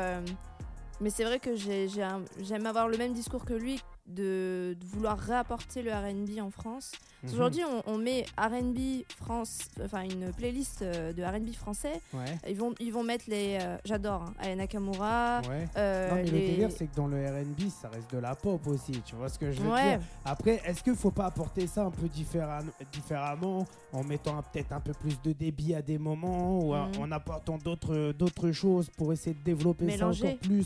mais 1.02 1.10
c'est 1.10 1.24
vrai 1.24 1.40
que 1.40 1.56
j'aime 1.56 2.66
avoir 2.66 2.88
le 2.88 2.98
même 2.98 3.14
discours 3.14 3.46
que 3.46 3.54
lui 3.54 3.82
de, 4.10 4.76
de 4.80 4.86
vouloir 4.88 5.18
réapporter 5.18 5.82
le 5.82 5.92
RB 5.92 6.40
en 6.42 6.50
France. 6.52 6.92
Mhm. 7.24 7.34
Aujourd'hui, 7.34 7.62
on, 7.66 7.94
on 7.94 7.98
met 7.98 8.26
RB 8.38 9.04
France, 9.18 9.60
enfin 9.84 10.04
une 10.04 10.32
playlist 10.34 10.82
euh, 10.82 11.12
de 11.14 11.22
RB 11.24 11.54
français. 11.54 12.00
Ouais. 12.14 12.38
Ils 12.50 12.56
vont, 12.58 12.74
ils 12.80 12.92
vont 12.94 13.04
mettre 13.04 13.26
les. 13.28 13.58
euh, 13.62 13.78
J'adore, 13.86 14.24
hein, 14.24 14.34
Aya 14.40 14.56
Nakamura. 14.56 15.42
Ouais. 15.50 15.68
euh, 15.78 16.10
Non 16.10 16.16
mais 16.16 16.24
les- 16.24 16.32
le 16.32 16.38
délire 16.54 16.70
c'est 16.72 16.88
que 16.88 16.96
dans 16.96 17.08
le 17.08 17.18
R&B 17.26 17.70
ça 17.70 17.90
reste 17.90 18.12
de 18.12 18.20
la 18.20 18.36
pop 18.36 18.66
aussi, 18.68 18.94
tu 19.06 19.16
vois 19.16 19.28
ce 19.30 19.38
que 19.38 19.52
je 19.52 19.62
veux 19.62 19.70
Ouais, 19.70 19.98
dire 19.98 20.06
Après, 20.24 20.62
est-ce 20.66 20.82
qu'il 20.84 20.96
faut 20.96 21.12
pas 21.12 21.26
apporter 21.26 21.68
ça 21.68 21.84
un 21.84 21.92
peu 21.92 22.08
différem- 22.08 22.72
différemment 22.94 23.66
en 23.92 24.04
mettant 24.04 24.42
peut-être 24.54 24.72
un 24.72 24.80
peu 24.80 24.94
plus 24.94 25.22
de 25.22 25.34
débit 25.34 25.74
à 25.76 25.82
des 25.82 25.98
moments 25.98 26.60
ou 26.60 26.74
en- 26.74 26.88
Mhm. 26.88 27.02
en 27.02 27.12
apportant 27.12 27.58
d'autres 27.58 28.52
choses 28.52 28.90
pour 28.98 29.12
essayer 29.14 29.34
de 29.36 29.44
développer 29.44 29.86
ça 29.90 29.92
Mélanger. 29.98 30.28
encore 30.28 30.40
plus? 30.40 30.66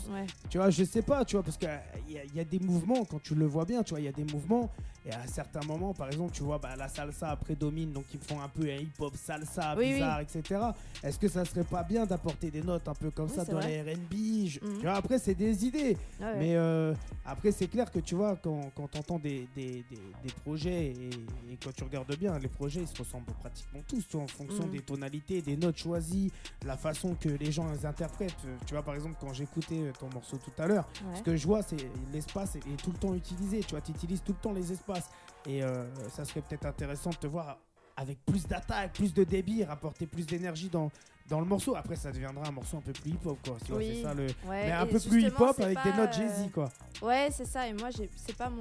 Tu 0.50 0.58
vois, 0.58 0.70
je 0.70 0.84
sais 0.84 1.02
pas, 1.02 1.24
tu 1.24 1.36
vois, 1.36 1.42
parce 1.42 1.56
qu'il 1.56 1.68
y, 2.08 2.36
y 2.36 2.40
a 2.40 2.44
des 2.44 2.58
mouvements, 2.60 3.04
quand 3.04 3.20
tu 3.22 3.33
le 3.34 3.46
vois 3.46 3.64
bien, 3.64 3.82
tu 3.82 3.90
vois, 3.90 4.00
il 4.00 4.04
y 4.04 4.08
a 4.08 4.12
des 4.12 4.24
mouvements, 4.24 4.70
et 5.06 5.12
à 5.12 5.26
certains 5.26 5.60
moments, 5.66 5.92
par 5.92 6.08
exemple, 6.08 6.32
tu 6.32 6.42
vois, 6.42 6.58
bah, 6.58 6.74
la 6.76 6.88
salsa 6.88 7.36
prédomine, 7.36 7.92
donc 7.92 8.04
ils 8.14 8.20
font 8.20 8.40
un 8.40 8.48
peu 8.48 8.62
un 8.62 8.76
hip-hop 8.76 9.14
salsa, 9.16 9.74
Oui, 9.76 9.92
bizarre, 9.94 10.20
etc. 10.20 10.60
Est-ce 11.02 11.18
que 11.18 11.28
ça 11.28 11.44
serait 11.44 11.64
pas 11.64 11.82
bien 11.82 12.06
d'apporter 12.06 12.50
des 12.50 12.62
notes 12.62 12.88
un 12.88 12.94
peu 12.94 13.10
comme 13.10 13.28
Oui, 13.28 13.34
ça 13.34 13.44
dans 13.44 13.58
vrai. 13.58 13.84
les 13.84 13.92
R&B 13.94 14.46
Je- 14.48 14.60
Mhm. 14.60 14.86
Après, 14.86 15.18
c'est 15.18 15.34
des 15.34 15.66
idées, 15.66 15.96
ouais. 16.20 16.34
mais 16.38 16.56
euh, 16.56 16.94
après, 17.26 17.52
c'est 17.52 17.66
clair 17.68 17.90
que 17.90 17.98
tu 17.98 18.14
vois, 18.14 18.36
quand, 18.36 18.70
quand 18.74 18.88
tu 18.90 18.98
entends 18.98 19.18
des, 19.18 19.46
des, 19.54 19.84
des- 19.90 19.98
des 20.22 20.32
projets 20.42 20.86
et, 20.92 21.10
et 21.52 21.58
quand 21.62 21.72
tu 21.74 21.84
regardes 21.84 22.16
bien, 22.16 22.38
les 22.38 22.48
projets 22.48 22.80
ils 22.80 22.88
se 22.88 22.96
ressemblent 22.98 23.32
pratiquement 23.40 23.80
tous, 23.86 24.06
tu 24.08 24.16
vois, 24.16 24.24
en 24.24 24.28
fonction 24.28 24.64
Mhm. 24.64 24.70
des 24.70 24.80
tonalités, 24.80 25.42
des 25.42 25.56
notes 25.58 25.76
choisies, 25.78 26.32
la 26.64 26.76
façon 26.78 27.14
que 27.20 27.28
les 27.28 27.52
gens 27.52 27.70
les 27.72 27.84
interprètent. 27.84 28.34
Tu 28.66 28.72
vois, 28.74 28.82
par 28.82 28.94
exemple, 28.94 29.16
quand 29.20 29.32
j'écoutais 29.34 29.92
ton 30.00 30.08
morceau 30.14 30.38
tout 30.38 30.62
à 30.62 30.66
l'heure, 30.66 30.88
Ouais. 31.06 31.16
ce 31.18 31.22
que 31.22 31.36
je 31.36 31.46
vois, 31.46 31.62
c'est 31.62 31.76
l'espace 32.12 32.56
est, 32.56 32.60
est 32.60 32.76
tout 32.82 32.90
le 32.92 32.98
temps 32.98 33.13
utilisé. 33.14 33.60
Tu 33.60 33.70
vois, 33.70 33.80
tu 33.80 33.92
utilises 33.92 34.22
tout 34.22 34.32
le 34.32 34.38
temps 34.38 34.52
les 34.52 34.72
espaces. 34.72 35.08
Et 35.46 35.62
euh, 35.62 35.84
ça 36.10 36.24
serait 36.24 36.40
peut-être 36.40 36.66
intéressant 36.66 37.10
de 37.10 37.16
te 37.16 37.26
voir 37.26 37.58
avec 37.96 38.18
plus 38.24 38.46
d'attaque, 38.46 38.92
plus 38.94 39.14
de 39.14 39.24
débit, 39.24 39.62
rapporter 39.62 40.06
plus 40.06 40.26
d'énergie 40.26 40.68
dans, 40.68 40.90
dans 41.28 41.38
le 41.38 41.46
morceau. 41.46 41.76
Après, 41.76 41.96
ça 41.96 42.10
deviendra 42.10 42.48
un 42.48 42.50
morceau 42.50 42.78
un 42.78 42.80
peu 42.80 42.92
plus 42.92 43.12
hip-hop, 43.12 43.38
quoi. 43.44 43.56
Tu 43.64 43.72
Oui. 43.72 43.96
c'est 43.96 44.02
ça 44.02 44.14
le. 44.14 44.26
Ouais, 44.48 44.66
Mais 44.66 44.72
un 44.72 44.86
peu 44.86 44.98
plus 44.98 45.22
hip-hop 45.22 45.60
avec 45.60 45.78
des 45.84 45.92
notes 45.92 46.10
euh, 46.10 46.12
Jay-Z, 46.12 46.50
quoi. 46.52 46.68
Ouais, 47.02 47.28
c'est 47.30 47.44
ça. 47.44 47.68
Et 47.68 47.72
moi, 47.72 47.90
c'est 47.92 48.36
pas 48.36 48.48
mon, 48.48 48.60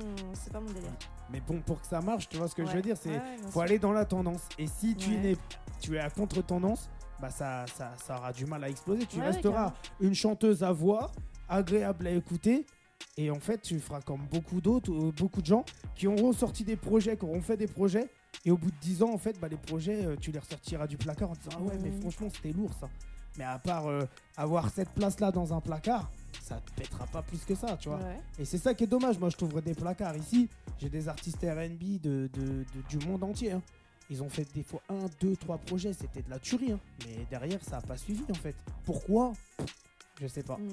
pas 0.52 0.60
mon 0.60 0.68
délire. 0.68 0.92
Mais 1.32 1.42
bon, 1.42 1.62
pour 1.62 1.82
que 1.82 1.88
ça 1.88 2.00
marche, 2.02 2.30
tu 2.30 2.38
vois 2.38 2.48
ce 2.48 2.54
que 2.54 2.66
je 2.66 2.72
veux 2.74 2.82
dire, 2.82 2.98
c'est 3.00 3.10
Ouais, 3.10 3.22
faut 3.50 3.62
aller 3.62 3.80
dans 3.80 3.92
la 3.94 4.06
tendance. 4.06 4.42
Et 4.60 4.68
si 4.68 4.96
tu, 4.96 5.12
n'es, 5.18 5.36
tu 5.80 5.96
es 5.96 6.00
à 6.00 6.10
contre-tendance, 6.10 6.89
bah 7.20 7.30
ça, 7.32 7.66
ça, 7.74 7.94
ça 8.06 8.18
aura 8.18 8.34
du 8.34 8.46
mal 8.46 8.63
à 8.63 8.70
exploser. 8.70 9.06
Tu 9.08 9.20
resteras 9.22 9.74
une 10.00 10.13
chanteuse 10.13 10.62
à 10.63 10.72
voix, 10.74 11.12
agréable 11.50 12.06
à 12.08 12.12
écouter. 12.12 12.66
Et 13.18 13.30
en 13.30 13.39
fait, 13.39 13.62
tu 13.62 13.80
feras 13.80 14.02
comme 14.02 14.22
beaucoup 14.32 14.60
d'autres, 14.62 14.92
euh, 14.92 15.12
beaucoup 15.12 15.42
de 15.42 15.46
gens 15.48 15.63
qui 15.96 16.08
auront 16.08 16.34
sorti 16.34 16.63
des 16.63 16.76
projets, 16.76 17.16
qui 17.18 17.26
auront 17.26 17.42
fait 17.42 17.58
des 17.58 17.68
projets. 17.68 18.10
Et 18.46 18.52
au 18.52 18.58
bout 18.58 18.72
de 18.72 18.76
10 18.82 19.04
ans, 19.04 19.13
en 19.13 19.18
fait, 19.18 19.39
bah, 19.39 19.48
les 19.48 19.58
projets, 19.58 20.04
euh, 20.06 20.16
tu 20.20 20.32
les 20.32 20.39
ressortiras 20.39 20.88
du 20.88 20.98
placard 20.98 21.30
en 21.30 21.34
disant 21.34 21.52
Ah 21.58 21.62
ouais, 21.62 21.78
mais 21.84 21.92
franchement, 22.02 22.28
c'était 22.34 22.52
lourd 22.52 22.72
ça. 22.80 22.89
Mais 23.38 23.44
à 23.44 23.58
part 23.60 23.88
euh, 23.88 24.02
avoir 24.38 24.70
cette 24.70 24.89
place-là 24.89 25.32
dans 25.32 25.54
un 25.54 25.62
placard, 25.62 26.10
ça 26.42 26.56
te 26.60 26.72
pètera 26.82 27.06
pas 27.08 27.22
plus 27.22 27.39
que 27.46 27.56
ça, 27.56 27.78
tu 27.78 27.89
vois. 27.89 28.00
Ouais. 28.00 28.20
Et 28.39 28.46
c'est 28.46 28.58
ça 28.58 28.74
qui 28.74 28.84
est 28.84 28.88
dommage. 28.88 29.18
Moi, 29.20 29.30
je 29.30 29.38
trouverais 29.38 29.62
des 29.62 29.74
placards 29.76 30.18
ici. 30.18 30.50
J'ai 30.80 30.89
des 30.89 31.08
artistes 31.08 31.38
RB 31.44 32.00
de, 32.02 32.30
de- 32.34 32.39
de- 32.44 32.66
du 32.98 33.08
monde 33.08 33.24
entier. 33.24 33.52
hein. 33.54 33.62
Ils 34.10 34.22
ont 34.22 34.30
fait 34.30 34.46
des 34.54 34.63
fois 34.63 34.82
un, 34.89 35.06
deux, 35.22 35.36
trois 35.38 35.58
projets. 35.58 35.94
C'était 35.94 36.22
de 36.22 36.30
la 36.30 36.38
tuerie. 36.39 36.74
hein. 36.74 36.80
Mais 37.06 37.26
derrière, 37.30 37.63
ça 37.63 37.78
n'a 37.78 37.82
pas 37.82 37.98
suivi 37.98 38.24
en 38.30 38.34
fait. 38.36 38.56
Pourquoi? 38.84 39.34
Je 40.20 40.28
sais 40.28 40.44
pas. 40.44 40.58
Mm. 40.58 40.70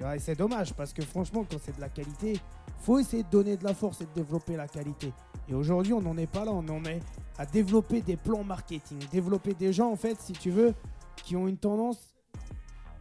Tu 0.00 0.04
vois, 0.04 0.16
et 0.16 0.18
c'est 0.18 0.34
dommage 0.34 0.72
parce 0.72 0.94
que 0.94 1.02
franchement, 1.02 1.44
quand 1.44 1.58
c'est 1.62 1.76
de 1.76 1.80
la 1.82 1.90
qualité, 1.90 2.40
faut 2.78 2.98
essayer 2.98 3.22
de 3.22 3.28
donner 3.28 3.58
de 3.58 3.64
la 3.64 3.74
force 3.74 4.00
et 4.00 4.06
de 4.06 4.12
développer 4.14 4.56
la 4.56 4.66
qualité. 4.66 5.12
Et 5.46 5.52
aujourd'hui, 5.52 5.92
on 5.92 6.00
n'en 6.00 6.16
est 6.16 6.26
pas 6.26 6.42
là. 6.46 6.52
On 6.52 6.66
en 6.70 6.82
est 6.86 7.00
à 7.36 7.44
développer 7.44 8.00
des 8.00 8.16
plans 8.16 8.42
marketing, 8.42 8.96
développer 9.12 9.52
des 9.52 9.74
gens 9.74 9.92
en 9.92 9.96
fait, 9.96 10.18
si 10.18 10.32
tu 10.32 10.50
veux, 10.50 10.72
qui 11.16 11.36
ont 11.36 11.46
une 11.46 11.58
tendance 11.58 11.98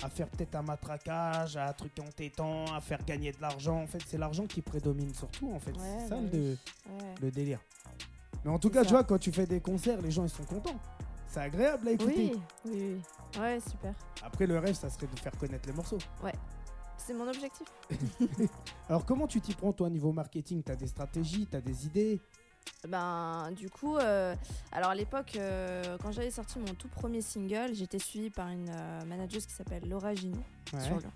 à 0.03 0.09
faire 0.09 0.27
peut-être 0.27 0.55
un 0.55 0.62
matraquage, 0.62 1.55
à 1.55 1.69
un 1.69 1.71
truc 1.71 1.93
entêtant, 2.05 2.65
à 2.75 2.81
faire 2.81 2.99
gagner 3.05 3.31
de 3.31 3.39
l'argent. 3.39 3.81
En 3.81 3.88
fait, 3.88 4.01
c'est 4.05 4.17
l'argent 4.17 4.45
qui 4.45 4.62
prédomine 4.62 5.13
surtout. 5.13 5.53
En 5.53 5.59
fait, 5.62 5.71
Ouais, 5.71 5.99
c'est 6.01 6.09
ça 6.09 6.15
bah 6.17 6.29
le. 6.33 6.57
Ouais. 7.23 7.31
délire. 7.31 7.62
Mais 8.43 8.51
en 8.51 8.59
tout 8.59 8.69
cas, 8.69 8.79
ça. 8.81 8.85
tu 8.88 8.91
vois, 8.91 9.05
quand 9.05 9.19
tu 9.19 9.31
fais 9.31 9.45
des 9.45 9.62
concerts, 9.62 10.01
les 10.01 10.12
gens 10.12 10.25
ils 10.25 10.29
sont 10.29 10.43
contents. 10.43 10.77
C'est 11.27 11.39
agréable 11.39 11.88
à 11.88 11.91
écouter. 11.91 12.33
Oui, 12.33 12.41
oui, 12.65 13.01
oui. 13.35 13.39
Ouais, 13.39 13.57
super. 13.62 13.93
Après, 14.21 14.45
le 14.45 14.59
rêve, 14.59 14.75
ça 14.75 14.89
serait 14.89 15.07
de 15.07 15.17
faire 15.17 15.38
connaître 15.38 15.65
les 15.69 15.73
morceaux. 15.75 15.99
C'est 16.99 17.13
mon 17.13 17.27
objectif. 17.27 17.67
Alors, 18.89 19.05
comment 19.05 19.25
tu 19.25 19.41
t'y 19.41 19.53
prends, 19.53 19.73
toi, 19.73 19.89
niveau 19.89 20.12
marketing? 20.12 20.62
T'as 20.62 20.75
des 20.75 20.88
stratégies, 20.88 21.47
t'as 21.47 21.62
des 21.62 21.85
idées? 21.88 22.21
Ben, 22.88 23.51
du 23.55 23.69
coup, 23.69 23.97
euh, 23.97 24.35
alors 24.71 24.91
à 24.91 24.95
l'époque, 24.95 25.33
euh, 25.35 25.97
quand 26.01 26.12
j'avais 26.12 26.31
sorti 26.31 26.59
mon 26.59 26.73
tout 26.75 26.88
premier 26.88 27.21
single, 27.21 27.73
j'étais 27.73 27.99
suivie 27.99 28.29
par 28.29 28.49
une 28.49 28.69
euh, 28.69 29.05
manageuse 29.05 29.45
qui 29.45 29.53
s'appelle 29.53 29.88
Laura 29.88 30.13
Ginou 30.13 30.43
Ouais. 30.73 30.82
sur 30.82 30.97
Lyon. 30.99 31.12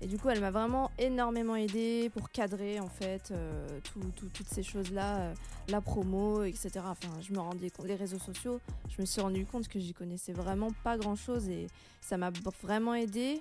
Et 0.00 0.06
du 0.06 0.18
coup, 0.18 0.28
elle 0.28 0.40
m'a 0.40 0.50
vraiment 0.50 0.90
énormément 0.98 1.56
aidée 1.56 2.10
pour 2.14 2.30
cadrer 2.30 2.78
en 2.78 2.88
fait 2.88 3.30
euh, 3.30 3.66
tout- 3.84 4.00
tout- 4.16 4.28
toutes 4.28 4.48
ces 4.48 4.62
choses-là, 4.62 5.16
euh, 5.16 5.34
la 5.68 5.80
promo, 5.80 6.42
etc. 6.42 6.70
Enfin, 6.84 7.08
je 7.26 7.32
me 7.32 7.38
rendais 7.38 7.70
compte, 7.70 7.86
les 7.86 7.94
réseaux 7.94 8.18
sociaux, 8.18 8.60
je 8.94 9.00
me 9.00 9.06
suis 9.06 9.22
rendu 9.22 9.46
compte 9.46 9.66
que 9.68 9.78
j'y 9.80 9.94
connaissais 9.94 10.32
vraiment 10.32 10.70
pas 10.82 10.98
grand-chose 10.98 11.48
et 11.48 11.68
ça 12.02 12.18
m'a 12.18 12.30
vraiment 12.62 12.94
aidée. 12.94 13.40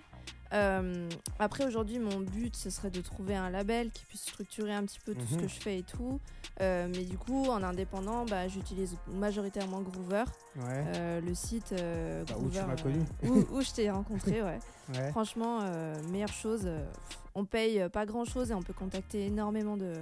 Euh, 0.53 1.09
après, 1.39 1.65
aujourd'hui, 1.65 1.97
mon 1.97 2.19
but, 2.19 2.55
ce 2.55 2.69
serait 2.69 2.91
de 2.91 3.01
trouver 3.01 3.35
un 3.35 3.49
label 3.49 3.89
qui 3.89 4.05
puisse 4.05 4.21
structurer 4.21 4.71
un 4.73 4.83
petit 4.85 4.99
peu 5.03 5.15
tout 5.15 5.25
ce 5.27 5.33
Mhm. 5.33 5.41
que 5.41 5.47
je 5.47 5.59
fais 5.59 5.79
et 5.79 5.83
tout. 5.83 6.19
Euh, 6.61 6.87
mais 6.95 7.03
du 7.03 7.17
coup, 7.17 7.45
en 7.45 7.63
indépendant, 7.63 8.23
bah, 8.25 8.47
j'utilise 8.47 8.95
majoritairement 9.07 9.81
Groover, 9.81 10.25
Ouais. 10.55 10.63
euh, 10.95 11.21
le 11.21 11.33
site 11.33 11.73
Bah, 11.73 12.35
où 12.39 12.49
tu 12.51 12.59
m'as 12.61 12.75
connu. 12.75 12.99
où, 13.23 13.57
où 13.57 13.61
je 13.61 13.71
t'ai 13.71 13.89
rencontré, 14.31 14.43
ouais. 14.43 14.59
Ouais. 14.89 15.11
Franchement, 15.11 15.59
euh, 15.61 15.95
meilleure 16.11 16.29
chose. 16.33 16.61
euh, 16.65 16.83
on 17.35 17.45
paye 17.45 17.81
euh, 17.81 17.89
pas 17.89 18.05
grand 18.05 18.25
chose 18.25 18.51
et 18.51 18.53
on 18.53 18.61
peut 18.61 18.73
contacter 18.73 19.25
énormément 19.25 19.75
de, 19.75 19.93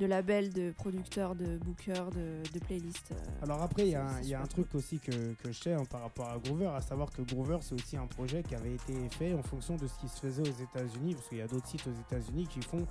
de 0.00 0.04
labels, 0.06 0.52
de 0.52 0.70
producteurs, 0.72 1.34
de 1.34 1.56
bookers, 1.56 2.10
de, 2.10 2.42
de 2.52 2.58
playlists. 2.58 3.12
euh. 3.12 3.42
Alors 3.44 3.62
après, 3.62 3.86
il 3.86 3.92
y 3.92 3.94
a, 3.94 4.04
un- 4.06 4.20
y 4.20 4.34
a 4.34 4.46
truc 4.46 4.74
aussi 4.74 4.98
que, 4.98 5.10
que 5.42 5.50
je 5.50 5.58
sais 5.62 5.72
hein, 5.72 5.84
par 5.88 6.02
rapport 6.02 6.28
à 6.28 6.36
Groover, 6.38 6.66
à 6.76 6.82
savoir 6.82 7.10
que 7.10 7.22
Groover, 7.22 7.56
c'est 7.62 7.74
aussi 7.74 7.96
un 7.96 8.06
projet 8.06 8.42
qui 8.42 8.54
avait 8.54 8.74
été 8.74 8.92
fait 9.08 9.32
en 9.32 9.42
fonction 9.42 9.76
de 9.76 9.86
ce 9.86 9.98
qui 9.98 10.08
se 10.08 10.20
faisait 10.20 10.42
aux 10.42 10.62
États-Unis, 10.62 11.14
parce 11.14 11.26
qu'il 11.28 11.38
y 11.38 11.42
a 11.42 11.46
d'autres 11.48 11.66
sites 11.68 11.86
aux 11.86 11.98
États-Unis 12.12 12.46
qui 12.48 12.60
font 12.60 12.86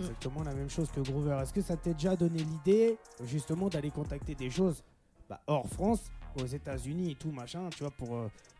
exactement 0.00 0.42
la 0.42 0.54
même 0.54 0.70
chose 0.70 0.90
que 0.90 1.00
Groover. 1.00 1.38
Est-ce 1.42 1.52
que 1.52 1.60
ça 1.60 1.76
t'est 1.76 1.92
déjà 1.92 2.16
donné 2.16 2.38
l'idée, 2.38 2.96
justement, 3.24 3.68
d'aller 3.68 3.90
contacter 3.90 4.34
des 4.34 4.48
choses 4.48 4.82
bah, 5.28 5.42
hors 5.46 5.68
France, 5.68 6.00
aux 6.40 6.46
États-Unis 6.46 7.10
et 7.10 7.14
tout, 7.14 7.30
machin, 7.30 7.68
tu 7.76 7.80
vois, 7.82 7.90
pour, 7.92 8.16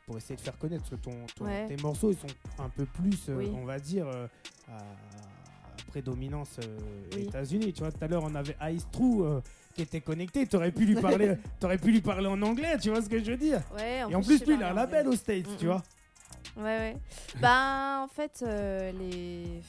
pour 0.07 0.17
essayer 0.17 0.37
de 0.37 0.41
faire 0.41 0.57
connaître 0.59 0.97
ton, 0.97 1.13
ton- 1.35 1.45
Ouais. 1.47 1.67
tes 1.67 1.77
morceaux, 1.83 2.11
ils 2.11 2.19
sont 2.19 2.35
un 2.63 2.69
peu 2.69 2.85
plus, 2.85 3.29
euh, 3.29 3.37
Oui. 3.37 3.51
on 3.55 3.65
va 3.65 3.79
dire, 3.79 4.07
euh, 4.07 4.27
à, 4.69 4.79
prédominance 5.89 6.57
euh, 6.63 6.79
Oui. 7.15 7.23
États-Unis. 7.23 7.73
Tu 7.73 7.81
vois, 7.81 7.93
tout 7.93 8.03
à 8.05 8.09
l'heure, 8.09 8.25
on 8.25 8.35
avait 8.35 8.57
Ice 8.73 8.87
True 8.91 9.41
qui 9.75 9.83
était 9.83 10.01
connecté. 10.01 10.47
Tu 10.47 10.57
aurais 10.57 10.73
pu 10.73 10.85
lui 10.87 10.97
parler, 10.97 11.37
t'aurais 11.61 11.79
pu 11.79 11.91
lui 11.93 12.01
parler 12.01 12.27
en 12.27 12.41
anglais, 12.43 12.77
tu 12.79 12.91
vois 12.91 13.01
ce 13.03 13.09
que 13.09 13.23
je 13.23 13.31
veux 13.31 13.37
dire? 13.37 13.63
Ouais, 13.75 13.99
Et 14.11 14.15
en 14.15 14.21
plus, 14.23 14.39
sais 14.39 14.45
lui, 14.47 14.55
il 14.55 14.63
a 14.63 14.71
un 14.71 14.75
label 14.75 15.09
aux 15.09 15.17
States, 15.17 15.47
tu 15.59 15.65
Mm, 15.67 15.69
vois. 15.69 15.83
Ouais, 16.57 16.63
ouais. 16.65 16.97
bah, 17.41 18.01
en 18.05 18.09
fait, 18.09 18.43
euh, 18.47 18.93
les. 18.93 19.63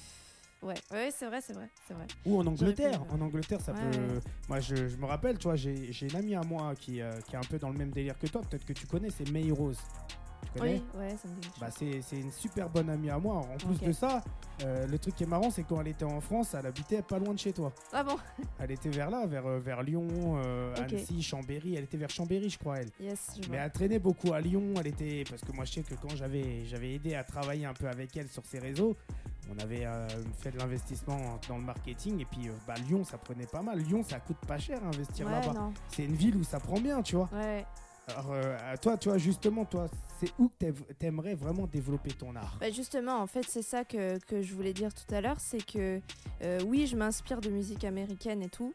Ouais, 0.63 0.73
ouais, 0.91 1.09
c'est 1.15 1.27
vrai, 1.27 1.41
c'est 1.41 1.53
vrai, 1.53 1.69
c'est 1.87 1.93
vrai. 1.93 2.07
Ou 2.25 2.39
en 2.39 2.47
Angleterre. 2.47 3.03
En 3.11 3.21
Angleterre, 3.21 3.61
ça 3.61 3.71
ouais, 3.73 3.79
peut. 3.79 3.97
ouais. 4.15 4.19
Moi, 4.49 4.59
je, 4.61 4.87
je 4.87 4.97
me 4.97 5.05
rappelle, 5.05 5.37
tu 5.37 5.43
vois, 5.43 5.55
j'ai 5.55 5.91
j'ai 5.93 6.07
une 6.07 6.15
amie 6.15 6.33
à 6.35 6.41
moi 6.41 6.73
qui, 6.75 7.01
euh, 7.01 7.11
qui 7.27 7.35
est 7.35 7.37
un 7.37 7.41
peu 7.47 7.59
dans 7.59 7.69
le 7.69 7.77
même 7.77 7.91
délire 7.91 8.17
que 8.17 8.25
toi. 8.25 8.41
Peut-être 8.41 8.65
que 8.65 8.73
tu 8.73 8.87
connais, 8.87 9.09
c'est 9.11 9.29
May 9.29 9.51
Rose. 9.51 9.77
Connais 10.57 10.81
Oui, 10.93 10.99
ouais, 10.99 11.09
ça 11.21 11.27
me 11.27 11.35
dit 11.35 11.41
quelque 11.41 11.59
Bah, 11.59 11.67
c'est 11.71 12.01
c'est 12.01 12.19
une 12.19 12.31
super 12.31 12.69
bonne 12.69 12.89
amie 12.89 13.09
à 13.09 13.17
moi. 13.19 13.35
En 13.37 13.57
plus 13.57 13.75
Ok. 13.75 13.83
de 13.83 13.91
ça, 13.91 14.23
euh, 14.63 14.87
le 14.87 14.97
truc 14.99 15.15
qui 15.15 15.23
est 15.23 15.27
marrant, 15.27 15.49
c'est 15.51 15.63
quand 15.63 15.81
elle 15.81 15.89
était 15.89 16.05
en 16.05 16.21
France, 16.21 16.53
elle 16.57 16.65
habitait 16.65 17.01
pas 17.01 17.19
loin 17.19 17.33
de 17.33 17.39
chez 17.39 17.53
toi. 17.53 17.73
Ah 17.93 18.03
bon? 18.03 18.15
Elle 18.59 18.71
était 18.71 18.89
vers 18.89 19.09
là, 19.09 19.25
vers, 19.25 19.45
euh, 19.45 19.59
vers 19.59 19.83
Lyon, 19.83 20.07
euh, 20.43 20.73
Ok. 20.75 20.93
Annecy, 20.93 21.21
Chambéry. 21.21 21.75
Elle 21.75 21.83
était 21.85 21.97
vers 21.97 22.09
Chambéry, 22.09 22.49
je 22.49 22.57
crois, 22.59 22.77
elle. 22.79 22.89
Yes, 22.99 23.31
je 23.35 23.41
Mais 23.49 23.57
vois. 23.57 23.65
elle 23.65 23.71
traînait 23.71 23.99
beaucoup 23.99 24.33
à 24.33 24.41
Lyon. 24.41 24.73
Elle 24.79 24.87
était 24.87 25.23
parce 25.29 25.41
que 25.41 25.51
moi 25.51 25.65
je 25.65 25.73
sais 25.73 25.83
que 25.83 25.95
quand 25.95 26.15
j'avais 26.15 26.65
j'avais 26.65 26.93
aidé 26.93 27.15
à 27.15 27.23
travailler 27.23 27.65
un 27.65 27.73
peu 27.73 27.87
avec 27.87 28.15
elle 28.17 28.27
sur 28.29 28.45
ses 28.45 28.59
réseaux, 28.59 28.95
on 29.53 29.59
avait 29.61 29.85
euh, 29.85 30.07
fait 30.39 30.51
de 30.51 30.57
l'investissement 30.57 31.17
dans 31.47 31.57
le 31.57 31.63
marketing 31.63 32.19
et 32.21 32.25
puis 32.25 32.47
euh, 32.47 32.51
bah, 32.67 32.73
Lyon 32.87 33.03
ça 33.03 33.17
prenait 33.17 33.45
pas 33.45 33.61
mal. 33.61 33.77
Lyon 33.79 34.03
ça 34.07 34.19
coûte 34.19 34.37
pas 34.47 34.57
cher 34.57 34.79
à 34.83 34.87
investir 34.87 35.25
Ouais, 35.27 35.33
là-bas. 35.33 35.53
non. 35.53 35.73
C'est 35.89 36.05
une 36.05 36.15
ville 36.15 36.35
où 36.37 36.43
ça 36.43 36.59
prend 36.59 36.79
bien, 36.79 37.01
tu 37.01 37.15
vois. 37.15 37.29
Ouais. 37.33 37.65
Alors 38.07 38.31
euh, 38.33 38.75
toi, 38.81 38.97
tu 38.97 39.09
vois 39.09 39.17
justement, 39.17 39.65
toi, 39.65 39.87
c'est 40.19 40.31
où 40.37 40.49
que 40.49 40.71
t'aimerais 40.93 41.33
vraiment 41.33 41.65
développer 41.65 42.11
ton 42.11 42.35
art? 42.35 42.57
Bah 42.59 42.69
justement, 42.69 43.17
en 43.17 43.27
fait, 43.27 43.45
c'est 43.47 43.63
ça 43.63 43.83
que, 43.83 44.19
que 44.19 44.41
je 44.41 44.53
voulais 44.53 44.73
dire 44.73 44.93
tout 44.93 45.13
à 45.13 45.21
l'heure, 45.21 45.39
c'est 45.39 45.65
que 45.65 45.99
euh, 46.43 46.59
oui, 46.67 46.85
je 46.85 46.95
m'inspire 46.95 47.41
de 47.41 47.49
musique 47.49 47.83
américaine 47.83 48.43
et 48.43 48.49
tout, 48.49 48.73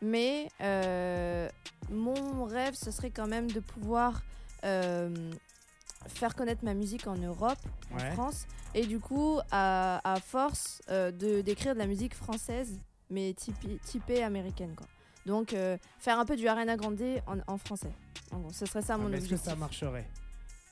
mais 0.00 0.48
euh, 0.60 1.48
mon 1.90 2.44
rêve, 2.44 2.74
ce 2.74 2.90
serait 2.90 3.10
quand 3.10 3.26
même 3.26 3.50
de 3.50 3.60
pouvoir 3.60 4.22
faire 4.62 6.34
connaître 6.34 6.64
ma 6.64 6.74
musique 6.74 7.06
en 7.06 7.16
Europe, 7.16 7.58
en. 7.92 7.98
France, 8.12 8.46
et 8.74 8.86
du 8.86 8.98
coup, 9.00 9.38
à, 9.50 10.00
à 10.04 10.20
force 10.20 10.80
de 10.88 11.40
d'écrire 11.40 11.74
de 11.74 11.78
la 11.78 11.86
musique 11.86 12.14
française, 12.14 12.78
mais 13.10 13.32
typée, 13.34 13.78
typée 13.84 14.22
américaine, 14.22 14.74
quoi. 14.76 14.86
Donc, 15.28 15.52
euh, 15.52 15.76
faire 15.98 16.18
un 16.18 16.24
peu 16.24 16.36
du 16.36 16.48
Arena 16.48 16.74
Grande 16.78 16.98
en, 17.26 17.36
en 17.52 17.58
français. 17.58 17.92
En 18.32 18.38
gros, 18.38 18.50
ce 18.50 18.64
serait 18.64 18.80
ça 18.80 18.96
Ouais, 18.96 19.02
mon 19.04 19.08
mais 19.10 19.18
Est-ce 19.18 19.28
que 19.28 19.34
objectif. 19.34 19.50
ça 19.52 19.56
marcherait? 19.56 20.06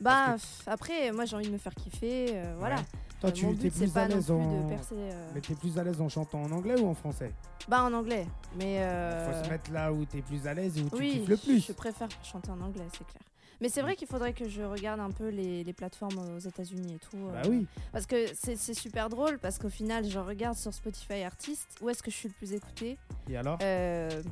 Bah, 0.01 0.37
après, 0.67 1.13
moi, 1.13 1.27
j'ai 1.27 1.37
envie 1.37 1.47
de 1.49 1.53
me 1.53 1.59
faire 1.59 1.75
kiffer, 1.75 2.31
euh, 2.35 2.55
voilà. 2.59 2.77
Toi, 3.21 3.31
Euh, 3.31 3.33
tu 3.33 3.67
es 3.67 3.71
plus 3.71 3.97
à 3.97 4.09
l'aise 4.09 4.31
en. 4.31 4.67
percer. 4.69 4.95
euh, 4.95 5.31
Mais 5.35 5.41
t'es 5.43 5.55
plus 5.55 5.79
à 5.79 5.85
l'aise 5.85 6.01
en 6.01 6.09
chantant 6.09 6.41
en 6.43 6.51
anglais 6.53 6.79
ou 6.81 6.87
en 6.87 6.95
français? 6.95 7.33
Bah 7.69 7.83
en 7.83 7.93
anglais, 7.93 8.27
mais. 8.59 8.79
euh, 8.81 9.31
Faut 9.41 9.45
se 9.45 9.51
mettre 9.51 9.71
là 9.73 9.93
où 9.93 10.05
t'es 10.07 10.23
plus 10.23 10.47
à 10.47 10.55
l'aise 10.55 10.79
et 10.79 10.83
où 10.83 10.89
tu 10.91 10.97
Oui, 10.97 11.11
kiffes 11.21 11.29
le 11.29 11.37
plus. 11.37 11.67
je 11.67 11.73
préfère 11.73 12.09
chanter 12.23 12.51
en 12.51 12.61
anglais, 12.63 12.87
c'est 12.93 13.07
clair. 13.07 13.23
Mais 13.61 13.69
c'est 13.69 13.83
vrai 13.83 13.97
qu'il 13.97 14.07
faudrait 14.09 14.33
que 14.33 14.49
je 14.49 14.63
regarde 14.63 15.01
un 15.01 15.11
peu 15.11 15.29
les, 15.29 15.65
les 15.65 15.73
plateformes 15.73 16.19
aux 16.37 16.39
États-Unis 16.39 16.95
et 16.95 16.99
tout. 16.99 17.17
Bah 17.33 17.43
euh, 17.45 17.49
oui. 17.49 17.67
Parce 17.93 18.07
que 18.07 18.27
c'est 18.35 18.57
c'est 18.57 18.75
super 18.75 19.09
drôle, 19.09 19.39
parce 19.39 19.59
qu'au 19.59 19.71
final, 19.71 20.05
je 20.09 20.19
regarde 20.19 20.57
sur 20.57 20.73
Spotify 20.75 21.23
Artistes, 21.23 21.79
où 21.81 21.89
est-ce 21.89 22.03
que 22.03 22.11
je 22.11 22.17
suis 22.17 22.29
le 22.29 22.35
plus 22.35 22.53
écouté 22.53 22.99
Et 23.29 23.37
alors? 23.37 23.59
Euh, 23.63 24.23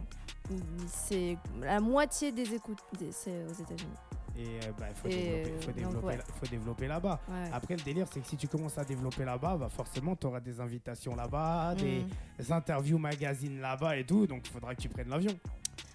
C'est 0.89 1.39
la 1.61 1.81
moitié 1.81 2.31
des 2.33 2.55
écoutes, 2.55 2.79
c'est 3.13 3.45
aux 3.45 3.53
États-Unis. 3.53 3.97
Et 4.37 4.47
euh, 4.47 4.73
bah, 4.79 4.87
il 4.91 4.97
faut, 4.97 5.67
faut, 5.67 5.73
développer, 5.73 6.07
ouais. 6.07 6.19
faut 6.41 6.47
développer 6.47 6.87
là-bas. 6.89 7.21
Ouais. 7.29 7.51
Après, 7.53 7.77
le 7.77 7.83
délire, 7.83 8.07
c'est 8.13 8.21
que 8.21 8.27
si 8.27 8.37
tu 8.37 8.49
commences 8.49 8.77
à 8.77 8.85
développer 8.85 9.25
là-bas, 9.25 9.57
bah 9.57 9.69
forcément, 9.69 10.17
tu 10.17 10.27
auras 10.27 10.41
des 10.41 10.61
invitations 10.61 11.15
là-bas, 11.15 11.75
des, 11.77 12.01
Mm. 12.01 12.09
des 12.39 12.53
interviews 12.53 12.99
magazines 12.99 13.61
là-bas 13.61 13.97
et 13.97 14.05
tout. 14.05 14.27
Donc, 14.27 14.43
il 14.45 14.51
faudra 14.51 14.75
que 14.75 14.83
tu 14.83 14.89
prennes 14.89 15.09
l'avion. 15.09 15.31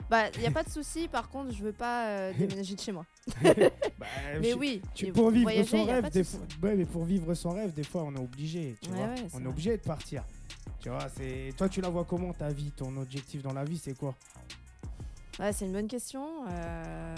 Bah, 0.10 0.30
il 0.36 0.42
n'y 0.42 0.48
a 0.48 0.52
pas 0.52 0.64
de 0.64 0.70
souci, 0.70 1.08
par 1.08 1.30
contre, 1.30 1.52
je 1.54 1.64
veux 1.64 1.72
pas 1.74 2.08
euh, 2.08 2.34
déménager 2.38 2.76
de 2.76 2.82
chez 2.82 2.92
moi. 2.92 3.06
Bah, 4.00 4.06
Mais 4.42 4.52
je- 4.52 4.58
oui, 4.58 4.82
tu- 4.96 5.12
pour 5.12 5.30
vivre 5.30 5.44
voyager, 5.44 5.70
son 5.78 5.86
rêve, 5.86 6.10
de 6.10 6.24
fois, 6.24 6.40
ouais, 6.64 6.76
mais 6.76 6.86
pour 6.86 7.04
vivre 7.04 7.34
son 7.34 7.50
rêve, 7.52 7.74
des 7.74 7.84
fois, 7.84 8.04
on 8.04 8.16
est 8.16 8.20
obligé. 8.20 8.76
Tu 8.82 8.90
Ouais, 8.92 8.98
vois, 8.98 9.08
ouais, 9.08 9.16
on 9.34 9.44
est 9.44 9.48
obligé 9.48 9.76
de 9.78 9.82
partir. 9.82 10.24
Tu 10.82 10.90
vois, 10.90 11.08
c'est 11.18 11.54
toi, 11.58 11.68
tu 11.68 11.82
la 11.82 11.90
vois 11.90 12.06
comment 12.06 12.32
ta 12.34 12.50
vie, 12.50 12.72
ton 12.72 12.96
objectif 12.98 13.42
dans 13.44 13.52
la 13.54 13.66
vie, 13.66 13.78
c'est 13.78 13.98
quoi? 13.98 14.16
Ouais, 15.40 15.52
c'est 15.54 15.66
une 15.66 15.74
bonne 15.74 15.88
question. 15.88 16.26
euh, 16.50 17.16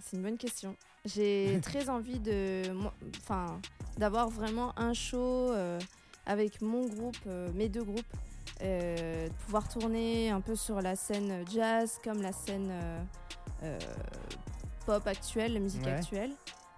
C'est 0.00 0.16
une 0.16 0.22
bonne 0.22 0.36
question. 0.38 0.76
J'ai 1.06 1.58
très 1.62 1.88
envie 1.88 2.18
de, 2.20 2.62
enfin, 3.22 3.58
d'avoir 3.98 4.28
vraiment 4.28 4.78
un 4.78 4.92
show 4.92 5.50
euh, 5.52 5.78
avec 6.26 6.60
mon 6.60 6.86
groupe, 6.86 7.16
euh, 7.26 7.50
mes 7.54 7.68
deux 7.70 7.84
groupes, 7.84 8.04
de 8.60 9.28
pouvoir 9.44 9.68
tourner 9.68 10.30
un 10.30 10.40
peu 10.40 10.54
sur 10.56 10.80
la 10.80 10.96
scène 10.96 11.44
jazz 11.52 11.98
comme 12.02 12.22
la 12.22 12.32
scène 12.32 12.68
euh, 12.70 13.00
euh, 13.64 13.78
pop 14.86 15.06
actuelle, 15.06 15.54
la 15.54 15.60
musique 15.60 15.84
Ouais. 15.84 15.92
actuelle. 15.92 16.30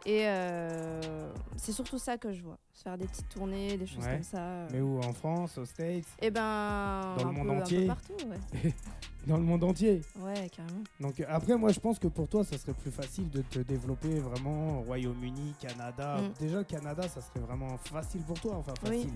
Et 0.06 0.22
euh, 0.26 1.30
c'est 1.56 1.72
surtout 1.72 1.98
ça 1.98 2.16
que 2.16 2.32
je 2.32 2.42
vois, 2.42 2.56
faire 2.72 2.96
des 2.96 3.06
petites 3.06 3.28
tournées, 3.28 3.76
des 3.76 3.86
choses 3.86 4.04
Ouais. 4.04 4.14
comme 4.14 4.22
ça. 4.22 4.38
euh. 4.38 4.68
Mais 4.72 4.80
où 4.80 4.98
En 5.00 5.12
France, 5.12 5.58
aux 5.58 5.64
States, 5.64 6.04
Et 6.22 6.30
ben, 6.30 7.14
Dans 7.18 7.24
le 7.26 7.32
monde 7.32 7.46
peu- 7.46 7.52
un 7.52 7.56
peu 7.56 7.62
entier. 7.62 7.86
partout, 7.86 8.14
ouais. 8.26 8.72
dans 9.26 9.36
le 9.36 9.42
monde 9.42 9.64
entier. 9.64 10.00
Ouais, 10.20 10.48
carrément. 10.48 10.82
Donc 11.00 11.20
euh, 11.20 11.24
après, 11.28 11.56
moi, 11.56 11.72
je 11.72 11.80
pense 11.80 11.98
que 11.98 12.06
pour 12.08 12.28
toi, 12.28 12.44
ça 12.44 12.56
serait 12.56 12.72
plus 12.74 12.92
facile 12.92 13.28
de 13.28 13.42
te 13.42 13.58
développer 13.58 14.18
vraiment 14.20 14.78
au 14.78 14.82
Royaume-Uni, 14.82 15.54
Canada. 15.60 16.18
Mm. 16.18 16.32
Déjà, 16.40 16.64
Canada, 16.64 17.02
ça 17.08 17.20
serait 17.20 17.40
vraiment 17.40 17.76
facile 17.78 18.22
pour 18.22 18.40
toi. 18.40 18.54
Enfin, 18.58 18.72
Oui. 18.88 19.08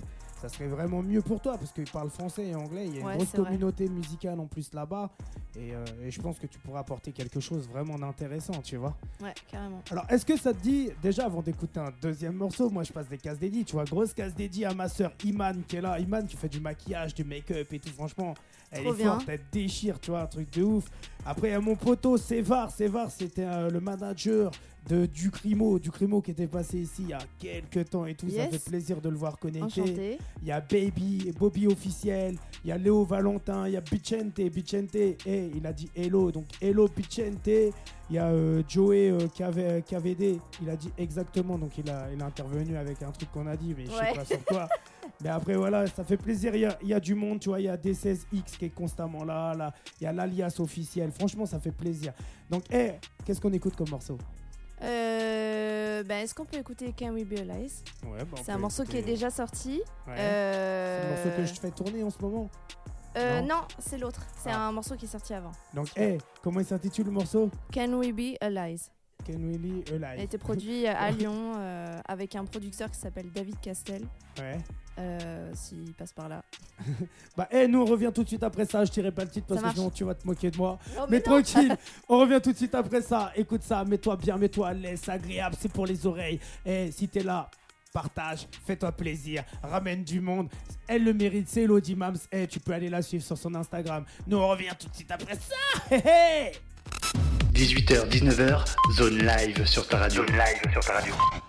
Ça 0.42 0.48
serait 0.48 0.66
vraiment 0.66 1.02
mieux 1.04 1.22
pour 1.22 1.40
toi 1.40 1.56
parce 1.56 1.70
qu'ils 1.70 1.88
parlent 1.88 2.10
français 2.10 2.48
et 2.48 2.54
anglais. 2.56 2.86
Il 2.88 2.94
y 2.94 2.96
a 2.96 3.00
une 3.02 3.06
Ouais, 3.06 3.14
grosse 3.14 3.28
vrai. 3.28 3.44
communauté 3.44 3.88
musicale 3.88 4.40
en 4.40 4.46
plus 4.46 4.72
là-bas. 4.74 5.08
Et, 5.56 5.72
euh, 5.72 5.84
et 6.02 6.10
je 6.10 6.20
pense 6.20 6.36
que 6.40 6.48
tu 6.48 6.58
pourras 6.58 6.80
apporter 6.80 7.12
quelque 7.12 7.38
chose 7.38 7.68
vraiment 7.68 7.96
d'intéressant, 7.96 8.60
tu 8.60 8.76
vois. 8.76 8.96
Ouais, 9.22 9.32
carrément. 9.48 9.80
Alors, 9.92 10.04
est-ce 10.10 10.26
que 10.26 10.36
ça 10.36 10.52
te 10.52 10.60
dit, 10.60 10.90
déjà 11.00 11.26
avant 11.26 11.42
d'écouter 11.42 11.78
un 11.78 11.92
deuxième 12.02 12.34
morceau, 12.34 12.70
moi 12.70 12.82
je 12.82 12.92
passe 12.92 13.08
des 13.08 13.18
cases 13.18 13.38
dédiées, 13.38 13.62
tu 13.62 13.74
vois, 13.74 13.84
grosse 13.84 14.12
case 14.14 14.34
dédiée 14.34 14.64
à 14.66 14.74
ma 14.74 14.88
soeur 14.88 15.12
Iman 15.24 15.62
qui 15.68 15.76
est 15.76 15.80
là. 15.80 16.00
Iman 16.00 16.26
qui 16.26 16.36
fait 16.36 16.48
du 16.48 16.58
maquillage, 16.58 17.14
du 17.14 17.22
make-up 17.22 17.72
et 17.72 17.78
tout, 17.78 17.90
franchement, 17.90 18.34
elle 18.72 18.84
Trop 18.84 18.94
est 18.94 18.96
bien. 18.96 19.12
forte, 19.14 19.28
elle 19.28 19.40
déchire, 19.52 20.00
tu 20.00 20.10
vois, 20.10 20.22
un 20.22 20.26
truc 20.26 20.50
de 20.52 20.62
ouf. 20.62 20.84
Après, 21.24 21.48
il 21.48 21.52
y 21.52 21.54
a 21.54 21.60
mon 21.60 21.76
poteau 21.76 22.16
Sévar. 22.16 22.70
Sévar, 22.70 23.10
c'était 23.10 23.44
euh, 23.44 23.70
le 23.70 23.80
manager 23.80 24.50
de 24.88 25.06
Ducrimo, 25.06 25.78
Ducrimo 25.78 26.20
qui 26.20 26.32
était 26.32 26.48
passé 26.48 26.78
ici 26.78 27.02
il 27.02 27.08
y 27.10 27.12
a 27.12 27.20
quelques 27.38 27.90
temps 27.90 28.04
et 28.04 28.14
tout. 28.16 28.28
Ça 28.28 28.36
Yes. 28.38 28.50
fait 28.50 28.70
plaisir 28.70 29.00
de 29.00 29.08
le 29.08 29.16
voir 29.16 29.38
connecté. 29.38 30.18
Il 30.42 30.48
y 30.48 30.50
a 30.50 30.60
Baby, 30.60 31.32
Bobby 31.38 31.68
officiel, 31.68 32.36
il 32.64 32.68
y 32.70 32.72
a 32.72 32.78
Léo 32.78 33.04
Valentin, 33.04 33.68
il 33.68 33.74
y 33.74 33.76
a 33.76 33.80
Bicente, 33.80 34.40
Bicente, 34.40 34.96
et 34.96 35.16
il 35.54 35.64
a 35.68 35.72
dit 35.72 35.88
hello, 35.94 36.32
donc 36.32 36.46
hello 36.60 36.88
Bicente. 36.88 37.46
Il 38.10 38.16
y 38.16 38.18
a 38.18 38.26
euh, 38.26 38.62
Joey 38.68 39.10
euh, 39.12 39.28
KV- 39.28 39.82
KVD, 39.84 40.40
il 40.60 40.68
a 40.68 40.74
dit 40.74 40.90
exactement, 40.98 41.56
donc 41.56 41.78
il 41.78 41.88
a, 41.88 42.08
il 42.12 42.20
a 42.20 42.26
intervenu 42.26 42.76
avec 42.76 43.00
un 43.02 43.12
truc 43.12 43.30
qu'on 43.30 43.46
a 43.46 43.56
dit, 43.56 43.74
mais 43.78 43.86
je 43.86 43.90
sais 43.92 43.96
Ouais. 44.00 44.14
pas 44.14 44.24
sur 44.24 44.44
quoi. 44.44 44.68
mais 45.22 45.28
après 45.30 45.54
voilà, 45.54 45.86
ça 45.86 46.04
fait 46.04 46.16
plaisir, 46.16 46.54
il 46.54 46.60
y 46.62 46.64
a, 46.66 46.76
il 46.82 46.88
y 46.88 46.94
a 46.94 47.00
du 47.00 47.14
monde, 47.14 47.40
tu 47.40 47.48
vois, 47.48 47.60
il 47.60 47.64
y 47.64 47.68
a 47.68 47.76
D16X 47.76 48.56
qui 48.58 48.64
est 48.66 48.74
constamment 48.74 49.24
là, 49.24 49.54
là. 49.54 49.72
il 50.00 50.04
y 50.04 50.06
a 50.06 50.12
l'alias 50.12 50.56
officiel, 50.58 51.10
franchement 51.12 51.46
ça 51.46 51.58
fait 51.60 51.72
plaisir. 51.72 52.12
Donc, 52.50 52.64
hé, 52.72 52.92
qu'est-ce 53.24 53.40
qu'on 53.40 53.52
écoute 53.52 53.76
comme 53.76 53.88
morceau? 53.90 54.18
Euh, 54.82 56.02
ben, 56.02 56.18
Est-ce 56.24 56.34
qu'on 56.34 56.44
peut 56.44 56.58
écouter 56.58 56.92
Can 56.98 57.10
We 57.10 57.24
Be 57.24 57.34
Alive 57.38 57.72
Ouais, 58.04 58.18
bah, 58.24 58.38
on 58.40 58.42
C'est 58.44 58.52
un 58.52 58.58
morceau 58.58 58.84
qui 58.84 58.96
est 58.96 59.02
déjà 59.02 59.30
sorti. 59.30 59.80
Ouais. 60.06 60.14
Euh, 60.18 61.00
C'est 61.00 61.08
le 61.08 61.14
morceau 61.36 61.40
que 61.42 61.46
je 61.54 61.60
fais 61.60 61.70
tourner 61.70 62.02
en 62.02 62.10
ce 62.10 62.18
moment? 62.20 62.50
euh, 63.16 63.40
Non. 63.42 63.46
non, 63.48 63.60
c'est 63.78 63.98
l'autre. 63.98 64.26
C'est 64.42 64.50
Ah. 64.50 64.66
un 64.66 64.72
morceau 64.72 64.96
qui 64.96 65.04
est 65.04 65.08
sorti 65.08 65.34
avant. 65.34 65.52
Donc, 65.74 65.88
hé, 65.96 66.18
comment 66.42 66.58
il 66.60 66.66
s'intitule 66.66 67.06
le 67.06 67.12
morceau? 67.12 67.48
Can 67.72 67.92
We 67.94 68.12
Be 68.12 68.36
Alive 68.40 68.82
Ken 69.24 69.48
Willy, 69.50 69.80
E 69.90 69.96
Il 69.96 70.04
a 70.04 70.16
été 70.16 70.38
produit 70.38 70.86
à 70.86 71.10
Lyon 71.10 71.52
euh, 71.56 72.00
avec 72.06 72.34
un 72.36 72.44
producteur 72.44 72.90
qui 72.90 72.98
s'appelle 72.98 73.30
David 73.32 73.58
Castel, 73.60 74.02
Ouais. 74.38 74.58
euh, 74.98 75.50
s'il 75.54 75.92
passe 75.94 76.12
par 76.12 76.28
là. 76.28 76.42
Bah, 77.36 77.48
eh, 77.50 77.66
nous 77.68 77.80
on 77.80 77.84
revient 77.84 78.10
tout 78.14 78.22
de 78.24 78.28
suite 78.28 78.42
après 78.42 78.64
ça. 78.66 78.84
Je 78.84 78.90
tirerai 78.90 79.12
pas 79.12 79.24
le 79.24 79.30
titre 79.30 79.46
parce 79.46 79.62
que 79.62 79.70
sinon 79.70 79.90
tu 79.90 80.04
vas 80.04 80.14
te 80.14 80.26
moquer 80.26 80.50
de 80.50 80.56
moi. 80.56 80.78
Oh, 80.98 81.02
mais 81.08 81.20
tranquille, 81.20 81.76
on 82.08 82.18
revient 82.18 82.40
tout 82.42 82.52
de 82.52 82.56
suite 82.56 82.74
après 82.74 83.00
ça. 83.02 83.32
Écoute 83.36 83.62
ça, 83.62 83.84
mets-toi 83.84 84.16
bien, 84.16 84.36
mets-toi 84.36 84.68
à 84.68 84.72
l'aise, 84.74 85.08
agréable, 85.08 85.56
c'est 85.58 85.70
pour 85.72 85.86
les 85.86 86.06
oreilles. 86.06 86.40
Et 86.66 86.90
si 86.90 87.08
t'es 87.08 87.22
là, 87.22 87.48
partage, 87.92 88.48
fais-toi 88.66 88.90
plaisir, 88.92 89.44
ramène 89.62 90.02
du 90.04 90.20
monde. 90.20 90.48
Elle 90.88 91.04
le 91.04 91.12
mérite, 91.14 91.48
c'est 91.48 91.62
Elodie 91.62 91.94
Mams. 91.94 92.16
Eh, 92.32 92.46
tu 92.46 92.58
peux 92.60 92.72
aller 92.72 92.88
la 92.90 93.00
suivre 93.02 93.24
sur 93.24 93.38
son 93.38 93.54
Instagram. 93.54 94.04
Nous 94.26 94.36
on 94.36 94.48
revient 94.48 94.72
tout 94.78 94.88
de 94.88 94.94
suite 94.94 95.10
après 95.10 95.36
ça. 95.36 95.94
Hé. 95.96 96.52
18h, 97.52 98.08
19h, 98.08 98.64
zone 98.96 99.18
live 99.18 99.66
sur 99.66 99.86
ta 99.86 99.98
radio. 99.98 100.24
Zone 100.26 100.36
live 100.36 100.72
sur 100.72 100.80
ta 100.80 100.94
radio. 100.94 101.41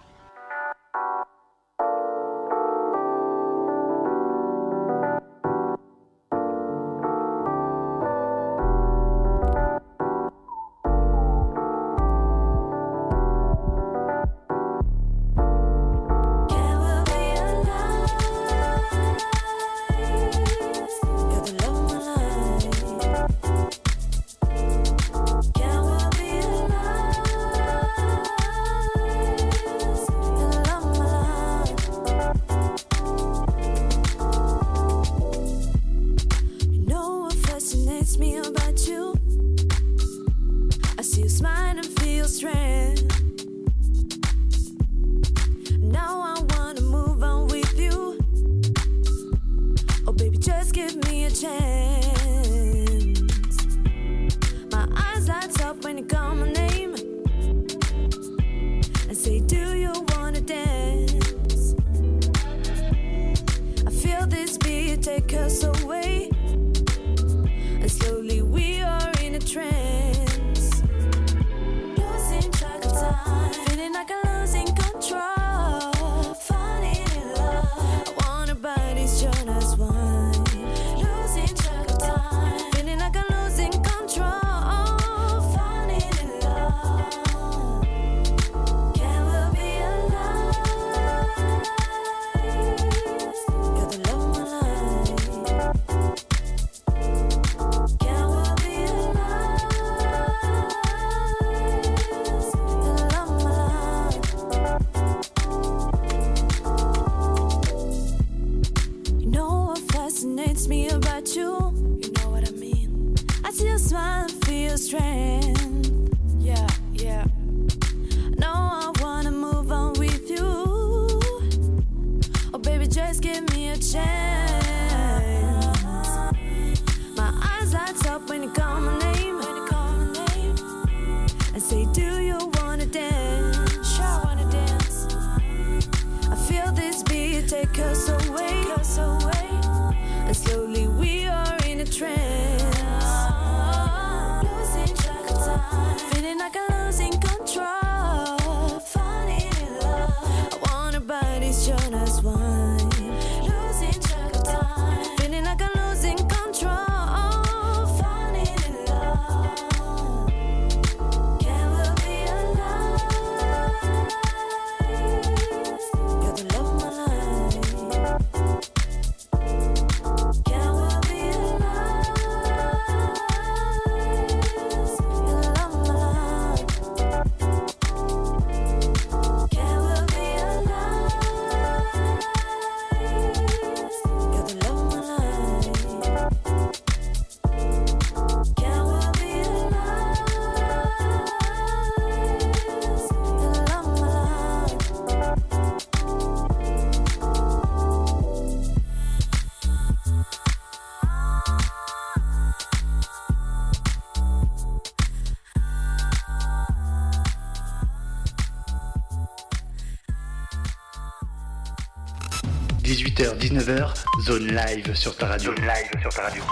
Zone 214.25 214.47
live 214.47 214.93
sur 214.95 215.15
ta 215.15 215.27
radio. 215.27 215.51
Zone 215.55 215.65
live 215.65 216.01
sur 216.01 216.13
ta 216.13 216.21
radio. 216.23 216.43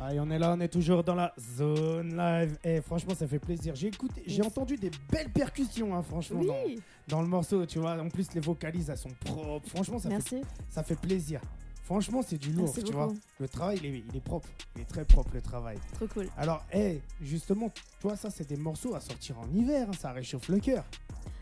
Allez, 0.00 0.20
on 0.20 0.30
est 0.30 0.38
là, 0.38 0.54
on 0.56 0.60
est 0.60 0.68
toujours 0.68 1.02
dans 1.02 1.14
la 1.14 1.32
zone 1.56 2.16
live. 2.16 2.58
Et 2.62 2.80
franchement, 2.82 3.14
ça 3.14 3.26
fait 3.26 3.38
plaisir. 3.38 3.74
J'ai 3.74 3.88
écouté, 3.88 4.22
j'ai 4.26 4.42
entendu 4.42 4.76
des 4.76 4.90
belles 5.10 5.30
percussions, 5.30 5.94
hein, 5.94 6.02
franchement, 6.02 6.40
Oui, 6.40 6.80
dans, 7.08 7.16
dans 7.16 7.22
le 7.22 7.28
morceau. 7.28 7.64
Tu 7.66 7.78
vois, 7.78 7.98
en 8.00 8.08
plus, 8.08 8.32
les 8.34 8.40
vocalises, 8.40 8.90
elles 8.90 8.98
sont 8.98 9.14
propres. 9.24 9.68
Franchement, 9.68 9.98
ça, 9.98 10.08
fait, 10.08 10.14
merci. 10.14 10.40
ça 10.68 10.82
fait 10.82 10.98
plaisir. 11.00 11.40
Franchement, 11.84 12.22
c'est 12.26 12.38
du 12.38 12.50
lourd, 12.52 12.64
Merci 12.64 12.82
tu 12.82 12.92
beaucoup. 12.92 13.04
vois. 13.10 13.14
Le 13.38 13.48
travail, 13.48 13.78
il 13.82 13.86
est, 13.86 14.04
il 14.10 14.16
est 14.16 14.20
propre. 14.24 14.48
Il 14.76 14.82
est 14.82 14.86
très 14.86 15.04
propre, 15.04 15.30
le 15.34 15.42
travail. 15.42 15.76
Trop 15.94 16.06
cool. 16.08 16.28
Alors, 16.36 16.64
hey, 16.72 17.00
justement, 17.22 17.68
tu 17.70 17.82
vois, 18.02 18.16
ça, 18.16 18.30
c'est 18.30 18.48
des 18.48 18.56
morceaux 18.56 18.94
à 18.94 19.00
sortir 19.00 19.36
en 19.38 19.46
hiver. 19.54 19.86
hein, 19.90 19.92
ça 19.98 20.12
réchauffe 20.12 20.48
le 20.48 20.60
cœur. 20.60 20.84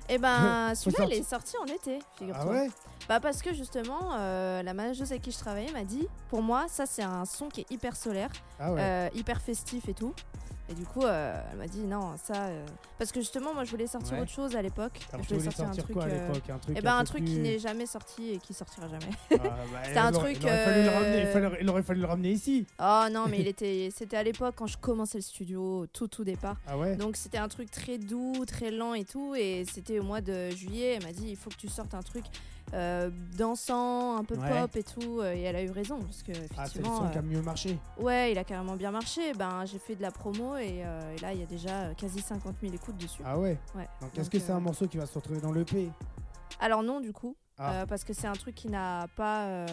Et 0.09 0.18
ben, 0.18 0.74
celui-là, 0.74 1.07
il 1.07 1.14
est 1.14 1.22
sorti 1.22 1.57
en 1.62 1.66
été, 1.66 1.98
Ah 2.00 2.07
figure-toi. 2.18 2.53
ouais? 2.53 2.70
Bah 3.09 3.18
parce 3.20 3.42
que 3.42 3.53
justement, 3.53 4.12
euh, 4.14 4.62
la 4.62 4.74
manageuse 4.74 5.11
avec 5.11 5.22
qui 5.22 5.32
je 5.32 5.38
travaillais 5.38 5.72
m'a 5.72 5.82
dit, 5.84 6.07
pour 6.30 6.40
moi, 6.42 6.66
ça 6.68 6.86
c'est 6.86 7.03
un 7.03 7.24
son 7.24 7.48
qui 7.48 7.62
est 7.62 7.70
hyper 7.70 7.96
solaire, 7.96 8.30
Ah 8.61 8.72
ouais. 8.72 8.80
euh, 8.80 9.09
hyper 9.14 9.40
festif 9.40 9.88
et 9.88 9.94
tout. 9.94 10.14
Et 10.69 10.75
du 10.75 10.85
coup, 10.87 11.03
euh, 11.03 11.39
elle 11.51 11.59
m'a 11.59 11.67
dit 11.67 11.81
non, 11.83 12.13
ça. 12.23 12.35
euh, 12.47 12.65
Parce 12.99 13.11
que 13.13 13.21
justement, 13.21 13.53
moi, 13.53 13.65
je 13.65 13.71
voulais 13.71 13.87
sortir 13.89 14.15
Ouais. 14.15 14.21
autre 14.23 14.31
chose 14.31 14.55
à 14.57 14.63
l'époque. 14.63 14.99
Alors, 15.13 15.23
je 15.25 15.29
tu 15.29 15.35
voulais 15.35 15.45
sortir 15.51 15.69
un 15.69 15.73
truc. 15.73 15.93
quoi 15.93 16.05
à 16.05 16.07
euh, 16.07 16.29
l'époque 16.29 16.51
Un 16.51 16.59
truc 16.59 16.77
eh 16.79 16.81
ben, 16.81 16.97
un 16.97 17.01
peu 17.01 17.05
truc 17.07 17.25
plus- 17.25 17.33
qui 17.35 17.39
n'est 17.41 17.59
jamais 17.59 17.85
sorti 17.87 18.31
et 18.31 18.39
qui 18.39 18.55
sortira 18.55 18.87
jamais. 18.89 19.11
Ah, 19.33 19.37
bah, 19.43 19.49
C'était 19.85 19.99
un 19.99 20.11
il 20.11 20.17
aurait- 20.17 20.33
truc, 20.33 20.43
Il 20.43 20.47
aurait 20.49 20.65
fallu 20.65 20.83
le 20.83 20.89
euh, 20.89 20.93
ramener. 20.95 21.21
Il, 21.21 21.27
fallait- 21.27 21.59
il 21.61 21.71
aurait 21.71 21.83
fallu 21.83 22.01
le 22.01 22.07
ramener 22.07 22.31
ici. 22.31 22.67
Oh 22.81 23.05
non, 23.13 23.27
mais 23.29 23.41
il 23.41 23.49
était, 23.49 23.91
c'était 23.95 24.17
à 24.17 24.23
l'époque 24.23 24.55
quand 24.57 24.67
je 24.69 24.79
commençais 24.79 25.19
le 25.19 25.23
studio, 25.23 25.87
tout 25.93 26.07
tout 26.09 26.25
départ. 26.25 26.57
Ah 26.67 26.79
ouais? 26.79 26.97
Donc 26.97 27.17
c'était 27.17 27.39
un 27.39 27.49
truc 27.49 27.71
très 27.71 27.99
doux, 27.99 28.45
très 28.47 28.71
lent 28.71 28.95
et 28.95 29.05
tout. 29.05 29.35
Et 29.35 29.65
c'était 29.71 29.99
au 29.99 30.05
mois 30.05 30.21
de 30.21 30.51
juillet. 30.51 30.95
Elle 30.99 31.05
m'a 31.05 31.13
dit 31.13 31.27
il 31.29 31.37
faut 31.37 31.51
que 31.51 31.57
tu 31.57 31.69
sortes 31.69 31.93
un 31.95 32.03
truc 32.03 32.25
euh, 32.75 33.11
dansant, 33.37 34.17
un 34.17 34.25
peu 34.25 34.37
Ouais. 34.37 34.49
pop 34.61 34.77
et 34.77 34.83
tout. 34.83 35.23
Et 35.23 35.43
elle 35.43 35.57
a 35.57 35.63
eu 35.63 35.71
raison 35.71 35.99
parce 36.01 36.23
que 36.23 36.33
Ah, 36.33 36.35
c'est 36.35 36.77
le 36.79 36.81
effectivement, 36.85 36.97
son 36.99 37.09
qui 37.11 37.19
a 37.19 37.23
mieux 37.23 37.43
marché. 37.43 37.77
ouais, 37.99 38.33
il 38.33 38.39
a 38.39 38.45
carrément 38.45 38.77
bien 38.77 38.91
marché. 38.91 39.35
Ben 39.35 39.65
j'ai 39.67 39.79
fait 39.79 39.95
de 39.97 40.01
la 40.03 40.11
promo 40.11 40.51
et, 40.57 40.82
euh, 40.84 41.14
et 41.16 41.18
là 41.20 41.32
il 41.32 41.40
y 41.40 41.42
a 41.42 41.46
déjà 41.46 41.82
euh, 41.82 41.94
quasi 41.94 42.20
50 42.20 42.57
000 42.61 42.74
écoutes 42.74 42.96
dessus. 42.96 43.22
Ah 43.24 43.38
ouais 43.38 43.59
Ouais. 43.74 43.88
Donc, 44.00 44.16
est-ce 44.18 44.30
que 44.30 44.38
c'est 44.38 44.53
euh, 44.53 44.57
un 44.57 44.61
morceau 44.61 44.86
qui 44.88 44.96
va 44.98 45.07
se 45.07 45.14
retrouver 45.14 45.40
dans 45.40 45.53
l'EP 45.53 45.90
Alors 46.61 46.82
non 46.82 47.00
du 47.00 47.12
coup, 47.12 47.36
Ah. 47.59 47.84
parce 47.88 48.05
que 48.05 48.12
c'est 48.12 48.26
un 48.26 48.32
truc 48.32 48.55
qui 48.55 48.68
n'a 48.68 49.07
pas. 49.16 49.66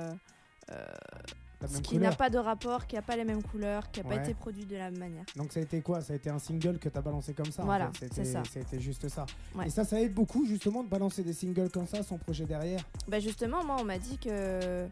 qui 1.84 1.98
n'a 1.98 2.12
pas 2.12 2.30
de 2.30 2.38
rapport, 2.38 2.88
qui 2.88 2.96
n'a 2.96 3.02
pas 3.02 3.16
les 3.18 3.26
mêmes 3.26 3.44
couleurs, 3.44 3.92
qui 3.92 4.02
n'a 4.02 4.08
Ouais. 4.08 4.16
pas 4.18 4.24
été 4.24 4.34
produit 4.34 4.66
de 4.66 4.78
la 4.78 4.90
même 4.92 5.00
manière. 5.00 5.26
Donc 5.36 5.52
ça 5.52 5.60
a 5.60 5.64
été 5.64 5.82
quoi? 5.82 6.02
Ça 6.02 6.14
a 6.14 6.16
été 6.16 6.30
un 6.30 6.40
single 6.40 6.80
que 6.80 6.88
t'as 6.88 7.02
balancé 7.02 7.34
comme 7.34 7.52
ça 7.52 7.64
en 7.64 7.66
Voilà, 7.66 7.92
fait. 7.94 8.10
c'est 8.14 8.24
ça. 8.26 8.44
C'était 8.50 8.80
juste 8.80 9.10
ça. 9.10 9.26
Ouais. 9.56 9.68
Et 9.68 9.70
ça, 9.70 9.84
ça 9.84 10.00
aide 10.02 10.14
beaucoup 10.14 10.46
justement 10.46 10.84
de 10.84 10.90
balancer 10.90 11.22
des 11.24 11.34
singles 11.34 11.70
comme 11.70 11.88
ça, 11.88 12.02
sans 12.04 12.18
projet 12.18 12.46
derrière. 12.46 12.82
Bah 13.08 13.20
justement, 13.20 13.64
moi 13.66 13.76
on 13.80 13.84
m'a 13.84 13.98
dit 13.98 14.18
que 14.18 14.88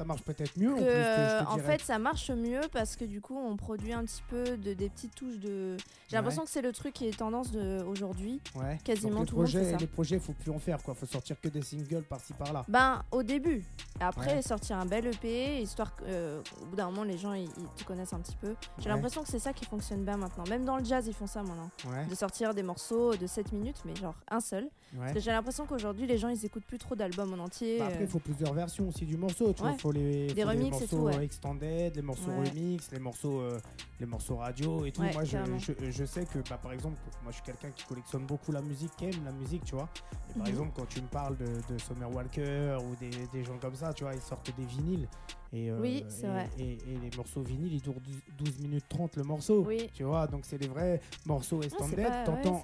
Ça 0.00 0.06
marche 0.06 0.22
peut-être 0.22 0.56
mieux 0.56 0.72
en 0.72 0.76
que, 0.76 0.80
plus. 0.80 0.86
je 0.88 0.92
te 0.92 0.96
euh, 0.98 1.44
en 1.44 1.58
fait 1.58 1.82
ça 1.82 1.98
marche 1.98 2.30
mieux 2.30 2.62
parce 2.72 2.96
que 2.96 3.04
du 3.04 3.20
coup 3.20 3.36
on 3.36 3.54
produit 3.56 3.92
un 3.92 4.02
petit 4.02 4.22
peu 4.30 4.56
de 4.56 4.72
des 4.72 4.88
petites 4.88 5.14
touches 5.14 5.36
de 5.38 5.76
j'ai 6.08 6.16
l'impression 6.16 6.42
que 6.42 6.48
c'est 6.48 6.62
le 6.62 6.72
truc 6.72 6.94
qui 6.94 7.06
est 7.06 7.18
tendance 7.18 7.50
de 7.52 7.82
aujourd'hui 7.82 8.40
ouais. 8.54 8.78
quasiment 8.82 9.20
les 9.20 9.26
tout 9.26 9.36
le 9.36 9.42
monde 9.42 9.50
projets, 9.50 9.64
fait 9.66 9.70
ça. 9.72 9.76
Les 9.76 9.86
projets, 9.86 10.18
faut 10.18 10.32
plus 10.32 10.50
en 10.52 10.58
faire 10.58 10.82
quoi. 10.82 10.94
Faut 10.94 11.04
sortir 11.04 11.38
que 11.38 11.48
des 11.48 11.60
singles 11.60 12.02
par-ci 12.08 12.32
par-là. 12.32 12.64
ben 12.66 13.02
au 13.10 13.22
début 13.22 13.62
après 14.00 14.36
Ouais. 14.36 14.42
sortir 14.42 14.78
un 14.78 14.86
bel 14.86 15.06
EP 15.06 15.60
histoire 15.60 15.94
qu'au 15.94 16.64
bout 16.70 16.76
d'un 16.76 16.86
moment 16.86 17.04
les 17.04 17.18
gens 17.18 17.34
ils, 17.34 17.44
ils 17.58 17.68
te 17.76 17.84
connaissent 17.84 18.14
un 18.14 18.20
petit 18.20 18.36
peu 18.36 18.54
j'ai 18.78 18.88
l'impression 18.88 19.22
que 19.22 19.28
c'est 19.28 19.38
ça 19.38 19.52
qui 19.52 19.66
fonctionne 19.66 20.02
bien 20.02 20.16
maintenant 20.16 20.44
même 20.48 20.64
dans 20.64 20.78
le 20.78 20.84
jazz 20.84 21.06
ils 21.06 21.12
font 21.14 21.26
ça 21.26 21.42
maintenant 21.42 21.68
Ouais. 21.90 22.06
de 22.06 22.14
sortir 22.14 22.54
des 22.54 22.62
morceaux 22.62 23.14
de 23.16 23.26
7 23.26 23.52
minutes 23.52 23.82
mais 23.84 23.94
genre 23.96 24.14
un 24.30 24.40
seul 24.40 24.66
ouais. 24.92 24.98
Parce 24.98 25.12
que 25.14 25.20
j'ai 25.20 25.30
l'impression 25.30 25.66
qu'aujourd'hui 25.66 26.06
les 26.06 26.18
gens 26.18 26.28
ils 26.28 26.44
écoutent 26.44 26.64
plus 26.64 26.78
trop 26.78 26.94
d'albums 26.96 27.32
en 27.34 27.44
entier 27.44 27.78
Bah, 27.78 27.86
après, 27.86 27.98
euh, 28.00 28.04
il 28.04 28.08
faut 28.08 28.18
plusieurs 28.18 28.52
versions 28.54 28.88
aussi 28.88 29.04
du 29.06 29.16
morceau. 29.16 29.52
Tu 29.52 29.62
vois, 29.62 29.72
faut 29.74 29.92
les, 29.92 30.32
Des 30.32 30.42
faut 30.42 30.50
les 30.50 30.66
et 30.66 30.70
morceaux 30.70 30.86
tout, 30.86 31.02
ouais. 31.04 31.24
extended, 31.24 31.94
les 31.96 32.02
morceaux 32.02 32.30
remix, 32.30 32.90
les 32.92 32.98
morceaux, 32.98 33.40
euh, 33.40 33.58
les 33.98 34.06
morceaux 34.06 34.36
radio 34.36 34.84
et 34.84 34.92
tout. 34.92 35.02
Moi, 35.02 35.24
je, 35.24 35.72
je 35.90 36.04
sais 36.04 36.24
que, 36.26 36.38
bah, 36.48 36.58
par 36.62 36.72
exemple, 36.72 36.98
moi, 37.22 37.30
je 37.30 37.36
suis 37.36 37.44
quelqu'un 37.44 37.70
qui 37.70 37.84
collectionne 37.84 38.26
beaucoup 38.26 38.52
la 38.52 38.62
musique, 38.62 38.94
qui 38.96 39.06
aime 39.06 39.24
la 39.24 39.32
musique, 39.32 39.64
tu 39.64 39.74
vois. 39.74 39.88
Et 40.30 40.34
par 40.34 40.46
Mhm. 40.46 40.52
exemple, 40.52 40.72
quand 40.76 40.86
tu 40.88 41.00
me 41.02 41.06
parles 41.08 41.36
de, 41.36 41.46
de 41.72 41.78
Summer 41.78 42.10
Walker 42.14 42.76
ou 42.84 42.96
des, 42.96 43.10
des 43.32 43.44
gens 43.44 43.58
comme 43.58 43.74
ça, 43.74 43.92
tu 43.92 44.04
vois, 44.04 44.14
ils 44.14 44.20
sortent 44.20 44.54
des 44.56 44.64
vinyles. 44.64 45.08
Et, 45.52 45.68
euh, 45.70 45.80
Oui, 45.80 46.04
c'est 46.08 46.26
et- 46.26 46.30
vrai. 46.30 46.48
Et, 46.58 46.72
et 46.74 46.78
les 47.02 47.16
morceaux 47.16 47.42
vinyles, 47.42 47.72
ils 47.74 47.80
durent 47.82 48.00
12 48.38 48.58
minutes 48.60 48.84
30 48.88 49.16
le 49.16 49.24
morceau. 49.24 49.64
Oui. 49.66 49.90
Tu 49.92 50.04
vois, 50.04 50.26
donc 50.28 50.44
c'est 50.44 50.58
des 50.58 50.68
vrais 50.68 51.00
morceaux 51.26 51.58
ouais, 51.58 51.68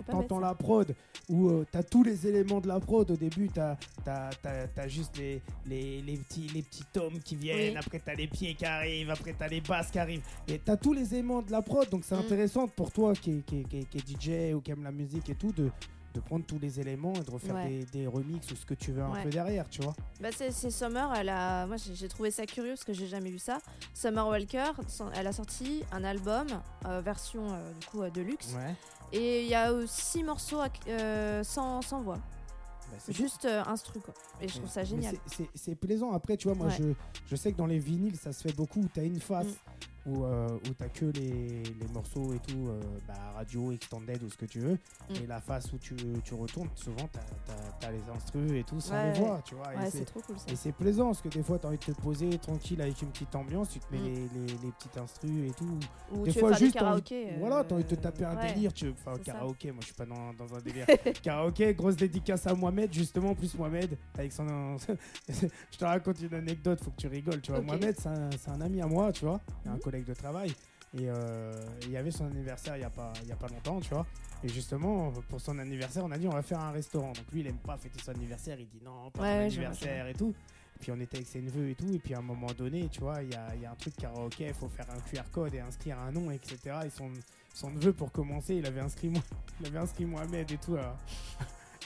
T'entends 0.08 0.38
la 0.38 0.54
prod 0.54 0.94
où 1.28 1.48
euh, 1.48 1.66
t'as 1.70 1.82
tous 1.82 2.04
les 2.04 2.26
éléments 2.26 2.60
de 2.60 2.68
la 2.68 2.78
prod. 2.78 3.10
Au 3.10 3.16
début, 3.16 3.48
t'as 3.48 3.76
as, 4.06 4.88
juste 4.88 5.16
les, 5.18 5.42
les, 5.66 6.00
les 6.02 6.16
petits, 6.18 6.48
les 6.54 6.62
petits 6.62 6.84
tomes 6.92 7.18
qui 7.18 7.34
viennent. 7.36 7.72
Oui. 7.72 7.76
Après, 7.76 7.98
t'as 7.98 8.14
les 8.14 8.28
pieds 8.28 8.54
qui 8.54 8.64
arrivent. 8.64 9.10
Après, 9.10 9.34
t'as 9.36 9.48
les 9.48 9.60
basses 9.60 9.90
qui 9.90 9.98
arrivent. 9.98 10.22
Et 10.46 10.58
t'as 10.58 10.76
tous 10.76 10.92
les 10.92 11.12
éléments 11.14 11.42
de 11.42 11.50
la 11.50 11.62
prod. 11.62 11.88
Donc, 11.90 12.04
c'est 12.04 12.14
Mm. 12.16 12.20
intéressant 12.20 12.68
pour 12.68 12.92
toi 12.92 13.12
qui 13.14 13.38
est, 13.38 13.42
qui, 13.44 13.60
est, 13.60 13.64
qui 13.64 13.78
est- 13.78 13.84
qui 13.84 13.98
est 13.98 14.08
DJ 14.50 14.54
ou 14.54 14.60
qui 14.60 14.70
aime 14.70 14.84
la 14.84 14.92
musique 14.92 15.28
et 15.28 15.34
tout 15.34 15.52
de, 15.52 15.70
de 16.16 16.20
prendre 16.20 16.44
tous 16.46 16.58
les 16.58 16.80
éléments 16.80 17.12
et 17.14 17.20
de 17.20 17.30
refaire 17.30 17.54
Ouais. 17.54 17.68
des, 17.68 17.84
des 17.86 18.06
remixes 18.06 18.50
ou 18.50 18.56
ce 18.56 18.64
que 18.64 18.74
tu 18.74 18.90
veux 18.92 19.02
un 19.02 19.12
Ouais. 19.12 19.22
peu 19.22 19.30
derrière, 19.30 19.68
tu 19.68 19.82
vois. 19.82 19.94
Bah 20.20 20.28
c'est 20.32 20.50
Summer, 20.70 21.12
elle 21.14 21.28
a, 21.28 21.66
moi 21.66 21.76
j'ai 21.76 22.08
trouvé 22.08 22.30
ça 22.30 22.46
curieux 22.46 22.70
parce 22.72 22.84
que 22.84 22.92
j'ai 22.94 23.06
jamais 23.06 23.30
vu 23.30 23.38
ça. 23.38 23.58
Summer 23.94 24.26
Walker, 24.26 24.72
elle 25.14 25.26
a 25.26 25.32
sorti 25.32 25.82
un 25.92 26.04
album 26.04 26.46
euh, 26.86 27.00
version 27.00 27.46
euh, 27.52 27.72
du 27.80 27.86
coup 27.86 28.02
euh, 28.02 28.10
deluxe 28.10 28.54
Ouais. 28.54 28.74
et 29.12 29.42
il 29.42 29.48
y 29.48 29.54
a 29.54 29.72
six 29.86 30.22
morceaux 30.22 30.60
euh, 30.88 31.44
sans, 31.44 31.82
sans 31.82 32.00
voix, 32.02 32.16
Bah, 32.16 32.98
juste 33.10 33.44
euh, 33.44 33.62
instru 33.66 34.00
quoi. 34.00 34.14
Et 34.40 34.48
je 34.48 34.56
trouve 34.58 34.70
ça 34.70 34.84
génial. 34.84 35.16
c'est- 35.54 35.74
plaisant. 35.74 36.12
Après, 36.12 36.36
tu 36.36 36.48
vois, 36.48 36.56
moi, 36.56 36.68
Ouais. 36.68 36.76
je, 36.78 36.84
je 37.28 37.36
sais 37.36 37.52
que 37.52 37.56
dans 37.58 37.66
les 37.66 37.78
vinyles, 37.78 38.16
ça 38.16 38.32
se 38.32 38.46
fait 38.48 38.54
beaucoup. 38.54 38.82
Tu 38.94 39.00
as 39.00 39.04
une 39.04 39.20
face 39.20 39.46
Mm. 39.46 39.95
Où, 40.06 40.24
euh, 40.24 40.48
où 40.48 40.60
tu 40.74 40.88
que 41.00 41.06
les, 41.18 41.62
les 41.62 41.88
morceaux 41.92 42.32
et 42.32 42.38
tout, 42.38 42.68
euh, 42.68 42.80
bah, 43.08 43.14
radio, 43.34 43.72
extended 43.72 44.22
ou 44.22 44.30
ce 44.30 44.36
que 44.36 44.46
tu 44.46 44.60
veux. 44.60 44.74
Mm. 45.10 45.14
Et 45.22 45.26
la 45.26 45.40
face 45.40 45.72
où 45.72 45.78
tu, 45.78 45.94
tu 46.24 46.34
retournes, 46.34 46.68
souvent, 46.74 47.08
tu 47.12 47.86
as, 47.86 47.90
les 47.90 48.02
instrus 48.14 48.52
et 48.52 48.64
tout 48.64 48.80
sans 48.80 48.94
Ouais, 48.94 49.12
les 49.12 49.18
voix, 49.20 49.40
tu 49.44 49.54
vois. 49.54 49.74
Et 49.74 49.78
Ouais, 49.78 49.90
c'est- 49.90 50.04
trop 50.04 50.20
cool 50.20 50.38
ça. 50.38 50.52
et 50.52 50.56
c'est 50.56 50.72
plaisant 50.72 51.06
parce 51.06 51.22
que 51.22 51.28
des 51.28 51.42
fois, 51.42 51.58
tu 51.58 51.66
as 51.66 51.68
envie 51.68 51.78
de 51.78 51.84
te 51.84 51.92
poser 52.00 52.30
tranquille 52.38 52.80
avec 52.80 53.00
une 53.02 53.08
petite 53.10 53.34
ambiance, 53.34 53.68
tu 53.70 53.80
te 53.80 53.92
mets 53.92 53.98
Mm. 54.00 54.04
les, 54.04 54.14
les, 54.40 54.46
les 54.64 54.72
petites 54.72 54.96
instrus 54.96 55.50
et 55.50 55.52
tout. 55.54 55.78
Ou 56.12 56.24
des 56.24 56.32
tu 56.32 56.38
fois, 56.38 56.48
veux 56.50 56.54
faire 56.54 56.58
juste, 56.64 56.74
des 56.74 56.80
t'as 56.80 56.92
envie- 56.94 57.02
euh, 57.12 57.36
Voilà, 57.40 57.64
t'as 57.64 57.74
envie 57.74 57.84
de 57.84 57.88
te 57.88 57.94
taper 57.96 58.24
un 58.24 58.36
ouais. 58.36 58.52
délire. 58.54 58.72
Tu... 58.72 58.88
Enfin, 58.90 59.14
ça. 59.14 59.20
karaoké, 59.32 59.72
moi 59.72 59.80
je 59.80 59.86
suis 59.86 59.94
pas 59.94 60.06
dans, 60.06 60.32
dans 60.34 60.54
un 60.54 60.60
délire. 60.60 60.86
karaoké, 61.22 61.74
grosse 61.74 61.96
dédicace 61.96 62.46
à 62.46 62.54
Mohamed, 62.54 62.92
justement, 62.92 63.34
plus 63.34 63.54
Mohamed, 63.58 63.96
avec 64.16 64.32
son. 64.32 64.46
je 65.28 65.78
te 65.78 65.84
raconte 65.84 66.20
une 66.20 66.34
anecdote, 66.34 66.80
faut 66.82 66.90
que 66.90 66.96
tu 66.96 67.08
rigoles. 67.08 67.40
Tu 67.40 67.50
vois. 67.52 67.60
Mohamed, 67.60 67.96
c'est 67.98 68.08
un, 68.08 68.30
un 68.54 68.60
ami 68.60 68.80
à 68.80 68.86
moi, 68.86 69.12
tu 69.12 69.24
vois, 69.24 69.40
un 69.66 69.72
Mhm. 69.74 69.78
Collègue 69.96 70.06
de 70.06 70.14
travail. 70.14 70.50
Et 70.98 71.08
euh, 71.10 71.52
il 71.82 71.90
y 71.90 71.96
avait 71.96 72.10
son 72.10 72.26
anniversaire 72.26 72.76
il 72.76 72.80
y 72.82 72.84
a 72.84 72.90
pas, 72.90 73.12
il 73.22 73.28
y 73.28 73.32
a 73.32 73.36
pas 73.36 73.48
longtemps, 73.48 73.80
tu 73.80 73.90
vois. 73.90 74.06
Et 74.44 74.48
justement, 74.48 75.12
pour 75.28 75.40
son 75.40 75.58
anniversaire, 75.58 76.04
on 76.04 76.10
a 76.10 76.18
dit 76.18 76.26
on 76.28 76.32
va 76.32 76.42
faire 76.42 76.60
un 76.60 76.70
restaurant. 76.70 77.08
Donc 77.12 77.24
lui, 77.32 77.40
il 77.40 77.46
aime 77.48 77.58
pas 77.58 77.76
fêter 77.76 77.98
son 78.02 78.12
anniversaire, 78.12 78.58
il 78.58 78.68
dit 78.68 78.80
non, 78.84 79.10
pas 79.10 79.22
Ouais, 79.22 79.38
mon 79.40 79.44
anniversaire 79.46 80.06
et 80.06 80.14
tout. 80.14 80.34
Et 80.76 80.78
puis 80.78 80.92
on 80.92 81.00
était 81.00 81.16
avec 81.16 81.26
ses 81.26 81.40
neveux 81.40 81.70
et 81.70 81.74
tout. 81.74 81.90
Et 81.92 81.98
puis 81.98 82.14
à 82.14 82.18
un 82.18 82.22
moment 82.22 82.52
donné, 82.56 82.88
tu 82.88 83.00
vois, 83.00 83.22
il 83.22 83.30
y 83.32 83.34
a, 83.34 83.56
y 83.56 83.66
a 83.66 83.72
un 83.72 83.74
truc 83.74 83.96
karaoké, 83.96 84.46
il 84.46 84.54
faut 84.54 84.68
faire 84.68 84.86
un 84.90 85.00
QR 85.10 85.28
code 85.32 85.54
et 85.54 85.60
inscrire 85.60 85.98
un 85.98 86.12
nom, 86.12 86.30
etc. 86.30 86.58
Et 86.86 86.90
son, 86.90 87.10
son 87.52 87.70
neveu, 87.70 87.92
pour 87.92 88.12
commencer, 88.12 88.54
il 88.54 88.66
avait 88.66 88.80
inscrit, 88.80 89.08
Mo- 89.08 89.20
il 89.60 89.66
avait 89.66 89.78
inscrit 89.78 90.04
Mohamed 90.04 90.50
et 90.50 90.58
tout 90.58 90.76
à- 90.76 90.96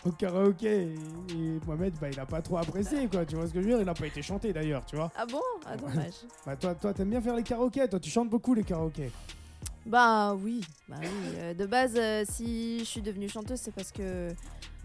au 0.04 0.10
karaoké. 0.12 0.94
Et, 1.30 1.58
Mohamed, 1.66 1.94
bah, 2.00 2.08
il 2.10 2.18
a 2.20 2.26
pas 2.26 2.40
trop 2.42 2.58
apprécié, 2.58 3.06
quoi. 3.08 3.24
Tu 3.24 3.36
vois 3.36 3.46
ce 3.46 3.52
que 3.52 3.60
je 3.60 3.66
veux 3.66 3.72
dire? 3.72 3.80
Il 3.82 3.88
a 3.88 3.94
pas 3.94 4.06
été 4.06 4.22
chanté 4.22 4.52
d'ailleurs, 4.52 4.84
tu 4.86 4.96
vois. 4.96 5.10
Ah 5.16 5.26
bon? 5.26 5.40
Ah 5.66 5.76
dommage. 5.76 6.14
Bah, 6.46 6.56
toi, 6.56 6.74
toi, 6.74 6.92
t'aimes 6.94 7.10
bien 7.10 7.20
faire 7.20 7.36
les 7.36 7.42
karaokés, 7.42 7.88
toi, 7.88 8.00
tu 8.00 8.10
chantes 8.10 8.30
beaucoup 8.30 8.54
les 8.54 8.64
karaokés. 8.64 9.10
bah 9.86 10.34
oui, 10.34 10.60
bah 10.88 10.96
oui. 11.00 11.08
euh, 11.38 11.54
de 11.54 11.66
base, 11.66 11.94
euh, 11.96 12.24
si 12.28 12.80
je 12.80 12.84
suis 12.84 13.02
devenue 13.02 13.28
chanteuse, 13.28 13.60
c'est 13.60 13.74
parce 13.74 13.92
que 13.92 14.28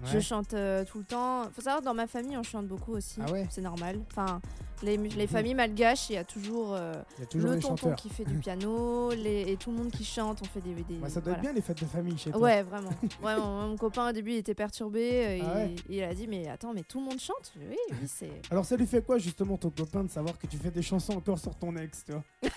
je 0.06 0.20
chante 0.20 0.54
euh, 0.54 0.84
tout 0.86 1.00
le 1.00 1.04
temps. 1.06 1.44
Faut 1.54 1.62
savoir, 1.62 1.82
dans 1.82 1.94
ma 1.94 2.08
famille, 2.08 2.38
on 2.38 2.44
chante 2.44 2.68
beaucoup 2.68 2.94
aussi. 2.94 3.20
Ah 3.26 3.32
ouais 3.32 3.46
C'est 3.50 3.62
normal. 3.62 4.00
Enfin, 4.12 4.42
les, 4.84 4.98
Mhm. 4.98 5.28
familles 5.28 5.54
malgaches, 5.56 6.10
il 6.10 6.14
y 6.14 6.18
a 6.18 6.24
toujours, 6.24 6.74
euh, 6.76 6.94
y 7.20 7.24
a 7.24 7.26
toujours 7.26 7.52
le 7.52 7.60
tonton 7.60 7.76
chanteurs. 7.78 7.96
qui 7.96 8.10
fait 8.10 8.26
du 8.26 8.38
piano 8.40 9.12
les, 9.12 9.52
et 9.52 9.58
tout 9.58 9.72
le 9.72 9.78
monde 9.78 9.92
qui 9.92 10.04
chante. 10.04 10.40
On 10.42 10.46
fait 10.46 10.60
des. 10.62 10.74
des 10.74 10.96
Bah, 10.96 11.08
ça 11.10 11.16
doit 11.22 11.34
voilà. 11.34 11.38
être 11.38 11.42
bien 11.42 11.54
les 11.54 11.62
fêtes 11.62 11.80
de 11.82 11.86
famille 11.86 12.18
chez 12.18 12.32
toi. 12.32 12.40
Ouais, 12.42 12.62
vraiment. 12.64 12.90
Ouais, 13.24 13.36
mon, 13.38 13.68
mon 13.70 13.78
copain 13.78 14.10
au 14.10 14.12
début 14.12 14.32
il 14.32 14.38
était 14.38 14.54
perturbé. 14.54 15.40
euh, 15.42 15.46
Ah 15.50 15.56
ouais 15.56 15.76
il, 15.90 16.04
a 16.04 16.14
dit 16.14 16.28
Mais 16.28 16.48
attends, 16.50 16.74
mais 16.74 16.84
tout 16.84 17.00
le 17.00 17.06
monde 17.06 17.20
chante 17.20 17.54
Oui, 17.58 17.78
oui, 17.92 17.98
c'est. 18.08 18.30
Alors 18.52 18.66
ça 18.66 18.76
lui 18.76 18.86
fait 18.86 19.04
quoi 19.04 19.18
justement 19.18 19.58
ton 19.58 19.70
copain 19.70 20.04
de 20.04 20.10
savoir 20.12 20.38
que 20.38 20.46
tu 20.48 20.58
fais 20.58 20.72
des 20.72 20.82
chansons 20.82 21.14
encore 21.14 21.40
sur 21.40 21.56
ton 21.56 21.76
ex, 21.78 22.04
tu 22.06 22.12
vois 22.12 22.24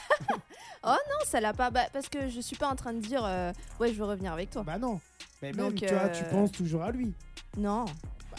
Non, 0.84 0.96
ça 1.24 1.40
l'a 1.40 1.52
pas. 1.52 1.70
bah, 1.70 1.86
parce 1.92 2.08
que 2.08 2.28
je 2.28 2.40
suis 2.40 2.56
pas 2.56 2.68
en 2.68 2.76
train 2.76 2.92
de 2.92 3.00
dire 3.00 3.22
euh, 3.24 3.52
Ouais, 3.80 3.92
je 3.92 3.98
veux 3.98 4.04
revenir 4.04 4.32
avec 4.32 4.50
toi. 4.50 4.62
Bah 4.64 4.78
non. 4.78 5.00
Mais 5.42 5.52
même, 5.52 5.66
Donc, 5.70 5.74
tu 5.76 5.86
vois, 5.86 6.08
tu 6.08 6.24
euh, 6.24 6.30
penses 6.30 6.50
toujours 6.52 6.82
à 6.82 6.90
lui. 6.90 7.12
Non. 7.56 7.84
Bah, 7.84 7.92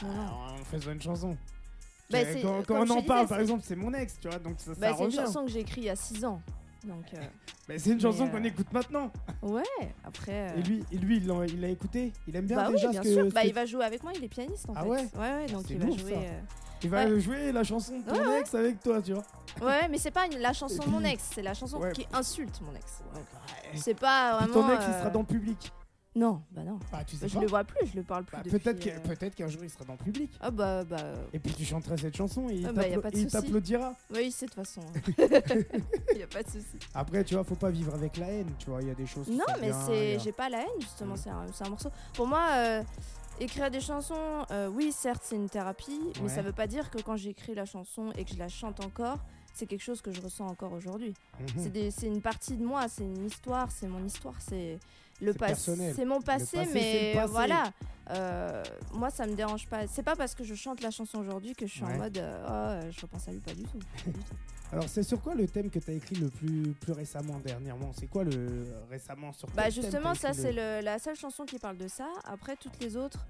Non, 0.04 0.14
non. 0.14 0.32
en 0.62 0.64
faisant 0.66 0.92
une 0.92 1.02
chanson. 1.02 1.38
Bah, 2.10 2.20
quand, 2.42 2.42
quand 2.42 2.64
comme 2.80 2.92
on 2.92 2.98
en 2.98 3.02
parle, 3.04 3.28
par 3.28 3.40
exemple, 3.40 3.64
c'est 3.66 3.76
mon 3.76 3.94
ex, 3.94 4.18
tu 4.20 4.28
vois, 4.30 4.40
donc 4.40 4.56
ça, 4.60 4.74
ça 4.74 4.80
Bah, 4.80 4.96
c'est 4.98 5.06
une 5.06 5.12
chanson 5.12 5.46
que 5.46 5.52
j'ai 5.52 5.60
écrite 5.60 5.78
il 5.78 5.84
y 5.84 5.90
a 5.90 5.96
6 5.96 6.26
ans. 6.26 6.42
Donc, 6.86 7.04
euh, 7.14 7.18
Bah, 7.68 7.74
c'est 7.78 7.92
une 7.92 8.00
chanson 8.00 8.30
qu'on 8.30 8.38
euh, 8.42 8.48
écoute 8.48 8.72
maintenant. 8.72 9.12
ouais, 9.44 9.62
après. 10.04 10.50
euh, 10.52 10.58
Et 10.60 10.64
lui, 10.64 10.84
et 10.92 10.98
lui 10.98 11.18
il 11.18 11.28
l'a 11.28 11.46
il 11.46 11.60
l'a 11.62 11.68
écouté. 11.68 12.14
Il 12.28 12.36
aime 12.36 12.46
bien 12.46 12.56
bah 12.56 12.68
oui, 12.70 12.76
déjà 12.76 12.90
bien 12.90 13.04
ce 13.04 13.08
que, 13.08 13.14
sûr. 13.14 13.26
ce 13.26 13.34
Bah, 13.34 13.42
que- 13.44 13.48
il 13.48 13.54
va 13.54 13.66
jouer 13.66 13.84
avec 13.86 14.02
moi, 14.02 14.12
il 14.16 14.24
est 14.24 14.28
pianiste 14.30 14.68
en 14.70 14.74
Ah 14.76 14.84
fait. 14.84 14.90
ouais 14.90 15.08
ouais, 15.20 15.46
donc 15.48 15.66
c'est 15.68 15.74
il 15.74 15.80
va 15.80 15.86
jouer. 15.98 16.14
ça. 16.14 16.18
euh, 16.20 16.40
il 16.82 16.90
va 16.90 17.06
ouais. 17.06 17.20
jouer 17.20 17.52
la 17.52 17.64
chanson 17.66 18.00
de 18.00 18.06
ton 18.06 18.28
Ouais, 18.28 18.40
ex 18.40 18.56
avec 18.56 18.80
toi, 18.82 19.02
tu 19.02 19.14
vois. 19.14 19.24
Ouais, 19.62 19.88
mais 19.90 19.98
c'est 19.98 20.12
pas 20.12 20.26
la 20.28 20.54
chanson 20.54 20.82
de 20.84 20.90
mon 20.90 21.04
ex, 21.04 21.22
c'est 21.36 21.42
la 21.42 21.54
chanson 21.54 21.78
Ouais. 21.80 21.92
qui 21.92 22.08
insulte 22.14 22.62
mon 22.62 22.74
ex. 22.74 23.04
Donc, 23.14 23.24
Ouais. 23.24 23.78
c'est 23.78 23.94
pas 24.00 24.38
Puis 24.40 24.48
vraiment. 24.52 24.68
ton 24.68 24.74
ex, 24.74 24.84
il 24.88 24.94
euh, 24.94 25.00
sera 25.00 25.10
dans 25.10 25.20
le 25.20 25.26
public. 25.26 25.72
Non, 26.16 26.42
bah 26.52 26.64
non. 26.64 26.80
Bah, 26.92 27.04
tu 27.06 27.16
sais 27.16 27.28
je 27.28 27.36
pas. 27.36 27.40
le 27.42 27.48
vois 27.48 27.64
plus, 27.64 27.86
je 27.88 27.96
le 27.96 28.04
parle 28.04 28.24
plus. 28.26 28.36
Bah, 28.36 28.42
peut-être 28.44 28.88
euh, 28.88 29.00
peut-être 29.00 29.36
qu'un 29.36 29.48
jour 29.48 29.64
il 29.64 29.70
sera 29.70 29.86
dans 29.86 29.94
le 29.94 30.00
public. 30.00 30.32
Ah 30.42 30.50
bah 30.50 30.84
bah. 30.84 30.98
Et 31.34 31.40
puis 31.40 31.54
tu 31.54 31.64
chanteras 31.64 31.98
cette 31.98 32.18
chanson 32.18 32.50
et 32.50 32.56
il 32.56 32.66
Ah 32.66 32.74
bah, 32.74 32.84
t'applaudira. 33.32 33.94
Oui, 34.14 34.32
c'est 34.32 34.48
de 34.48 34.52
toute 34.52 34.66
façon. 34.66 34.82
Il 35.18 36.18
y 36.18 36.24
a 36.24 36.28
pas 36.28 36.42
de 36.42 36.50
souci. 36.50 36.80
Après, 36.96 37.24
tu 37.24 37.36
vois, 37.36 37.44
faut 37.44 37.56
pas 37.56 37.70
vivre 37.70 37.94
avec 37.94 38.18
la 38.18 38.28
haine, 38.28 38.50
tu 38.58 38.72
vois. 38.72 38.82
Il 38.82 38.88
y 38.88 38.92
a 38.92 38.96
des 38.96 39.06
choses. 39.06 39.28
Non, 39.30 39.46
mais 39.62 39.72
c'est, 39.86 40.16
a- 40.16 40.18
j'ai 40.18 40.32
pas 40.32 40.50
la 40.50 40.62
haine 40.62 40.82
justement. 40.82 41.16
C'est 41.16 41.30
un, 41.30 41.70
morceau. 41.70 41.90
Pour 42.16 42.26
moi, 42.28 42.48
euh, 42.54 42.84
écrire 43.40 43.70
des 43.70 43.80
chansons, 43.82 44.46
euh, 44.50 44.68
oui, 44.68 44.92
certes, 44.92 45.22
c'est 45.24 45.36
une 45.36 45.50
thérapie, 45.50 46.00
mais 46.24 46.30
ça 46.30 46.42
veut 46.42 46.54
pas 46.54 46.66
dire 46.68 46.90
que 46.90 47.00
quand 47.02 47.18
j'écris 47.18 47.54
la 47.54 47.66
chanson 47.66 48.12
et 48.18 48.26
que 48.26 48.32
je 48.34 48.40
la 48.40 48.50
chante 48.50 48.84
encore, 48.84 49.20
c'est 49.54 49.68
quelque 49.68 49.84
chose 49.84 50.02
que 50.02 50.12
je 50.12 50.22
ressens 50.22 50.48
encore 50.48 50.74
aujourd'hui. 50.74 51.14
C'est 51.56 51.72
des- 51.72 51.92
c'est 51.92 52.08
une 52.08 52.22
partie 52.22 52.58
de 52.58 52.64
moi, 52.66 52.88
c'est 52.88 53.04
une 53.04 53.26
histoire, 53.28 53.70
c'est 53.72 53.88
mon 53.88 54.04
histoire, 54.04 54.36
c'est 54.40 54.80
le 55.22 55.34
passé. 55.34 55.94
C'est 55.96 56.06
mon 56.06 56.22
passé, 56.22 56.60
mais 56.74 57.14
passé. 57.16 57.32
voilà. 57.32 57.72
Euh, 58.12 58.64
moi, 58.94 59.10
ça 59.12 59.28
me 59.28 59.36
dérange 59.36 59.68
pas. 59.68 59.86
C'est 59.88 60.02
pas 60.04 60.16
parce 60.16 60.34
que 60.34 60.44
je 60.44 60.56
chante 60.56 60.82
la 60.82 60.90
chanson 60.92 61.20
aujourd'hui 61.20 61.54
que 61.54 61.68
je 61.68 61.74
suis 61.74 61.84
Ouais. 61.84 61.94
en 61.94 61.98
mode 61.98 62.18
euh, 62.18 62.82
oh, 62.84 62.90
je 62.92 63.02
repense 63.02 63.28
à 63.28 63.32
lui, 63.32 63.40
pas 63.40 63.54
du 63.54 63.64
tout. 63.64 63.78
Pas 63.78 64.12
du 64.12 64.20
tout. 64.20 64.36
Alors, 64.72 64.86
c'est 64.88 65.04
sur 65.04 65.20
quoi 65.22 65.34
le 65.36 65.48
thème 65.48 65.70
que 65.70 65.80
tu 65.80 65.90
as 65.90 65.94
écrit 65.96 66.16
le 66.16 66.28
plus, 66.30 66.74
plus 66.80 66.94
récemment, 66.94 67.40
dernièrement? 67.44 67.92
C'est 67.94 68.08
quoi 68.08 68.24
le 68.24 68.68
récemment 68.90 69.34
sur 69.34 69.48
Bah 69.50 69.64
quel 69.66 69.74
thème 69.74 69.84
justement, 69.84 70.14
ça 70.14 70.34
c'est 70.34 70.52
le- 70.52 70.82
la 70.84 71.00
seule 71.00 71.16
chanson 71.16 71.44
qui 71.46 71.58
parle 71.58 71.78
de 71.78 71.88
ça. 71.88 72.08
Après 72.26 72.56
toutes 72.56 72.80
les 72.80 72.96
autres, 72.96 73.26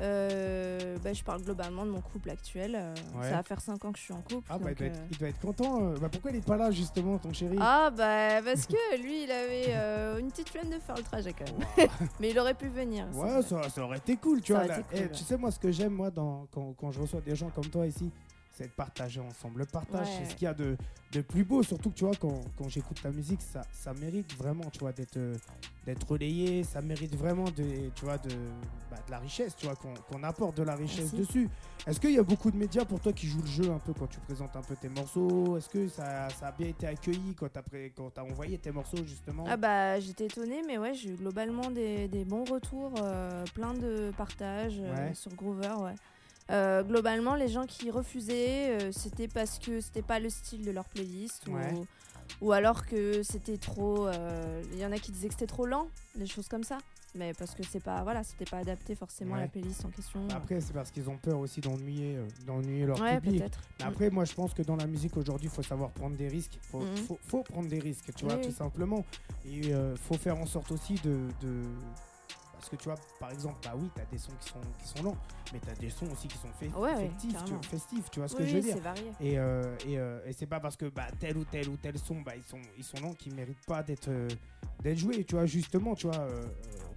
euh, 0.00 0.96
bah, 1.02 1.12
je 1.12 1.22
parle 1.22 1.42
globalement 1.42 1.86
de 1.86 1.90
mon 1.90 2.00
couple 2.00 2.30
actuel. 2.30 2.74
Euh, 2.76 2.94
Ouais. 3.16 3.30
Ça 3.30 3.36
va 3.36 3.42
faire 3.42 3.60
5 3.60 3.84
ans 3.84 3.92
que 3.92 3.98
je 3.98 4.04
suis 4.04 4.12
en 4.12 4.20
couple. 4.22 4.46
Ah, 4.50 4.58
bah, 4.58 4.70
il 4.72 4.74
donc, 4.74 4.78
doit, 4.78 4.86
être, 4.88 4.96
euh, 4.98 5.06
il 5.10 5.18
doit 5.18 5.28
être 5.28 5.40
content. 5.40 5.82
euh. 5.82 5.94
Bah, 6.00 6.08
pourquoi 6.10 6.30
il 6.32 6.36
est 6.36 6.44
pas 6.46 6.56
là, 6.56 6.70
justement, 6.70 7.16
ton 7.18 7.32
chéri? 7.32 7.56
Ah 7.60 7.90
bah 7.96 8.42
parce 8.42 8.66
que 8.66 8.74
lui 9.02 9.24
il 9.24 9.30
avait 9.30 10.20
une 10.20 10.30
petite 10.30 10.48
flemme 10.50 10.68
de 10.70 10.78
faire 10.80 10.96
le 10.96 11.02
trajet 11.02 11.32
quand 11.32 11.44
même. 11.58 11.88
Mais 12.20 12.30
il 12.30 12.38
aurait 12.38 12.54
pu 12.54 12.68
venir. 12.68 13.06
Ouais, 13.14 13.40
ça, 13.42 13.68
ça 13.70 13.82
aurait 13.84 13.98
été 13.98 14.16
cool, 14.16 14.40
tu 14.42 14.52
Ça 14.52 14.58
vois. 14.64 14.66
là. 14.76 14.82
Eh, 14.92 15.08
tu 15.10 15.22
sais, 15.24 15.36
moi, 15.36 15.50
ce 15.50 15.58
que 15.58 15.70
j'aime, 15.70 15.92
moi, 15.94 16.10
dans, 16.10 16.46
quand, 16.52 16.74
quand 16.78 16.90
je 16.90 17.00
reçois 17.00 17.20
des 17.20 17.34
gens 17.36 17.50
comme 17.50 17.66
toi 17.68 17.86
ici, 17.86 18.10
c'est 18.54 18.64
de 18.68 18.72
partager 18.72 19.20
ensemble. 19.20 19.60
Le 19.60 19.66
partage, 19.66 20.06
Ouais. 20.06 20.14
c'est 20.18 20.30
ce 20.30 20.34
qu'il 20.36 20.44
y 20.46 20.48
a 20.48 20.54
de, 20.54 20.76
de 21.12 21.20
plus 21.20 21.44
beau. 21.44 21.62
Surtout 21.62 21.90
que, 21.90 21.94
tu 21.96 22.04
vois, 22.04 22.14
quand, 22.14 22.40
quand 22.56 22.68
j'écoute 22.68 23.00
ta 23.02 23.10
musique, 23.10 23.42
ça, 23.42 23.62
ça 23.72 23.92
mérite 23.94 24.32
vraiment, 24.36 24.64
tu 24.72 24.78
vois, 24.80 24.92
d'être 24.92 25.18
d'être 25.84 26.08
relayé. 26.10 26.62
Ça 26.64 26.80
mérite 26.80 27.14
vraiment 27.14 27.44
de, 27.44 27.90
tu 27.94 28.04
vois, 28.06 28.16
de, 28.16 28.30
bah, 28.90 28.96
de 29.06 29.10
la 29.10 29.18
richesse, 29.18 29.54
tu 29.56 29.66
vois, 29.66 29.76
qu'on 29.76 29.92
qu'on 29.94 30.22
apporte 30.22 30.56
de 30.56 30.62
la 30.62 30.76
richesse 30.76 31.12
Merci. 31.12 31.16
dessus. 31.16 31.48
Est-ce 31.86 32.00
qu'il 32.00 32.12
y 32.12 32.18
a 32.18 32.22
beaucoup 32.22 32.50
de 32.50 32.56
médias 32.56 32.86
pour 32.86 33.00
toi 33.00 33.12
qui 33.12 33.26
jouent 33.26 33.42
le 33.42 33.46
jeu 33.46 33.70
un 33.70 33.78
peu 33.78 33.92
quand 33.92 34.06
tu 34.06 34.18
présentes 34.20 34.56
un 34.56 34.62
peu 34.62 34.74
tes 34.76 34.88
morceaux? 34.88 35.58
Est-ce 35.58 35.68
que 35.68 35.88
ça, 35.88 36.30
ça 36.30 36.48
a 36.48 36.52
bien 36.52 36.68
été 36.68 36.86
accueilli 36.86 37.34
quand 37.34 37.48
tu 37.52 37.58
as, 38.20 38.24
envoyé 38.24 38.56
tes 38.56 38.70
morceaux, 38.70 39.04
justement? 39.04 39.44
Ah 39.46 39.56
bah 39.58 40.00
j'étais 40.00 40.26
étonnée 40.26 40.62
mais 40.66 40.78
ouais 40.78 40.94
j'ai 40.94 41.10
eu 41.10 41.16
globalement 41.16 41.70
des, 41.70 42.08
des 42.08 42.24
bons 42.24 42.44
retours, 42.44 42.94
euh, 43.02 43.44
plein 43.54 43.74
de 43.74 44.10
partages 44.16 44.80
euh, 44.80 45.12
sur 45.12 45.32
Groover 45.34 45.74
ouais. 45.82 45.94
Euh, 46.50 46.82
globalement 46.82 47.36
les 47.36 47.48
gens 47.48 47.64
qui 47.64 47.90
refusaient 47.90 48.78
euh, 48.78 48.92
c'était 48.92 49.28
parce 49.28 49.58
que 49.58 49.80
c'était 49.80 50.02
pas 50.02 50.18
le 50.20 50.28
style 50.28 50.62
de 50.62 50.70
leur 50.72 50.84
playlist 50.84 51.48
Ouais. 51.48 51.72
ou, 51.72 51.86
ou 52.42 52.52
alors 52.52 52.84
que 52.84 53.22
c'était 53.22 53.56
trop 53.56 54.06
euh, 54.08 54.62
il 54.72 54.78
y 54.78 54.84
en 54.84 54.92
a 54.92 54.98
qui 54.98 55.10
disaient 55.10 55.28
que 55.28 55.34
c'était 55.34 55.46
trop 55.46 55.64
lent, 55.64 55.88
des 56.16 56.26
choses 56.26 56.48
comme 56.48 56.62
ça. 56.64 56.76
Mais 57.16 57.32
parce 57.32 57.54
que 57.54 57.62
c'est 57.62 57.82
pas 57.82 58.02
voilà, 58.02 58.24
c'était 58.24 58.44
pas 58.44 58.58
adapté 58.58 58.94
forcément 58.96 59.36
à 59.36 59.40
la 59.40 59.46
playlist 59.46 59.84
en 59.84 59.88
question. 59.90 60.26
Après, 60.34 60.60
c'est 60.60 60.72
parce 60.72 60.90
qu'ils 60.90 61.08
ont 61.08 61.16
peur 61.16 61.38
aussi 61.38 61.60
d'ennuyer 61.60 62.18
d'ennuyer 62.44 62.84
leur 62.86 63.00
ouais, 63.00 63.20
public. 63.20 63.40
Mais 63.78 63.84
Après, 63.86 64.10
moi, 64.10 64.24
je 64.24 64.34
pense 64.34 64.52
que 64.52 64.62
dans 64.62 64.74
la 64.74 64.88
musique 64.88 65.16
aujourd'hui, 65.16 65.46
il 65.46 65.54
faut 65.54 65.62
savoir 65.62 65.92
prendre 65.92 66.16
des 66.16 66.26
risques. 66.28 66.56
Il 66.56 66.66
faut, 66.66 66.80
Mhm. 66.80 66.96
faut, 66.96 67.18
faut 67.28 67.42
prendre 67.44 67.68
des 67.68 67.78
risques, 67.78 68.12
tu 68.16 68.24
vois, 68.24 68.34
Oui, 68.34 68.42
tout 68.42 68.50
simplement. 68.50 69.04
Et 69.46 69.58
il 69.68 69.94
faut 69.96 70.14
faire 70.18 70.36
en 70.38 70.46
sorte 70.46 70.72
aussi 70.72 70.94
de, 71.04 71.16
de- 71.40 71.62
Parce 72.64 72.70
que 72.70 72.76
tu 72.76 72.88
vois, 72.88 72.98
par 73.20 73.30
exemple, 73.30 73.56
bah 73.62 73.74
oui, 73.76 73.90
tu 73.94 74.00
as 74.00 74.06
des 74.06 74.16
sons 74.16 74.32
qui 74.40 74.48
sont, 74.48 74.60
qui 74.80 74.88
sont 74.88 75.02
lents, 75.02 75.16
mais 75.52 75.60
tu 75.60 75.68
as 75.68 75.74
des 75.74 75.90
sons 75.90 76.06
aussi 76.10 76.28
qui 76.28 76.38
sont 76.38 76.48
fait, 76.58 76.68
Ouais, 76.68 76.94
ouais, 76.94 77.08
festifs, 77.10 77.44
tu, 77.44 77.68
festifs, 77.68 78.10
tu 78.10 78.18
vois 78.20 78.28
ce 78.28 78.36
Oui, 78.36 78.40
que 78.40 78.46
je 78.46 78.52
veux 78.56 78.60
oui, 78.62 78.64
dire 78.72 78.78
varié. 78.78 79.12
et, 79.20 79.38
euh, 79.38 79.76
et, 79.86 79.98
euh, 79.98 80.20
et 80.24 80.32
c'est 80.32 80.46
pas 80.46 80.60
parce 80.60 80.74
que 80.74 80.86
bah, 80.86 81.04
tel 81.20 81.36
ou 81.36 81.44
tel 81.44 81.68
ou 81.68 81.76
tel 81.76 81.98
son, 81.98 82.22
bah, 82.22 82.32
ils 82.34 82.42
sont, 82.42 82.62
ils 82.78 82.84
sont 82.84 82.96
lents 83.02 83.12
qu'ils 83.12 83.34
méritent 83.34 83.66
pas 83.66 83.82
d'être 83.82 84.08
euh, 84.08 84.28
d'être 84.82 84.96
joués. 84.96 85.24
Tu 85.24 85.34
vois, 85.34 85.44
justement, 85.44 85.94
tu 85.94 86.06
vois, 86.06 86.26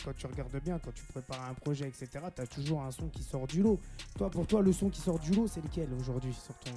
quand 0.06 0.16
tu 0.16 0.26
regardes 0.28 0.56
bien, 0.64 0.80
quand 0.80 0.94
tu 0.94 1.04
prépares 1.04 1.50
un 1.50 1.54
projet, 1.54 1.86
etc., 1.90 2.08
tu 2.34 2.42
as 2.42 2.48
toujours 2.48 2.82
un 2.84 2.92
son 2.92 3.10
qui 3.10 3.24
sort 3.24 3.46
du 3.46 3.62
lot. 3.62 3.78
Toi, 4.18 4.30
pour 4.30 4.48
toi, 4.48 4.62
le 4.62 4.72
son 4.72 4.90
qui 4.90 5.02
sort 5.02 5.20
du 5.20 5.32
lot, 5.34 5.48
c'est 5.48 5.62
lequel 5.62 5.90
aujourd'hui 6.00 6.34
sur 6.34 6.58
ton. 6.60 6.72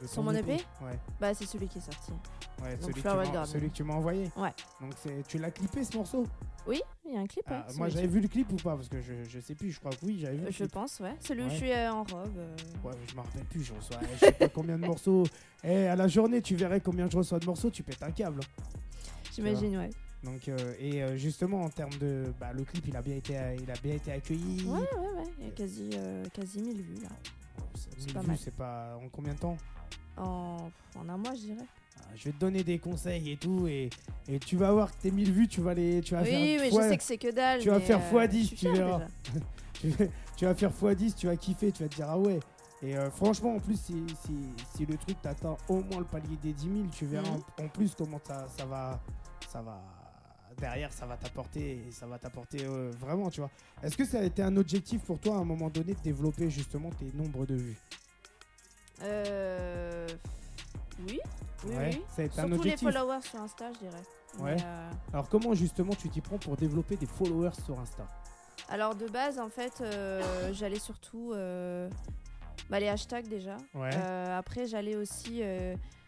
De 0.00 0.06
Sur 0.06 0.22
mon 0.22 0.32
EP? 0.34 0.52
Ouais, 0.82 0.98
Bah 1.20 1.34
c'est 1.34 1.46
celui 1.46 1.68
qui 1.68 1.78
est 1.78 1.80
sorti. 1.80 2.12
ouais 2.62 2.76
Donc, 2.76 2.90
celui, 2.90 3.02
que 3.02 3.44
celui 3.46 3.70
que 3.70 3.74
tu 3.74 3.82
m'as 3.84 3.94
envoyé. 3.94 4.30
Ouais. 4.36 4.52
Donc 4.80 4.92
c'est- 5.02 5.26
tu 5.26 5.38
l'as 5.38 5.50
clippé 5.50 5.84
ce 5.84 5.96
morceau? 5.96 6.24
Oui, 6.66 6.80
il 7.06 7.14
y 7.14 7.16
a 7.16 7.20
un 7.20 7.26
clip. 7.26 7.44
Ah, 7.48 7.66
Moi 7.76 7.88
j'avais 7.88 8.08
vu 8.08 8.20
le 8.20 8.28
clip 8.28 8.52
ou 8.52 8.56
pas? 8.56 8.74
Parce 8.76 8.88
que 8.88 9.00
je, 9.00 9.24
je 9.28 9.38
sais 9.40 9.54
plus, 9.54 9.70
je 9.70 9.78
crois 9.78 9.92
que 9.92 10.04
oui, 10.04 10.18
j'avais 10.20 10.36
vu. 10.36 10.44
le 10.46 10.50
Je 10.50 10.56
clip. 10.56 10.72
pense, 10.72 10.98
ouais. 11.00 11.14
Celui 11.20 11.44
où 11.44 11.48
je 11.48 11.54
suis 11.54 11.70
euh, 11.72 11.92
en 11.92 12.02
robe. 12.02 12.36
euh, 12.36 12.56
Ouais, 12.84 12.92
mais 13.00 13.06
je 13.08 13.14
me 13.14 13.20
rappelle 13.20 13.44
plus, 13.44 13.62
je 13.62 13.72
reçois 13.72 13.98
je 14.14 14.18
sais 14.18 14.32
pas 14.32 14.48
combien 14.48 14.78
de 14.78 14.86
morceaux. 14.86 15.24
Eh, 15.64 15.88
à 15.88 15.96
la 15.96 16.06
journée, 16.06 16.40
tu 16.42 16.54
verrais 16.54 16.80
combien 16.80 17.08
je 17.10 17.16
reçois 17.16 17.40
de 17.40 17.46
morceaux, 17.46 17.70
tu 17.70 17.82
pètes 17.82 18.02
un 18.02 18.12
câble. 18.12 18.40
J'imagine, 19.34 19.76
ouais. 19.78 19.90
Donc, 20.22 20.48
euh, 20.48 20.74
et 20.78 21.02
euh, 21.02 21.16
justement, 21.16 21.62
en 21.62 21.68
termes 21.68 21.94
de. 22.00 22.32
Bah, 22.40 22.52
le 22.52 22.64
clip, 22.64 22.86
il 22.88 22.96
a 22.96 23.02
bien 23.02 23.16
été, 23.16 23.34
il 23.60 23.70
a 23.70 23.74
bien 23.82 23.94
été 23.94 24.12
accueilli. 24.12 24.64
Ouais, 24.64 24.78
ouais, 24.78 25.08
ouais. 25.18 25.32
Il 25.38 25.44
y 25.46 25.48
a 25.48 25.50
quasi, 25.52 25.90
euh, 25.94 26.24
quasi 26.32 26.60
1000 26.60 26.82
vues 26.82 27.02
là. 27.02 27.08
C'est- 27.74 27.90
c'est 27.98 28.04
1000 28.06 28.14
pas 28.14 28.20
vues, 28.20 28.26
mal. 28.28 28.38
c'est 28.38 28.54
pas. 28.54 28.96
En 29.04 29.08
combien 29.08 29.34
de 29.34 29.38
temps? 29.38 29.56
En, 30.16 30.70
en 30.98 31.08
un 31.08 31.16
mois, 31.16 31.34
je 31.34 31.40
dirais. 31.40 31.66
Ah, 31.98 32.02
Je 32.14 32.24
vais 32.24 32.32
te 32.32 32.38
donner 32.38 32.62
des 32.64 32.78
conseils 32.78 33.32
et 33.32 33.36
tout. 33.36 33.66
Et, 33.66 33.90
et 34.28 34.38
tu 34.38 34.56
vas 34.56 34.72
voir 34.72 34.90
que 34.96 35.02
tes 35.02 35.10
1000 35.10 35.32
vues, 35.32 35.48
tu 35.48 35.60
vas 35.60 35.74
les. 35.74 36.00
Tu 36.00 36.14
vas 36.14 36.22
Oui, 36.22 36.28
faire 36.30 36.60
mais 36.62 36.70
fois- 36.70 36.82
je 36.84 36.88
sais 36.90 36.96
que 36.98 37.02
c'est 37.04 37.18
que 37.18 37.30
dalle. 37.32 37.60
tu 37.60 37.68
vas 37.70 37.78
mais, 37.78 37.84
faire 37.84 37.98
euh, 37.98 38.10
fois 38.10 38.26
10, 38.26 38.40
je 38.42 38.46
suis 38.48 38.56
tu 38.56 38.66
fière, 38.66 38.74
verras. 38.74 38.98
déjà. 38.98 39.40
tu, 39.74 39.88
vas- 39.90 40.06
tu 40.36 40.44
vas 40.46 40.54
faire 40.54 40.70
x10, 40.72 41.14
tu 41.14 41.26
vas 41.26 41.36
kiffer, 41.36 41.72
tu 41.72 41.82
vas 41.82 41.88
te 41.88 41.94
dire 41.96 42.06
ah 42.08 42.18
ouais. 42.18 42.40
Et 42.82 42.96
euh, 42.96 43.10
franchement, 43.10 43.54
en 43.56 43.58
plus, 43.58 43.80
si, 43.80 44.04
si, 44.24 44.34
si 44.76 44.86
le 44.86 44.96
truc 44.98 45.20
t'atteint 45.22 45.56
au 45.68 45.80
moins 45.82 45.98
le 45.98 46.04
palier 46.04 46.36
des 46.42 46.52
10 46.52 46.62
000, 46.64 46.74
tu 46.92 47.06
verras 47.06 47.28
Mhm. 47.30 47.42
en, 47.60 47.64
en 47.64 47.68
plus 47.68 47.94
comment 47.96 48.20
ça, 48.26 48.46
ça 48.56 48.64
va. 48.66 49.00
Ça 49.48 49.62
va 49.62 49.80
derrière, 50.58 50.92
ça 50.92 51.06
va 51.06 51.16
t'apporter. 51.16 51.82
Ça 51.90 52.06
va 52.06 52.18
t'apporter 52.18 52.64
euh, 52.64 52.90
vraiment, 52.98 53.30
tu 53.30 53.40
vois. 53.40 53.50
Est-ce 53.82 53.96
que 53.96 54.04
ça 54.04 54.20
a 54.20 54.22
été 54.22 54.42
un 54.42 54.56
objectif 54.56 55.02
pour 55.02 55.18
toi 55.18 55.36
à 55.36 55.38
un 55.40 55.44
moment 55.44 55.68
donné 55.70 55.94
de 55.94 56.00
développer 56.00 56.50
justement 56.50 56.90
tes 56.90 57.10
nombres 57.14 57.46
de 57.46 57.54
vues? 57.54 57.76
Euh, 59.02 60.06
Oui, 61.06 61.20
oui, 61.64 61.74
Ouais, 61.74 61.90
oui. 61.92 62.02
ça 62.14 62.22
a 62.22 62.24
été 62.24 62.40
un 62.40 62.48
Surtout 62.48 62.62
les 62.62 62.76
followers 62.76 63.22
sur 63.22 63.40
Insta, 63.40 63.70
je 63.74 63.78
dirais. 63.80 64.02
Ouais. 64.38 64.56
Euh, 64.64 64.90
Alors, 65.12 65.28
comment 65.28 65.54
justement 65.54 65.94
tu 65.94 66.08
t'y 66.08 66.20
prends 66.20 66.38
pour 66.38 66.56
développer 66.56 66.96
des 66.96 67.06
followers 67.06 67.54
sur 67.64 67.78
Insta? 67.78 68.06
Alors 68.68 68.94
de 68.94 69.06
base, 69.06 69.38
en 69.38 69.48
fait, 69.48 69.80
euh, 69.80 70.50
j'allais 70.52 70.78
surtout 70.78 71.32
euh, 71.34 71.88
bah, 72.70 72.80
les 72.80 72.88
hashtags 72.88 73.28
déjà. 73.28 73.56
Ouais. 73.74 73.94
Après, 73.96 74.66
j'allais 74.66 74.96
aussi 74.96 75.42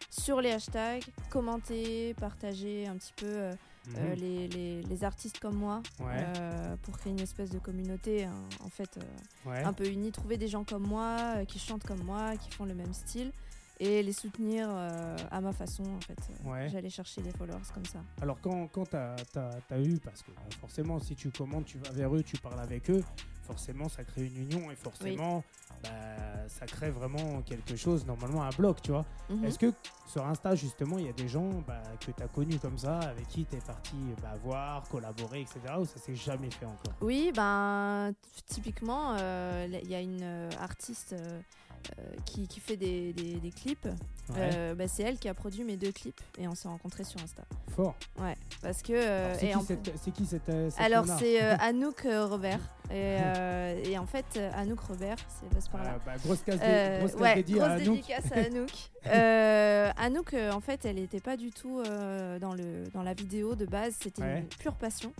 sur 0.09 0.41
les 0.41 0.51
hashtags 0.51 1.05
commenter, 1.29 2.13
partager 2.15 2.87
un 2.87 2.97
petit 2.97 3.13
peu 3.15 3.49
euh, 3.97 3.99
euh, 3.99 4.09
Mhm. 4.09 4.15
les, 4.21 4.47
les- 4.49 4.81
les 4.83 5.03
artistes 5.03 5.39
comme 5.39 5.55
moi 5.55 5.81
Ouais. 5.99 6.05
euh, 6.37 6.75
pour 6.83 6.97
créer 6.97 7.11
une 7.13 7.19
espèce 7.19 7.49
de 7.49 7.59
communauté 7.59 8.25
hein, 8.25 8.33
en 8.63 8.69
fait 8.69 8.97
euh, 8.97 9.49
ouais. 9.49 9.63
un 9.63 9.73
peu 9.73 9.87
unie, 9.87 10.11
trouver 10.11 10.37
des 10.37 10.47
gens 10.47 10.63
comme 10.63 10.87
moi 10.87 11.43
qui 11.47 11.59
chantent 11.59 11.83
comme 11.83 12.03
moi, 12.03 12.35
qui 12.37 12.51
font 12.51 12.65
le 12.65 12.75
même 12.75 12.93
style 12.93 13.31
et 13.79 14.03
les 14.03 14.13
soutenir 14.13 14.67
euh, 14.69 15.15
à 15.31 15.41
ma 15.41 15.53
façon 15.53 15.83
en 15.83 16.01
fait. 16.01 16.17
Euh, 16.29 16.49
Ouais. 16.49 16.69
J'allais 16.69 16.89
chercher 16.89 17.21
des 17.21 17.31
followers 17.31 17.69
comme 17.73 17.85
ça. 17.85 17.99
Alors 18.21 18.39
quand, 18.41 18.67
quand 18.67 18.89
tu 18.89 18.95
as, 18.95 19.79
eu, 19.81 19.99
parce 19.99 20.21
que 20.23 20.31
forcément 20.59 20.99
si 20.99 21.15
tu 21.15 21.29
commandes, 21.31 21.65
tu 21.65 21.77
vas 21.77 21.91
vers 21.91 22.15
eux, 22.15 22.23
tu 22.23 22.37
parles 22.37 22.59
avec 22.59 22.89
eux, 22.89 23.03
forcément 23.43 23.87
ça 23.89 24.03
crée 24.03 24.25
une 24.25 24.43
union 24.43 24.71
et 24.71 24.75
forcément 24.75 25.43
bah, 25.83 25.89
ça 26.47 26.65
crée 26.65 26.89
vraiment 26.91 27.41
quelque 27.43 27.75
chose, 27.75 28.05
normalement 28.05 28.43
un 28.43 28.49
bloc, 28.49 28.81
tu 28.81 28.91
vois. 28.91 29.05
Mhm. 29.29 29.45
Est-ce 29.45 29.59
que 29.59 29.71
sur 30.07 30.25
Insta 30.25 30.55
justement 30.55 30.97
il 30.97 31.05
y 31.05 31.09
a 31.09 31.13
des 31.13 31.27
gens 31.27 31.49
bah, 31.67 31.81
que 31.99 32.11
tu 32.11 32.23
as 32.23 32.27
connus 32.27 32.59
comme 32.59 32.77
ça, 32.77 32.99
avec 32.99 33.27
qui 33.27 33.45
tu 33.45 33.55
es 33.55 33.59
parti 33.59 33.95
bah, 34.21 34.33
voir, 34.43 34.87
collaborer, 34.89 35.41
etc. 35.41 35.59
ou 35.79 35.85
ça 35.85 35.99
s'est 35.99 36.15
jamais 36.15 36.49
fait 36.51 36.65
encore? 36.65 36.93
Oui, 37.01 37.31
ben 37.35 38.11
typiquement, 38.47 39.15
euh, 39.19 39.67
il 39.81 39.89
y 39.89 39.95
a 39.95 40.01
une 40.01 40.49
artiste 40.59 41.13
euh, 41.13 41.39
qui, 42.25 42.47
qui 42.47 42.59
fait 42.59 42.77
des, 42.77 43.13
des- 43.13 43.35
des 43.35 43.51
clips. 43.51 43.85
Ouais, 44.29 44.49
Euh, 44.53 44.75
bah, 44.75 44.87
c'est 44.87 45.01
elle 45.03 45.17
qui 45.17 45.27
a 45.27 45.33
produit 45.33 45.63
mes 45.63 45.75
deux 45.75 45.91
clips 45.91 46.21
et 46.37 46.47
on 46.47 46.53
s'est 46.53 46.67
rencontrés 46.67 47.03
sur 47.03 47.19
Insta. 47.21 47.41
fort. 47.75 47.95
Parce 48.61 48.81
que 48.83 48.93
euh, 48.93 49.33
C'est 49.39 49.47
qui, 49.47 49.55
en- 49.55 49.61
cette- 49.63 50.13
qui 50.13 50.25
cette, 50.27 50.49
euh, 50.49 50.69
cette 50.69 50.79
alors 50.81 51.05
c'est 51.17 51.41
euh, 51.41 51.55
Anouk 51.59 52.05
euh, 52.05 52.27
Robert 52.27 52.59
et, 52.91 53.17
euh, 53.23 53.83
et 53.85 53.97
en 53.97 54.05
fait 54.05 54.25
euh, 54.37 54.51
Anouk 54.53 54.79
Robert 54.81 55.15
c'est 55.29 55.49
passe 55.49 55.67
par 55.67 55.83
là. 55.83 55.93
Euh, 55.93 55.97
bah, 56.05 56.11
grosse 56.23 56.43
case, 56.43 56.59
dé- 56.59 56.65
Euh, 56.65 56.99
grosse 56.99 57.11
case 57.13 57.21
ouais, 57.21 57.35
dédiée 57.35 57.55
grosse 57.55 57.67
à 57.69 57.71
Anouk. 57.73 57.95
dédicace 57.95 58.31
à 58.31 58.35
Anouk. 58.45 58.69
Euh, 59.07 59.91
Anouk, 59.97 60.33
euh, 60.35 60.51
en 60.51 60.59
fait, 60.61 60.85
elle 60.85 60.97
n'était 60.97 61.21
pas 61.21 61.35
du 61.37 61.49
tout 61.51 61.79
euh, 61.79 62.37
dans, 62.37 62.53
le, 62.53 62.83
dans 62.93 63.01
la 63.01 63.13
vidéo 63.15 63.55
de 63.55 63.65
base, 63.65 63.95
c'était 63.99 64.21
Ouais. 64.21 64.39
une 64.39 64.45
pure 64.47 64.75
passion. 64.75 65.11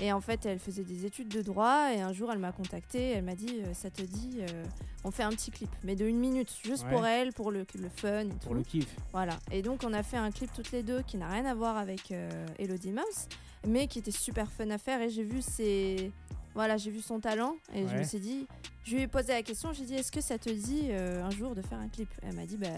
Et 0.00 0.12
en 0.12 0.20
fait, 0.20 0.46
elle 0.46 0.58
faisait 0.58 0.84
des 0.84 1.04
études 1.06 1.28
de 1.28 1.42
droit 1.42 1.90
et 1.94 2.00
un 2.00 2.12
jour, 2.12 2.32
elle 2.32 2.38
m'a 2.38 2.52
contactée, 2.52 3.10
elle 3.10 3.24
m'a 3.24 3.34
dit 3.34 3.60
euh, 3.64 3.74
Ça 3.74 3.90
te 3.90 4.02
dit, 4.02 4.38
euh, 4.40 4.64
on 5.04 5.10
fait 5.10 5.22
un 5.22 5.30
petit 5.30 5.50
clip, 5.50 5.70
mais 5.84 5.94
de 5.96 6.06
une 6.06 6.18
minute, 6.18 6.52
juste 6.64 6.84
Ouais. 6.84 6.90
pour 6.90 7.06
elle, 7.06 7.32
pour 7.32 7.52
le, 7.52 7.64
le 7.78 7.88
fun 7.88 8.20
et 8.20 8.28
Pour 8.28 8.38
tout. 8.40 8.54
le 8.54 8.62
kiff. 8.62 8.96
Voilà. 9.12 9.38
Et 9.50 9.62
donc, 9.62 9.82
on 9.84 9.92
a 9.92 10.02
fait 10.02 10.16
un 10.16 10.30
clip 10.30 10.50
toutes 10.52 10.72
les 10.72 10.82
deux 10.82 11.02
qui 11.02 11.18
n'a 11.18 11.28
rien 11.28 11.44
à 11.44 11.54
voir 11.54 11.76
avec 11.76 12.10
euh, 12.10 12.46
Elodie 12.58 12.92
Mouse, 12.92 13.28
mais 13.66 13.86
qui 13.86 13.98
était 14.00 14.10
super 14.10 14.50
fun 14.50 14.70
à 14.70 14.78
faire. 14.78 15.00
Et 15.02 15.10
j'ai 15.10 15.22
vu 15.24 15.42
ses. 15.42 16.10
Voilà, 16.54 16.76
j'ai 16.76 16.90
vu 16.90 17.00
son 17.00 17.18
talent 17.18 17.54
et 17.74 17.88
je 17.88 17.96
me 17.96 18.02
suis 18.02 18.20
dit, 18.20 18.46
je 18.84 18.94
lui 18.96 19.02
ai 19.02 19.06
posé 19.08 19.32
la 19.32 19.42
question, 19.42 19.72
j'ai 19.72 19.86
dit, 19.86 19.94
est-ce 19.94 20.12
que 20.12 20.20
ça 20.20 20.36
te 20.38 20.50
dit 20.50 20.88
euh, 20.90 21.24
un 21.24 21.30
jour 21.30 21.54
de 21.54 21.62
faire 21.62 21.78
un 21.78 21.88
clip? 21.88 22.10
Elle 22.22 22.34
m'a 22.34 22.44
dit, 22.44 22.58
bah, 22.58 22.68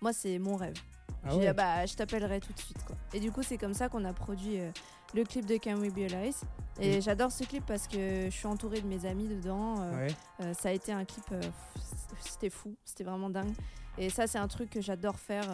moi, 0.00 0.12
c'est 0.12 0.38
mon 0.40 0.56
rêve. 0.56 0.74
Ah 1.24 1.30
dit, 1.30 1.36
ouais. 1.38 1.46
ah 1.48 1.52
bah, 1.52 1.86
je 1.86 1.94
t'appellerai 1.94 2.40
tout 2.40 2.52
de 2.52 2.58
suite. 2.58 2.82
Quoi. 2.86 2.96
Et 3.14 3.20
du 3.20 3.30
coup, 3.32 3.42
c'est 3.42 3.58
comme 3.58 3.74
ça 3.74 3.88
qu'on 3.88 4.04
a 4.04 4.12
produit 4.12 4.58
euh, 4.60 4.70
le 5.14 5.24
clip 5.24 5.44
de 5.46 5.56
Can 5.58 5.76
We 5.76 5.92
Be 5.92 6.12
Alive. 6.12 6.36
Et 6.80 7.00
j'adore 7.02 7.30
ce 7.30 7.44
clip 7.44 7.64
parce 7.66 7.86
que 7.86 8.24
je 8.26 8.30
suis 8.30 8.46
entourée 8.46 8.80
de 8.80 8.86
mes 8.86 9.04
amis 9.04 9.28
dedans. 9.28 9.74
euh, 9.80 10.06
Ouais. 10.06 10.14
euh, 10.42 10.54
ça 10.54 10.70
a 10.70 10.72
été 10.72 10.92
un 10.92 11.04
clip, 11.04 11.24
c'était 12.20 12.48
fou, 12.50 12.74
c'était 12.84 13.04
vraiment 13.04 13.28
dingue. 13.30 13.52
Et 13.98 14.08
ça, 14.08 14.26
c'est 14.26 14.38
un 14.38 14.48
truc 14.48 14.70
que 14.70 14.80
j'adore 14.80 15.18
faire 15.18 15.44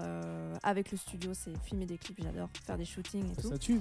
avec 0.63 0.93
le 0.93 0.97
studio, 0.99 1.33
c'est 1.35 1.51
filmer 1.65 1.87
des 1.87 1.99
clips, 1.99 2.21
j'adore 2.23 2.49
faire 2.65 2.77
des 2.77 2.85
shootings 2.85 3.33
et 3.33 3.37
tout. 3.43 3.49
Ça 3.49 3.59
tue. 3.59 3.81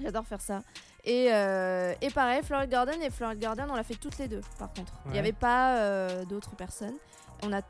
J'adore 0.00 0.24
faire 0.26 0.40
ça. 0.40 0.62
Et, 1.04 1.26
euh, 1.30 1.92
et 2.00 2.08
pareil, 2.10 2.42
Floral 2.42 2.68
Garden 2.68 3.02
et 3.02 3.10
Floral 3.10 3.38
Garden, 3.38 3.66
on 3.70 3.74
l'a 3.74 3.82
fait 3.82 3.96
toutes 3.96 4.16
les 4.16 4.28
deux, 4.28 4.40
par 4.58 4.72
contre. 4.72 4.94
Il 5.06 5.08
n'y 5.08 5.12
Ouais. 5.14 5.18
avait 5.18 5.32
pas 5.32 5.78
euh, 5.80 6.24
d'autres 6.24 6.56
personnes. 6.56 6.96
On 7.42 7.52
a 7.52 7.60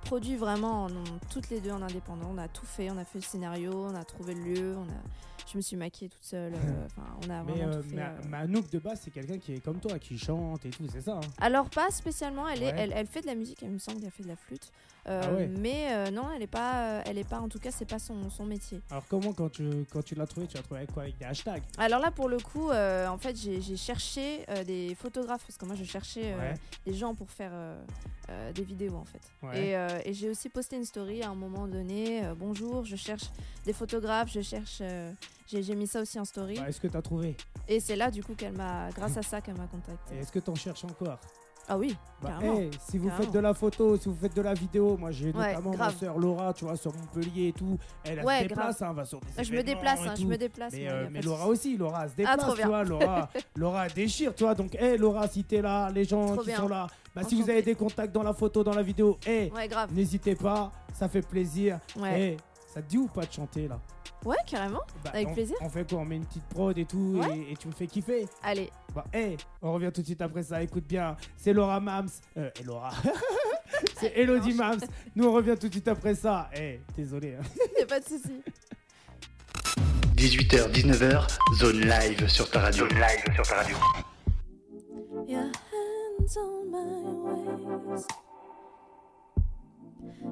produit 0.00 0.36
vraiment 0.36 0.84
en- 0.86 0.88
toutes 1.30 1.50
les 1.50 1.60
deux 1.60 1.70
en 1.72 1.82
indépendant. 1.82 2.30
On 2.34 2.38
a 2.38 2.48
tout 2.48 2.66
fait, 2.66 2.90
on 2.90 2.96
a 2.98 3.04
fait 3.04 3.18
le 3.18 3.24
scénario, 3.24 3.72
on 3.72 3.94
a 3.94 4.04
trouvé 4.04 4.34
le 4.34 4.42
lieu, 4.42 4.76
on 4.76 4.82
a... 4.84 4.96
je 5.50 5.56
me 5.56 5.62
suis 5.62 5.76
maquillée 5.76 6.08
toute 6.10 6.24
seule. 6.24 6.54
euh, 6.54 6.86
on 7.26 7.30
a 7.30 7.42
Mais, 7.44 7.52
vraiment 7.52 7.72
euh, 7.72 7.76
tout 7.82 7.88
fait. 7.88 7.96
mais, 7.96 8.02
euh. 8.02 8.20
mais 8.28 8.36
Anouk 8.38 8.70
de 8.70 8.78
base, 8.78 9.00
c'est 9.04 9.10
quelqu'un 9.10 9.38
qui 9.38 9.54
est 9.54 9.60
comme 9.60 9.78
toi, 9.80 9.98
qui 9.98 10.18
chante 10.18 10.64
et 10.66 10.70
tout, 10.70 10.86
c'est 10.90 11.02
ça. 11.02 11.16
hein? 11.16 11.20
Alors 11.40 11.68
pas 11.70 11.90
spécialement, 11.90 12.48
elle, 12.48 12.62
est, 12.62 12.66
Ouais. 12.72 12.78
elle, 12.78 12.92
elle 12.94 13.06
fait 13.06 13.20
de 13.20 13.26
la 13.26 13.34
musique, 13.34 13.62
elle 13.62 13.70
me 13.70 13.78
semble 13.78 14.00
qu'elle 14.00 14.10
fait 14.10 14.22
de 14.24 14.28
la 14.28 14.36
flûte. 14.36 14.70
Euh, 15.08 15.22
Ah 15.24 15.32
ouais. 15.32 15.46
Mais 15.46 15.86
euh, 15.92 16.10
non, 16.10 16.24
elle 16.34 16.42
est 16.42 16.46
pas, 16.46 16.84
euh, 16.98 17.02
elle 17.06 17.18
est 17.18 17.28
pas, 17.28 17.40
en 17.40 17.48
tout 17.48 17.58
cas, 17.58 17.70
c'est 17.70 17.88
pas 17.88 17.98
son, 17.98 18.28
son 18.30 18.44
métier. 18.44 18.80
Alors 18.90 19.04
comment 19.08 19.32
quand 19.32 19.48
tu, 19.50 19.86
quand 19.90 20.02
tu 20.04 20.14
l'as 20.14 20.26
trouvé, 20.26 20.46
tu 20.46 20.56
l'as 20.56 20.62
trouvé 20.62 20.80
avec 20.80 20.92
quoi? 20.92 21.04
Avec 21.04 21.18
des 21.18 21.24
hashtags? 21.24 21.62
Alors 21.78 22.00
là, 22.00 22.10
pour 22.10 22.28
le 22.28 22.38
coup, 22.38 22.70
euh, 22.70 23.06
en 23.08 23.18
fait, 23.18 23.36
j'ai 23.36 23.76
cherché 23.76 24.44
des 24.66 24.94
photographes 24.94 25.44
parce 25.46 25.56
que 25.56 25.64
moi, 25.64 25.74
je 25.74 25.84
cherchais 25.84 26.34
Ouais. 26.34 26.54
des 26.86 26.94
gens 26.94 27.14
pour 27.14 27.30
faire 27.30 27.52
des 28.54 28.62
vidéos 28.62 28.94
en 28.94 29.04
fait. 29.04 29.20
Ouais. 29.42 29.74
Et, 30.04 30.08
et 30.10 30.12
j'ai 30.14 30.28
aussi 30.28 30.48
posté 30.48 30.76
une 30.76 30.84
story 30.84 31.22
à 31.22 31.30
un 31.30 31.34
moment 31.34 31.66
donné. 31.66 32.22
Bonjour, 32.38 32.84
je 32.84 32.94
cherche 32.96 33.24
des 33.64 33.72
photographes, 33.72 34.30
je 34.32 34.40
cherche. 34.40 34.82
j'ai 35.48 35.74
mis 35.74 35.86
ça 35.86 36.00
aussi 36.00 36.18
en 36.20 36.24
story. 36.24 36.54
Bah, 36.54 36.68
Est-ce 36.68 36.80
que 36.80 36.86
tu 36.88 36.96
as 36.96 37.02
trouvé? 37.02 37.36
Et 37.66 37.80
c'est 37.80 37.96
là, 37.96 38.10
du 38.10 38.22
coup, 38.22 38.34
qu'elle 38.34 38.52
m'a, 38.56 38.90
grâce 38.90 39.16
à 39.16 39.22
ça, 39.22 39.40
qu'elle 39.40 39.56
m'a 39.56 39.66
contacté. 39.66 40.16
Est-ce 40.18 40.30
que 40.30 40.38
tu 40.38 40.50
en 40.50 40.54
cherches 40.54 40.84
encore? 40.84 41.18
Ah 41.72 41.78
oui, 41.78 41.94
Bah, 42.20 42.30
carrément. 42.30 42.58
hey, 42.58 42.70
si 42.90 42.98
vous 42.98 43.06
Carrément. 43.08 43.24
faites 43.26 43.32
de 43.34 43.38
la 43.38 43.54
photo, 43.54 43.96
si 43.96 44.08
vous 44.08 44.16
faites 44.20 44.34
de 44.34 44.42
la 44.42 44.54
vidéo, 44.54 44.96
moi 44.96 45.12
j'ai 45.12 45.26
Ouais, 45.30 45.54
notamment 45.54 45.76
ma 45.76 45.92
soeur 45.92 46.18
Laura, 46.18 46.52
tu 46.52 46.64
vois, 46.64 46.76
sur 46.76 46.92
Montpellier 46.92 47.48
et 47.48 47.52
tout. 47.52 47.78
Elle, 48.02 48.24
Ouais, 48.24 48.38
se 48.42 48.48
déplace, 48.48 48.82
hein, 48.82 48.92
va 48.92 49.04
sur 49.04 49.20
des 49.20 49.26
Ah, 49.38 49.42
je 49.44 49.52
me 49.52 49.62
déplace, 49.62 50.00
hein, 50.04 50.14
je 50.18 50.26
me 50.26 50.36
déplace. 50.36 50.72
Mais, 50.72 50.88
euh, 50.90 51.06
mais 51.12 51.20
de 51.20 51.26
Laura 51.26 51.46
aussi, 51.46 51.76
Laura 51.76 52.08
se 52.08 52.14
déplace, 52.16 52.36
trop 52.38 52.56
tu 52.56 52.62
vois. 52.66 52.82
Laura, 52.82 53.28
Laura 53.56 53.86
déchire, 53.88 54.34
tu 54.34 54.42
vois. 54.42 54.56
Donc, 54.56 54.74
hey, 54.74 54.98
Laura, 54.98 55.28
si 55.28 55.44
t'es 55.44 55.62
là, 55.62 55.88
les 55.90 56.04
gens 56.04 56.26
Trop 56.32 56.40
qui 56.40 56.48
bien. 56.48 56.56
sont 56.56 56.68
là, 56.68 56.88
bah, 57.14 57.22
si 57.22 57.40
vous 57.40 57.48
avez 57.48 57.62
des 57.62 57.76
contacts 57.76 58.12
dans 58.12 58.24
la 58.24 58.32
photo, 58.34 58.64
dans 58.64 58.74
la 58.74 58.82
vidéo, 58.82 59.16
hey, 59.24 59.52
Ouais, 59.52 59.68
n'hésitez 59.92 60.34
pas, 60.34 60.72
ça 60.92 61.08
fait 61.08 61.22
plaisir. 61.22 61.78
Ouais, 61.96 62.20
Hey, 62.20 62.36
ça 62.72 62.80
te 62.82 62.88
dit 62.88 62.98
ou 62.98 63.06
pas 63.08 63.24
de 63.26 63.32
chanter 63.32 63.68
là 63.68 63.78
ouais 64.24 64.36
carrément. 64.46 64.80
Bah, 65.02 65.10
Avec 65.14 65.28
on- 65.28 65.34
plaisir. 65.34 65.56
On 65.62 65.68
fait 65.70 65.88
quoi? 65.88 65.98
On 66.00 66.04
met 66.04 66.16
une 66.16 66.26
petite 66.26 66.44
prod 66.44 66.76
et 66.76 66.84
tout, 66.84 67.20
Ouais. 67.22 67.38
et, 67.38 67.52
et 67.52 67.56
tu 67.56 67.68
me 67.68 67.72
fais 67.72 67.86
kiffer. 67.86 68.26
Allez, 68.42 68.70
Bah, 68.94 69.04
hey, 69.14 69.36
on 69.62 69.72
revient 69.72 69.90
tout 69.94 70.02
de 70.02 70.06
suite 70.06 70.20
après 70.20 70.42
ça. 70.42 70.62
Écoute 70.62 70.84
bien, 70.86 71.16
c'est 71.38 71.52
Laura 71.54 71.80
Mams. 71.80 72.08
Euh, 72.36 72.50
et 72.60 72.62
Laura. 72.64 72.90
c'est 73.98 74.12
Elodie 74.16 74.52
Mams. 74.54 74.80
Nous, 75.16 75.24
on 75.26 75.32
revient 75.32 75.56
tout 75.58 75.68
de 75.68 75.72
suite 75.72 75.88
après 75.88 76.14
ça. 76.14 76.50
Hey, 76.52 76.80
désolé. 76.96 77.36
hein. 77.36 77.44
y 77.78 77.82
a 77.82 77.86
pas 77.86 77.98
de 78.00 78.04
souci. 78.04 78.42
18h, 80.16 80.70
19h, 80.70 81.38
zone 81.56 81.80
live 81.80 82.28
sur 82.28 82.50
ta 82.50 82.60
radio. 82.60 82.86
Zone 82.88 82.98
live 82.98 83.34
sur 83.34 83.46
ta 83.46 83.54
radio. 83.56 83.76
Your 85.26 85.44
hands 85.44 86.36
on 86.36 86.70
my 86.70 87.86
waist, 87.94 88.10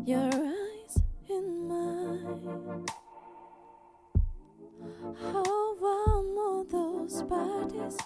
your 0.06 0.24
eyes 0.24 1.02
in 1.30 1.68
mine. 1.68 2.86
How 5.20 5.74
warm 5.80 6.38
all 6.38 6.64
those 6.64 7.22
bodies. 7.22 7.96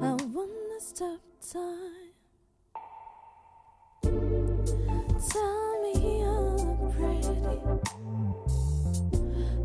I 0.00 0.12
wanna 0.34 0.80
stop 0.80 1.20
time. 1.52 2.12
Tell 5.30 5.82
me 5.82 5.92
you're 6.20 6.76
pretty. 6.94 7.36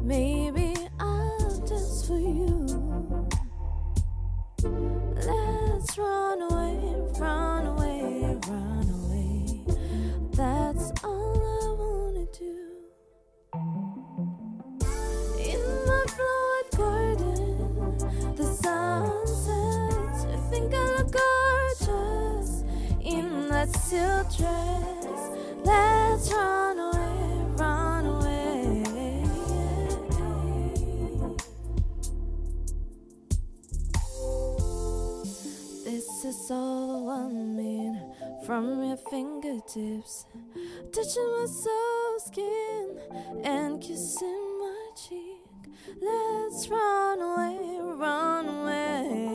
Maybe 0.02 0.68
I'll 1.00 1.58
dance 1.66 2.06
for 2.08 2.20
you. 2.20 2.66
Let's 5.16 5.98
run 5.98 6.42
away, 6.42 6.59
silk 23.78 24.28
dress. 24.38 25.22
Let's 25.64 26.32
run 26.32 26.80
away, 26.80 27.46
run 27.58 28.06
away. 28.06 28.84
This 35.86 36.26
is 36.26 36.52
all 36.52 37.10
I 37.10 37.28
need 37.32 38.00
from 38.46 38.84
your 38.84 38.98
fingertips, 38.98 40.26
touching 40.92 41.30
my 41.38 41.46
soul 41.46 42.20
skin 42.20 42.98
and 43.44 43.82
kissing 43.82 44.60
my 44.60 44.90
cheek. 44.96 45.40
Let's 46.02 46.68
run 46.70 47.20
away, 47.22 47.80
run 47.82 48.48
away. 48.48 49.29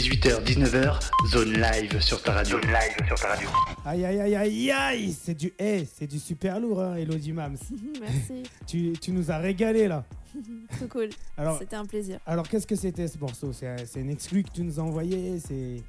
18h, 0.00 0.42
19h, 0.44 0.98
zone 1.28 1.52
live 1.60 2.00
sur 2.00 2.22
ta 2.22 2.32
radio. 2.32 2.58
Zone 2.58 2.70
live 2.70 3.06
sur 3.06 3.20
ta 3.20 3.28
radio. 3.28 3.50
Aïe, 3.84 4.02
aïe, 4.06 4.18
aïe, 4.18 4.34
aïe, 4.34 4.70
aïe 4.70 5.12
C'est 5.12 5.34
du, 5.34 5.52
eh, 5.58 5.84
c'est 5.84 6.06
du 6.06 6.18
super 6.18 6.58
lourd, 6.58 6.80
hein, 6.80 6.96
Elodie 6.96 7.34
Mams. 7.34 7.58
Merci, 8.00 8.44
tu, 8.66 8.94
tu 8.98 9.12
nous 9.12 9.30
as 9.30 9.36
régalé, 9.36 9.88
là. 9.88 10.04
tout 10.78 10.88
cool. 10.88 11.10
Alors, 11.36 11.58
C'était 11.58 11.76
un 11.76 11.84
plaisir. 11.84 12.18
alors 12.24 12.48
qu'est-ce 12.48 12.66
que 12.66 12.76
c'était, 12.76 13.08
ce 13.08 13.18
morceau? 13.18 13.52
C'est 13.52 13.86
c'est 13.86 14.00
une 14.00 14.08
exclu 14.08 14.42
que 14.42 14.48
tu 14.50 14.62
nous 14.62 14.80
as 14.80 14.82
envoyé 14.82 15.38
C'est... 15.38 15.82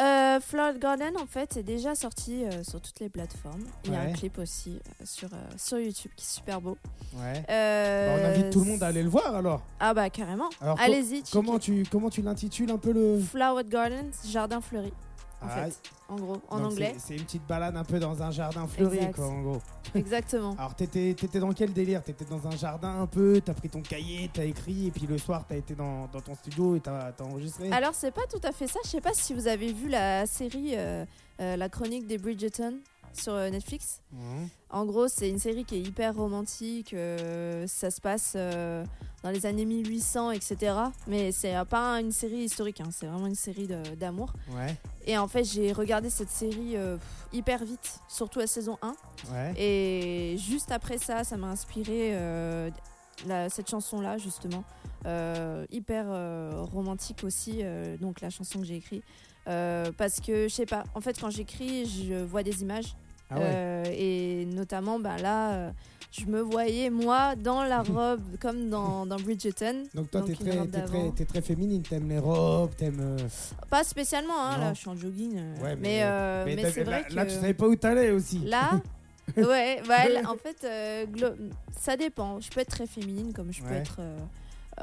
Euh, 0.00 0.40
Flower 0.40 0.78
Garden, 0.78 1.14
en 1.20 1.26
fait, 1.26 1.56
est 1.58 1.62
déjà 1.62 1.94
sorti 1.94 2.44
euh, 2.44 2.62
sur 2.62 2.80
toutes 2.80 3.00
les 3.00 3.08
plateformes. 3.10 3.64
Il 3.84 3.92
y 3.92 3.96
a 3.96 4.00
Ouais. 4.00 4.06
un 4.06 4.12
clip 4.12 4.38
aussi 4.38 4.78
euh, 4.78 5.04
sur, 5.04 5.28
euh, 5.34 5.36
sur 5.58 5.78
YouTube 5.78 6.10
qui 6.16 6.24
est 6.24 6.30
super 6.30 6.60
beau. 6.60 6.78
Ouais. 7.16 7.44
Bah, 7.46 8.22
on 8.22 8.24
invite 8.30 8.50
tout 8.50 8.60
le 8.60 8.70
monde 8.70 8.82
à 8.82 8.86
aller 8.86 9.02
le 9.02 9.10
voir, 9.10 9.34
alors. 9.34 9.62
Ah 9.78 9.92
bah 9.92 10.08
carrément. 10.08 10.48
Alors, 10.60 10.76
co- 10.76 10.82
Allez-y. 10.82 11.16
checkez. 11.18 11.30
Comment 11.32 11.58
tu, 11.58 11.84
comment 11.90 12.08
tu 12.08 12.22
l'intitules 12.22 12.70
un 12.70 12.78
peu 12.78 12.92
le... 12.92 13.20
Flower 13.20 13.64
Garden, 13.64 14.10
jardin 14.26 14.60
fleuri. 14.62 14.92
En 15.42 15.46
Ah, 15.48 15.64
fait, 15.64 15.80
en 16.10 16.16
gros, 16.16 16.36
en 16.50 16.64
anglais. 16.64 16.92
c'est- 16.98 17.08
C'est 17.08 17.16
une 17.16 17.24
petite 17.24 17.46
balade 17.46 17.74
un 17.76 17.84
peu 17.84 17.98
dans 17.98 18.22
un 18.22 18.30
jardin 18.30 18.66
fleuri, 18.66 18.98
Exact. 18.98 19.16
quoi, 19.16 19.26
en 19.28 19.40
gros. 19.42 19.58
Exactement. 19.94 20.54
Alors, 20.58 20.74
t'étais 20.74 21.10
étais 21.10 21.40
dans 21.40 21.52
quel 21.52 21.72
délire? 21.72 22.02
T'étais 22.02 22.26
dans 22.26 22.46
un 22.46 22.56
jardin 22.56 23.00
un 23.00 23.06
peu, 23.06 23.40
t'as 23.42 23.54
pris 23.54 23.70
ton 23.70 23.80
cahier, 23.80 24.30
t'as 24.32 24.44
écrit, 24.44 24.88
et 24.88 24.90
puis 24.90 25.06
le 25.06 25.16
soir, 25.16 25.44
t'as 25.48 25.56
été 25.56 25.74
dans, 25.74 26.08
dans 26.08 26.20
ton 26.20 26.34
studio 26.34 26.76
et 26.76 26.80
t'as 26.80 27.12
as 27.18 27.22
enregistré? 27.22 27.70
Alors 27.72 27.94
c'est 27.94 28.10
pas 28.12 28.26
tout 28.30 28.40
à 28.46 28.52
fait 28.52 28.66
ça. 28.66 28.80
Je 28.84 28.90
sais 28.90 29.00
pas 29.00 29.14
si 29.14 29.32
vous 29.32 29.46
avez 29.48 29.72
vu 29.72 29.88
la 29.88 30.26
série 30.26 30.72
euh, 30.76 31.06
euh, 31.40 31.56
La 31.56 31.68
chronique 31.70 32.06
des 32.06 32.18
Bridgerton 32.18 32.78
sur 33.12 33.32
euh, 33.34 33.50
Netflix. 33.50 34.00
Mhm. 34.12 34.48
En 34.70 34.84
gros, 34.86 35.08
c'est 35.08 35.28
une 35.28 35.38
série 35.38 35.64
qui 35.64 35.76
est 35.76 35.80
hyper 35.80 36.14
romantique. 36.14 36.94
euh, 36.94 37.66
ça 37.66 37.90
se 37.90 38.00
passe 38.00 38.34
euh, 38.36 38.84
dans 39.22 39.30
les 39.30 39.44
années 39.46 39.64
1800, 39.64 40.30
etc. 40.30 40.74
Mais 41.06 41.32
c'est 41.32 41.54
pas 41.68 42.00
une 42.00 42.12
série 42.12 42.44
historique. 42.44 42.80
hein, 42.80 42.88
c'est 42.92 43.06
vraiment 43.06 43.26
une 43.26 43.34
série 43.34 43.68
d'amour. 43.98 44.32
Ouais, 44.56 44.76
Et 45.06 45.18
en 45.18 45.28
fait, 45.28 45.44
j'ai 45.44 45.72
regardé 45.72 46.08
cette 46.10 46.30
série 46.30 46.76
euh, 46.76 46.96
hyper 47.32 47.64
vite, 47.64 48.00
surtout 48.08 48.38
la 48.38 48.46
saison 48.46 48.78
1. 48.82 48.94
ouais. 49.32 49.54
Et 49.60 50.36
juste 50.38 50.70
après 50.70 50.98
ça, 50.98 51.24
ça 51.24 51.36
m'a 51.36 51.48
inspiré 51.48 52.12
la- 53.26 53.48
cette 53.50 53.68
chanson-là, 53.68 54.18
justement. 54.18 54.64
Hyper 55.70 56.06
romantique 56.72 57.24
aussi, 57.24 57.62
donc 58.00 58.20
la 58.20 58.30
chanson 58.30 58.60
que 58.60 58.66
j'ai 58.66 58.76
écrite. 58.76 59.04
Euh, 59.48 59.90
parce 59.96 60.20
que, 60.20 60.48
je 60.48 60.54
sais 60.54 60.66
pas, 60.66 60.84
en 60.94 61.00
fait, 61.00 61.18
quand 61.20 61.30
j'écris, 61.30 61.86
je 61.86 62.22
vois 62.24 62.42
des 62.42 62.62
images. 62.62 62.94
Ah 63.30 63.36
ouais. 63.36 63.42
Euh, 63.44 63.84
et 63.90 64.44
notamment, 64.46 64.98
bah, 64.98 65.16
là, 65.16 65.52
euh, 65.52 65.70
je 66.10 66.26
me 66.26 66.40
voyais, 66.40 66.90
moi, 66.90 67.36
dans 67.36 67.62
la 67.62 67.82
robe, 67.82 68.20
comme 68.40 68.68
dans, 68.68 69.06
dans 69.06 69.16
Bridgerton. 69.16 69.84
donc 69.94 70.10
toi, 70.10 70.22
t'es 70.26 70.34
très, 70.34 71.24
très, 71.24 71.40
féminine, 71.42 71.82
t'aimes 71.82 72.08
les 72.08 72.18
robes, 72.18 72.74
t'aimes... 72.76 73.16
Pas 73.70 73.84
spécialement, 73.84 74.38
hein, 74.38 74.58
là, 74.58 74.74
je 74.74 74.80
suis 74.80 74.88
en 74.88 74.96
jogging. 74.96 75.36
Ouais, 75.62 75.76
mais- 75.76 76.04
mais 76.44 76.56
mais, 76.56 76.62
t'as- 76.62 76.70
c'est 76.72 76.84
là, 76.84 76.90
vrai 76.90 77.04
que... 77.08 77.14
là, 77.14 77.24
tu 77.26 77.32
savais 77.34 77.54
pas 77.54 77.66
où 77.68 77.76
t'allais 77.76 78.10
aussi. 78.10 78.40
Là, 78.40 78.80
ouais, 79.36 79.80
bah, 79.86 80.08
là, 80.08 80.28
en 80.28 80.36
fait, 80.36 80.66
ça 81.78 81.96
dépend. 81.96 82.40
Je 82.40 82.50
peux 82.50 82.60
être 82.60 82.70
très 82.70 82.86
féminine 82.86 83.32
comme 83.32 83.52
je 83.52 83.62
peux 83.62 83.68
Ouais. 83.70 83.76
être 83.78 84.00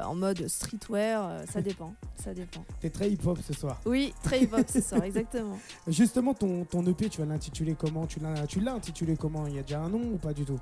en 0.04 0.14
mode 0.14 0.46
streetwear. 0.48 1.26
euh, 1.28 1.44
ça 1.50 1.60
dépend, 1.60 1.94
ça 2.22 2.32
dépend. 2.34 2.64
T'es 2.80 2.90
très 2.90 3.10
hip-hop 3.10 3.38
ce 3.46 3.52
soir. 3.52 3.80
Oui, 3.86 4.14
très 4.22 4.42
hip-hop 4.42 4.66
ce 4.68 4.80
soir, 4.80 5.02
exactement. 5.04 5.58
Justement, 5.88 6.34
ton, 6.34 6.64
ton 6.64 6.84
EP, 6.86 7.08
tu 7.08 7.20
vas 7.20 7.26
l'intituler 7.26 7.74
comment? 7.78 8.06
Tu 8.06 8.20
l'as 8.20 8.46
tu 8.46 8.60
l'as 8.60 8.72
intitulé 8.74 9.16
comment? 9.16 9.46
Il 9.46 9.54
y 9.56 9.58
a 9.58 9.62
déjà 9.62 9.80
un 9.80 9.88
nom 9.88 10.00
ou 10.14 10.16
pas 10.16 10.32
du 10.32 10.44
tout? 10.44 10.58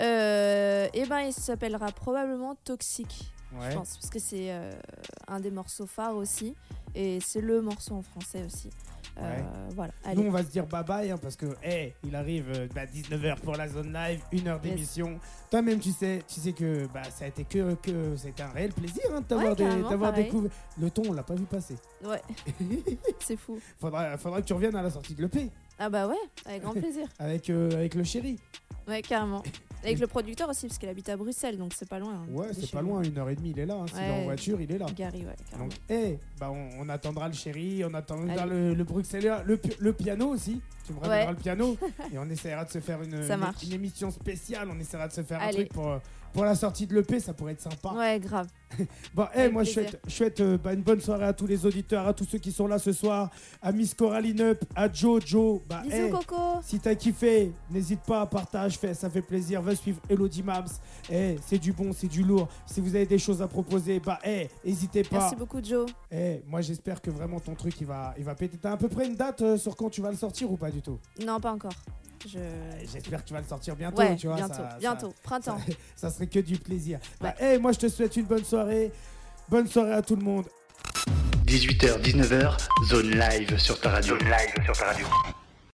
Euh, 0.00 0.88
et 0.92 1.06
ben, 1.06 1.20
il 1.20 1.32
s'appellera 1.32 1.90
probablement 1.92 2.54
Toxic, 2.64 3.32
Ouais. 3.58 3.70
je 3.70 3.76
pense, 3.76 3.96
parce 3.96 4.10
que 4.10 4.18
c'est 4.18 4.50
euh, 4.52 4.72
un 5.28 5.40
des 5.40 5.50
morceaux 5.50 5.86
phares 5.86 6.16
aussi, 6.16 6.54
et 6.94 7.20
c'est 7.20 7.40
le 7.40 7.62
morceau 7.62 7.94
en 7.94 8.02
français 8.02 8.42
aussi. 8.44 8.68
Euh, 9.18 9.22
Ouais. 9.22 9.44
Voilà, 9.74 9.92
Nous, 10.14 10.22
on 10.22 10.30
va 10.30 10.42
se 10.42 10.48
dire 10.50 10.66
bye 10.66 10.84
bye 10.84 11.10
hein, 11.10 11.18
parce 11.20 11.36
que, 11.36 11.46
hey, 11.62 11.94
il 12.04 12.14
arrive 12.14 12.50
euh, 12.54 12.68
bah, 12.74 12.84
19h 12.86 13.40
pour 13.40 13.56
la 13.56 13.68
zone 13.68 13.92
live, 13.92 14.20
une 14.32 14.48
heure 14.48 14.60
Yes. 14.62 14.74
d'émission. 14.74 15.18
Toi-même, 15.50 15.78
tu 15.80 15.90
sais, 15.92 16.22
tu 16.26 16.40
sais 16.40 16.52
que 16.52 16.86
bah, 16.92 17.02
ça 17.04 17.24
a 17.24 17.28
été 17.28 17.44
que, 17.44 17.74
que 17.76 18.14
été 18.26 18.42
un 18.42 18.48
réel 18.50 18.72
plaisir 18.72 19.04
hein, 19.14 19.20
de 19.20 19.26
t'avoir 19.26 19.50
Ouais, 19.50 20.12
des- 20.16 20.22
découvert. 20.24 20.50
Le 20.80 20.90
ton, 20.90 21.02
on 21.08 21.12
l'a 21.12 21.22
pas 21.22 21.34
vu 21.34 21.44
passer. 21.44 21.76
Ouais, 22.04 22.20
c'est 23.20 23.36
fou. 23.36 23.58
faudra, 23.78 24.16
faudra 24.18 24.40
que 24.42 24.46
tu 24.46 24.52
reviennes 24.52 24.76
à 24.76 24.82
la 24.82 24.90
sortie 24.90 25.14
de 25.14 25.22
l'EP 25.22 25.50
Ah 25.78 25.88
bah 25.90 26.06
ouais, 26.08 26.14
avec 26.46 26.62
grand 26.62 26.72
plaisir. 26.78 27.06
avec, 27.18 27.48
euh, 27.50 27.70
avec 27.72 27.94
le 27.94 28.04
chéri. 28.04 28.38
Ouais, 28.88 29.02
carrément. 29.02 29.42
Avec 29.86 29.98
le 30.00 30.06
producteur 30.06 30.48
aussi, 30.48 30.66
parce 30.66 30.78
qu'il 30.78 30.88
habite 30.88 31.08
à 31.08 31.16
Bruxelles, 31.16 31.56
donc 31.58 31.72
c'est 31.74 31.88
pas 31.88 31.98
loin. 31.98 32.14
hein, 32.14 32.26
Ouais, 32.32 32.48
c'est 32.52 32.70
pas 32.70 32.82
loin, 32.82 33.02
une 33.02 33.16
heure 33.18 33.28
et 33.30 33.36
demie, 33.36 33.50
il 33.50 33.58
est 33.60 33.66
là. 33.66 33.74
hein. 33.74 33.86
S'il 33.86 33.98
est 34.02 34.10
en 34.10 34.18
Ouais. 34.18 34.24
voiture, 34.24 34.60
il 34.60 34.72
est 34.72 34.78
là. 34.78 34.86
Gary, 34.94 35.24
ouais, 35.24 35.34
carrément. 35.50 35.68
Donc, 35.68 35.78
hey, 35.88 36.18
bah, 36.38 36.50
on, 36.50 36.68
on 36.80 36.88
attendra 36.88 37.28
le 37.28 37.34
chéri, 37.34 37.82
on 37.84 37.94
attendra 37.94 38.46
le, 38.46 38.74
le 38.74 38.84
bruxellois, 38.84 39.42
le, 39.44 39.56
pi- 39.56 39.76
le 39.78 39.92
piano 39.92 40.28
aussi. 40.28 40.60
Tu 40.86 40.92
me 40.92 40.98
ramèneras 41.00 41.24
Ouais. 41.26 41.30
le 41.30 41.36
piano 41.36 41.76
et 42.12 42.18
on 42.18 42.28
essaiera 42.30 42.64
de 42.64 42.70
se 42.70 42.78
faire 42.80 43.00
une, 43.02 43.14
émission 43.72 44.10
spéciale. 44.10 44.68
On 44.70 44.78
essaiera 44.78 45.08
de 45.08 45.12
se 45.12 45.22
faire 45.22 45.40
un 45.42 45.50
truc 45.50 45.68
pour, 45.70 46.00
pour 46.36 46.44
la 46.44 46.54
sortie 46.54 46.86
de 46.86 46.94
l'EP, 46.94 47.18
ça 47.18 47.32
pourrait 47.32 47.52
être 47.52 47.62
sympa. 47.62 47.92
Ouais, 47.94 48.20
grave. 48.20 48.46
Bon, 49.14 49.22
hey, 49.32 49.40
Avec 49.42 49.52
moi 49.54 49.62
je 49.64 49.72
plaisir. 49.72 49.98
souhaite 50.06 50.40
euh, 50.40 50.58
bah, 50.62 50.74
une 50.74 50.82
bonne 50.82 51.00
soirée 51.00 51.24
à 51.24 51.32
tous 51.32 51.46
les 51.46 51.64
auditeurs, 51.64 52.06
à 52.06 52.12
tous 52.12 52.24
ceux 52.24 52.36
qui 52.36 52.52
sont 52.52 52.66
là 52.66 52.78
ce 52.78 52.92
soir, 52.92 53.30
à 53.62 53.72
Miss 53.72 53.94
Coraline 53.94 54.40
Up, 54.42 54.62
à 54.74 54.92
Joe, 54.92 55.24
Joe. 55.24 55.60
Bah, 55.66 55.80
Bisous, 55.82 55.96
hey, 55.96 56.10
Coco. 56.10 56.60
si 56.62 56.78
t'as 56.78 56.94
kiffé, 56.94 57.52
n'hésite 57.70 58.00
pas, 58.00 58.26
partage, 58.26 58.76
fais, 58.76 58.92
ça 58.92 59.08
fait 59.08 59.22
plaisir. 59.22 59.62
Va 59.62 59.74
suivre 59.74 59.98
Elodie 60.10 60.42
Mams. 60.42 60.66
Eh, 61.10 61.36
c'est 61.46 61.58
du 61.58 61.72
bon, 61.72 61.92
c'est 61.94 62.08
du 62.08 62.22
lourd. 62.22 62.48
Si 62.66 62.82
vous 62.82 62.94
avez 62.94 63.06
des 63.06 63.18
choses 63.18 63.40
à 63.40 63.48
proposer, 63.48 63.98
bah, 63.98 64.18
eh, 64.24 64.50
n'hésitez 64.64 65.04
pas. 65.04 65.20
Merci 65.20 65.36
beaucoup, 65.36 65.62
Joe. 65.64 65.86
Eh, 66.12 66.42
moi 66.46 66.60
j'espère 66.60 67.00
que 67.00 67.08
vraiment 67.10 67.40
ton 67.40 67.54
truc 67.54 67.80
il 67.80 67.86
va, 67.86 68.12
il 68.18 68.24
va 68.24 68.34
péter. 68.34 68.58
T'as 68.60 68.72
à 68.72 68.76
peu 68.76 68.88
près 68.88 69.06
une 69.06 69.14
date 69.16 69.40
euh, 69.40 69.56
sur 69.56 69.74
quand 69.74 69.88
tu 69.88 70.02
vas 70.02 70.10
le 70.10 70.16
sortir 70.18 70.50
ou 70.52 70.56
pas 70.58 70.70
du 70.70 70.82
tout? 70.82 70.98
Non, 71.24 71.40
pas 71.40 71.52
encore. 71.52 71.72
Je... 72.26 72.38
J'espère 72.92 73.22
que 73.22 73.28
tu 73.28 73.32
vas 73.34 73.40
le 73.40 73.46
sortir 73.46 73.76
bientôt, 73.76 73.98
Ouais, 74.02 74.16
tu 74.16 74.26
vois. 74.26 74.36
bientôt, 74.36 74.54
ça- 74.54 74.70
ça- 74.70 74.76
bientôt, 74.78 75.14
printemps. 75.22 75.58
Ça, 75.96 76.10
serait 76.10 76.26
que 76.26 76.40
du 76.40 76.58
plaisir. 76.58 76.98
Bah, 77.20 77.34
eh, 77.40 77.58
moi 77.58 77.72
je 77.72 77.78
te 77.78 77.88
souhaite 77.88 78.16
une 78.16 78.24
bonne 78.26 78.44
soirée. 78.44 78.92
Bonne 79.48 79.66
soirée 79.68 79.92
à 79.94 80.02
tout 80.02 80.16
le 80.16 80.22
monde. 80.22 80.46
18h, 81.46 82.00
19h, 82.02 82.56
zone 82.88 83.10
live 83.10 83.56
sur 83.58 83.80
ta 83.80 83.90
radio. 83.90 84.18
Zone 84.18 84.28
live 84.28 84.64
sur 84.64 84.76
ta 84.76 84.86
radio. 84.86 85.06